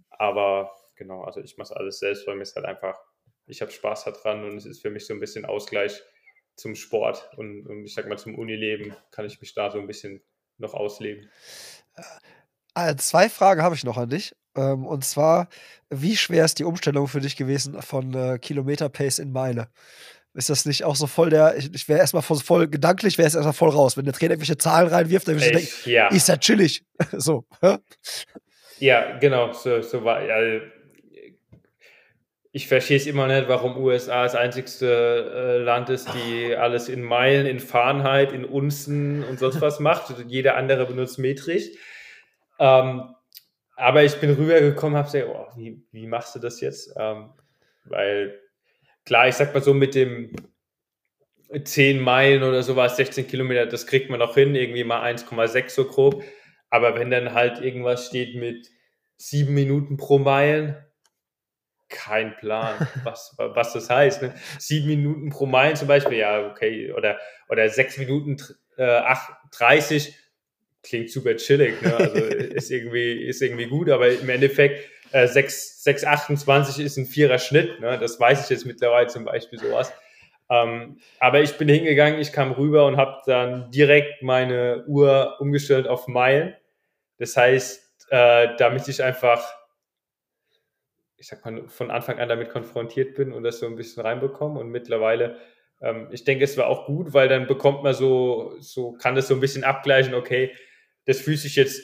[0.09, 2.99] aber genau, also ich mache alles selbst, weil mir ist halt einfach,
[3.47, 5.99] ich habe Spaß daran und es ist für mich so ein bisschen Ausgleich
[6.55, 9.87] zum Sport und, und ich sag mal zum Unileben kann ich mich da so ein
[9.87, 10.21] bisschen
[10.57, 11.31] noch ausleben.
[12.75, 14.35] Äh, zwei Fragen habe ich noch an dich.
[14.55, 15.47] Ähm, und zwar,
[15.89, 19.69] wie schwer ist die Umstellung für dich gewesen von äh, Kilometer-Pace in Meile?
[20.33, 23.35] Ist das nicht auch so voll der, ich, ich wäre erstmal voll, gedanklich wäre es
[23.35, 23.97] erstmal voll raus.
[23.97, 26.07] Wenn der Trainer irgendwelche Zahlen reinwirft, dann würde ich denken, ja.
[26.09, 26.83] ist ja chillig.
[27.13, 27.45] so.
[28.79, 30.61] Ja, genau, so, so war, ja,
[32.51, 34.87] ich verstehe es immer nicht, warum USA das einzigste
[35.33, 40.13] äh, Land ist, die alles in Meilen, in Fahrenheit, in Unzen und sonst was macht.
[40.27, 41.69] Jeder andere benutzt metrisch.
[42.57, 43.15] Ähm,
[43.75, 46.93] aber ich bin rübergekommen, habe gesagt, oh, wie, wie machst du das jetzt?
[46.97, 47.29] Ähm,
[47.85, 48.39] weil
[49.05, 50.35] klar, ich sag mal so mit dem
[51.63, 55.85] 10 Meilen oder sowas, 16 Kilometer, das kriegt man noch hin, irgendwie mal 1,6 so
[55.85, 56.23] grob.
[56.71, 58.69] Aber wenn dann halt irgendwas steht mit
[59.17, 60.75] 7 Minuten pro Meilen,
[61.89, 64.21] kein Plan, was, was das heißt.
[64.21, 64.33] Ne?
[64.57, 68.37] Sieben Minuten pro Meilen zum Beispiel, ja, okay, oder, oder sechs Minuten
[68.77, 70.15] äh, 8, 30,
[70.83, 71.95] klingt super chillig, ne?
[71.95, 77.05] also ist, irgendwie, ist irgendwie gut, aber im Endeffekt äh, 6, 6, 28 ist ein
[77.05, 77.97] vierer Schnitt, ne?
[77.99, 79.91] das weiß ich jetzt mittlerweile zum Beispiel sowas.
[80.51, 85.87] Ähm, aber ich bin hingegangen, ich kam rüber und habe dann direkt meine Uhr umgestellt
[85.87, 86.55] auf Meilen.
[87.19, 89.58] Das heißt, äh, damit ich einfach
[91.19, 94.59] ich sag mal, von Anfang an damit konfrontiert bin und das so ein bisschen reinbekomme.
[94.59, 95.37] Und mittlerweile,
[95.81, 99.27] ähm, ich denke, es war auch gut, weil dann bekommt man so, so, kann das
[99.27, 100.53] so ein bisschen abgleichen, okay,
[101.05, 101.81] das fühlt sich jetzt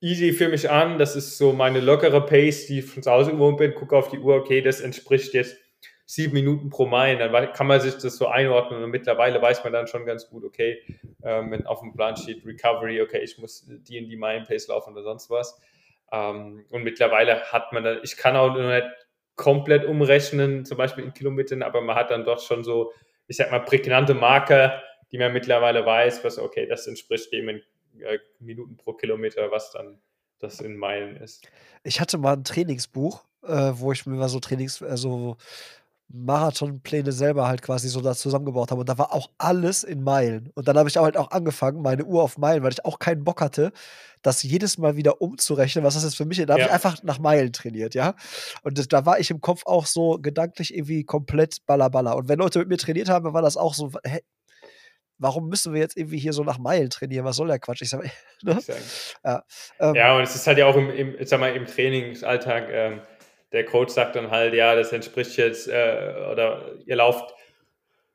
[0.00, 3.32] easy für mich an, das ist so meine lockere Pace, die ich von zu Hause
[3.32, 5.56] gewohnt bin, gucke auf die Uhr, okay, das entspricht jetzt
[6.04, 9.72] sieben Minuten pro Meilen, dann kann man sich das so einordnen und mittlerweile weiß man
[9.72, 10.82] dann schon ganz gut, okay,
[11.22, 14.68] ähm, wenn auf dem Plan steht Recovery, okay, ich muss die in die Meilen Pace
[14.68, 15.60] laufen oder sonst was.
[16.12, 18.86] Ähm, und mittlerweile hat man, dann, ich kann auch nicht
[19.34, 22.92] komplett umrechnen, zum Beispiel in Kilometern, aber man hat dann doch schon so,
[23.26, 27.62] ich sag mal, prägnante Marker, die man mittlerweile weiß, was, okay, das entspricht dem in
[28.00, 30.00] äh, Minuten pro Kilometer, was dann
[30.38, 31.48] das in Meilen ist.
[31.82, 35.36] Ich hatte mal ein Trainingsbuch, äh, wo ich mir mal so Trainings, also
[36.12, 38.80] Marathonpläne selber halt quasi so da zusammengebaut habe.
[38.80, 40.50] Und da war auch alles in Meilen.
[40.54, 42.98] Und dann habe ich auch halt auch angefangen, meine Uhr auf Meilen, weil ich auch
[42.98, 43.72] keinen Bock hatte,
[44.22, 46.48] das jedes Mal wieder umzurechnen, was das jetzt für mich ist.
[46.48, 46.66] Da habe ja.
[46.66, 48.14] ich einfach nach Meilen trainiert, ja.
[48.62, 52.16] Und das, da war ich im Kopf auch so gedanklich irgendwie komplett ballerballer.
[52.16, 54.20] Und wenn Leute mit mir trainiert haben, war das auch so, hä,
[55.22, 57.24] warum müssen wir jetzt irgendwie hier so nach Meilen trainieren?
[57.24, 57.82] Was soll der Quatsch?
[57.82, 58.02] Ich sag,
[58.42, 58.58] ne?
[59.24, 59.44] ja,
[59.80, 63.00] ähm, ja, und es ist halt ja auch im, im, sag mal, im Trainingsalltag, ähm,
[63.52, 67.34] der Coach sagt dann halt, ja, das entspricht jetzt, äh, oder ihr lauft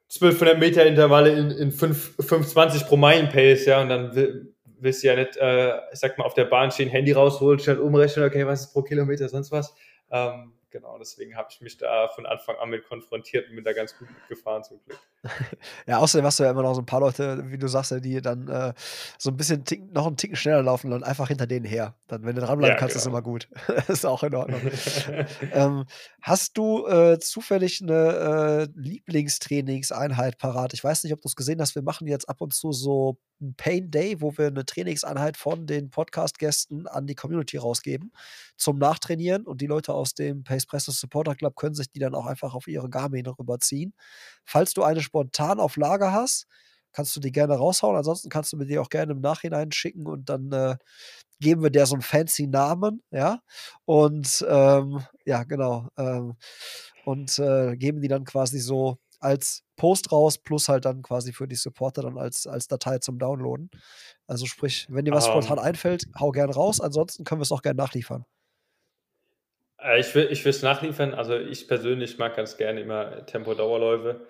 [0.10, 5.04] 1200 Meter Intervalle in, in 5, 520 pro Meilen Pace, ja, und dann will, willst
[5.04, 8.26] du ja nicht, äh, ich sag mal, auf der Bahn stehen, Handy rausholen, schnell umrechnen,
[8.26, 9.76] okay, was ist pro Kilometer, sonst was.
[10.10, 13.74] Ähm, genau, deswegen habe ich mich da von Anfang an mit konfrontiert und bin da
[13.74, 15.00] ganz gut mitgefahren zum Glück.
[15.86, 18.00] Ja, außerdem hast du ja immer noch so ein paar Leute, wie du sagst, ja,
[18.00, 18.74] die dann äh,
[19.18, 21.96] so ein bisschen tick, noch einen Ticken schneller laufen und einfach hinter denen her.
[22.08, 23.18] Dann, wenn du dranbleiben Ja, kannst, ist genau.
[23.18, 23.50] immer gut.
[23.88, 24.62] ist auch in Ordnung.
[25.54, 25.86] ähm,
[26.22, 30.74] hast du äh, zufällig eine äh, Lieblingstrainingseinheit parat?
[30.74, 31.76] Ich weiß nicht, ob du es gesehen hast.
[31.76, 35.68] Wir machen jetzt ab und zu so ein Pain Day, wo wir eine Trainingseinheit von
[35.68, 38.12] den Podcast-Gästen an die Community rausgeben
[38.56, 42.26] zum Nachtrainieren und die Leute aus dem Pacepresso Supporter Club können sich die dann auch
[42.26, 43.94] einfach auf ihre Garmin rüberziehen.
[44.44, 46.48] Falls du eine spontan auf Lager hast,
[46.94, 47.98] kannst du die gerne raushauen.
[47.98, 50.78] Ansonsten kannst du mir die auch gerne im Nachhinein schicken und dann äh,
[51.40, 53.42] geben wir der so einen fancy Namen, ja.
[53.86, 55.90] Und ähm, ja, genau.
[55.98, 56.36] Ähm,
[57.04, 61.48] und äh, geben die dann quasi so als Post raus, plus halt dann quasi für
[61.48, 63.72] die Supporter dann als, als Datei zum Downloaden.
[64.28, 66.82] Also sprich, wenn dir was spontan Ähm, einfällt, hau gern raus.
[66.82, 68.26] Ansonsten können wir es auch gern nachliefern.
[69.80, 71.14] äh, ich will ich will es nachliefern.
[71.14, 74.28] Also, ich persönlich mag ganz gerne immer Tempo-Dauerläufe,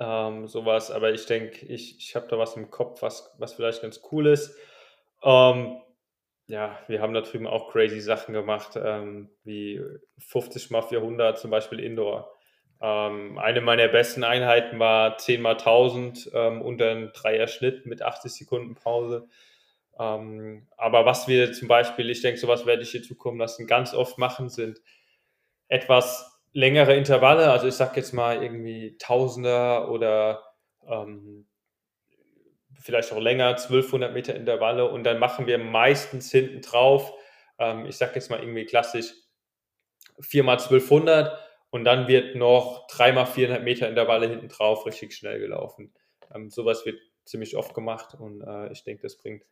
[0.00, 3.82] ähm, so aber ich denke, ich ich habe da was im Kopf, was was vielleicht
[3.82, 4.56] ganz cool ist.
[5.24, 5.78] Ähm,
[6.48, 9.80] ja, wir haben da drüben auch crazy Sachen gemacht, ähm, wie
[10.18, 12.32] 50 mal 400 zum Beispiel Indoor.
[12.82, 18.32] Ähm, eine meiner besten Einheiten war 10 mal 1000 ähm, unter 'n Dreier-Schnitt mit 80
[18.34, 19.28] Sekunden Pause.
[19.98, 23.66] Ähm, aber was wir zum Beispiel ich denke, so was werde ich hier zukommen lassen,
[23.66, 24.80] ganz oft machen, sind
[25.68, 27.50] etwas längere Intervalle.
[27.50, 30.42] Also, ich sage jetzt mal irgendwie Tausender oder,
[30.86, 31.46] ähm,
[32.80, 37.12] vielleicht auch länger, 1200 Meter Intervalle und dann machen wir meistens hinten drauf,
[37.58, 39.12] ähm, ich sage jetzt mal irgendwie klassisch
[40.20, 41.38] 4 mal 1200
[41.70, 45.92] und dann wird noch 3 mal 400 Meter Intervalle hinten drauf richtig schnell gelaufen.
[46.34, 49.44] Ähm, so wird ziemlich oft gemacht und, äh, ich denke, das bringt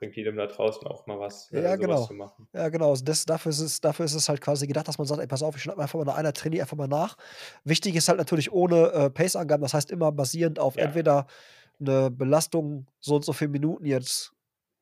[0.00, 2.08] bringt jedem da draußen auch mal was, Ja, äh, so genau.
[2.08, 2.48] zu machen.
[2.52, 2.90] Ja, genau.
[2.90, 5.26] Also das dafür ist es dafür ist es halt quasi gedacht, dass man sagt: „Ey,
[5.26, 7.16] pass auf, ich schnappe einfach mal nach einer trainiere einfach mal nach.“
[7.64, 11.26] Wichtig ist halt natürlich ohne, äh, Pace-Angaben, das heißt immer basierend auf Ja, entweder
[11.78, 14.32] 'ne Belastung so und so viele Minuten jetzt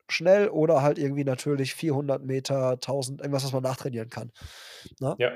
[0.09, 4.31] schnell oder halt irgendwie natürlich 400 Meter, 1.000, irgendwas, was man nachtrainieren kann,
[4.99, 5.17] ne?
[5.17, 5.31] ja,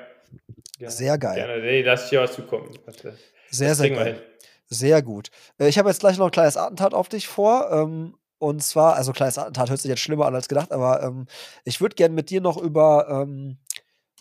[0.79, 1.47] gerne, Sehr geil.
[1.47, 1.61] gerne.
[1.61, 2.79] Ne, lasse ich dir was zukommen.
[2.87, 3.17] Äh
[3.51, 4.23] Sehr, das sehr geil.
[4.69, 5.29] Sehr gut.
[5.59, 8.95] Äh, ich habe jetzt gleich noch 'n kleines Attentat auf dich vor, ähm, und zwar
[8.95, 11.27] also, kleines Attentat hört sich jetzt schlimmer an als gedacht, aber, ähm,
[11.65, 13.57] ich würde gern mit dir noch über, ähm,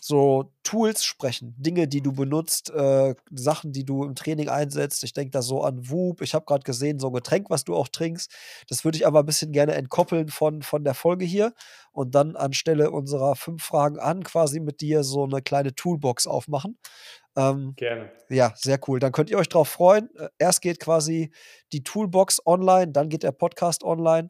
[0.01, 5.03] so Tools sprechen, Dinge, die du benutzt, äh, Sachen, die du im Training einsetzt.
[5.05, 6.21] Ich denke da so an Whoop.
[6.21, 8.31] Ich habe grad gesehen, so 'n Getränk, was du auch trinkst.
[8.69, 11.53] Das würde ich aber 'n bisschen gerne entkoppeln von von der Folge hier
[11.93, 16.77] und dann anstelle unserer 5 Fragen an quasi mit dir so 'ne kleine Toolbox aufmachen.
[17.35, 18.11] Ähm, Gerne.
[18.29, 18.99] ja, sehr cool.
[18.99, 20.09] Dann könnt ihr euch drauf freuen.
[20.15, 21.31] Äh, erst geht quasi
[21.71, 24.29] die Toolbox online, dann geht der Podcast online.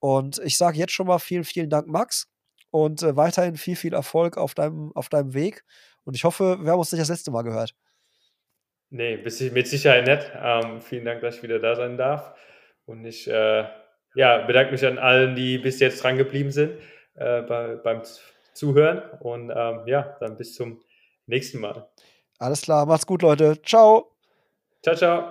[0.00, 2.28] Und ich sage jetzt schon mal vielen, vielen Dank, Max.
[2.70, 5.64] Und, äh, weiterhin viel, viel Erfolg auf deinem auf deinem Weg.
[6.04, 7.74] Und ich hoffe, wir haben uns nicht das letzte Mal gehört.
[8.90, 10.32] Ne, mit Si mit Sicherheit nicht.
[10.36, 12.34] Ähm, vielen Dank, dass ich wieder da sein darf.
[12.86, 13.64] Und ich, äh,
[14.14, 16.72] ja, bedanke mich an allen, die bis jetzt dran geblieben sind,
[17.14, 18.02] äh, bei beim
[18.54, 20.82] Zuhören und, ähm, ja, dann bis zum
[21.26, 21.89] nächsten Mal.
[22.40, 23.60] Alles klar, macht's gut, Leute.
[23.62, 24.12] Tschau.
[24.82, 25.22] Tschau, tschau.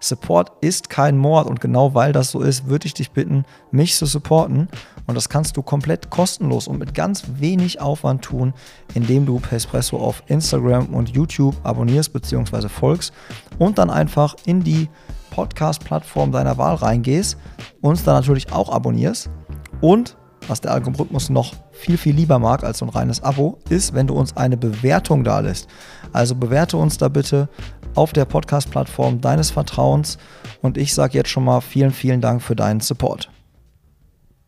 [0.00, 3.96] Support ist kein Mord und genau weil das so ist, würde ich dich bitten, mich
[3.96, 4.68] zu supporten.
[5.06, 8.54] Und das kannst du komplett kostenlos und mit ganz wenig Aufwand tun,
[8.94, 12.68] indem du Pespresso auf Instagram und YouTube abonnierst bzw.
[12.68, 13.12] folgst
[13.58, 14.88] und dann einfach in die
[15.32, 17.36] Podcast-Plattform deiner Wahl reingehst,
[17.82, 19.28] uns dann natürlich auch abonnierst
[19.80, 20.16] und
[20.48, 24.06] was der Algorithmus noch viel, viel lieber mag als so ein reines Abo, ist, wenn
[24.06, 25.68] du uns eine Bewertung da lässt.
[26.12, 27.48] Also bewerte uns da bitte
[27.94, 30.18] auf der Podcast-Plattform deines Vertrauens
[30.62, 33.30] und ich sage jetzt schon mal vielen, vielen Dank für deinen Support.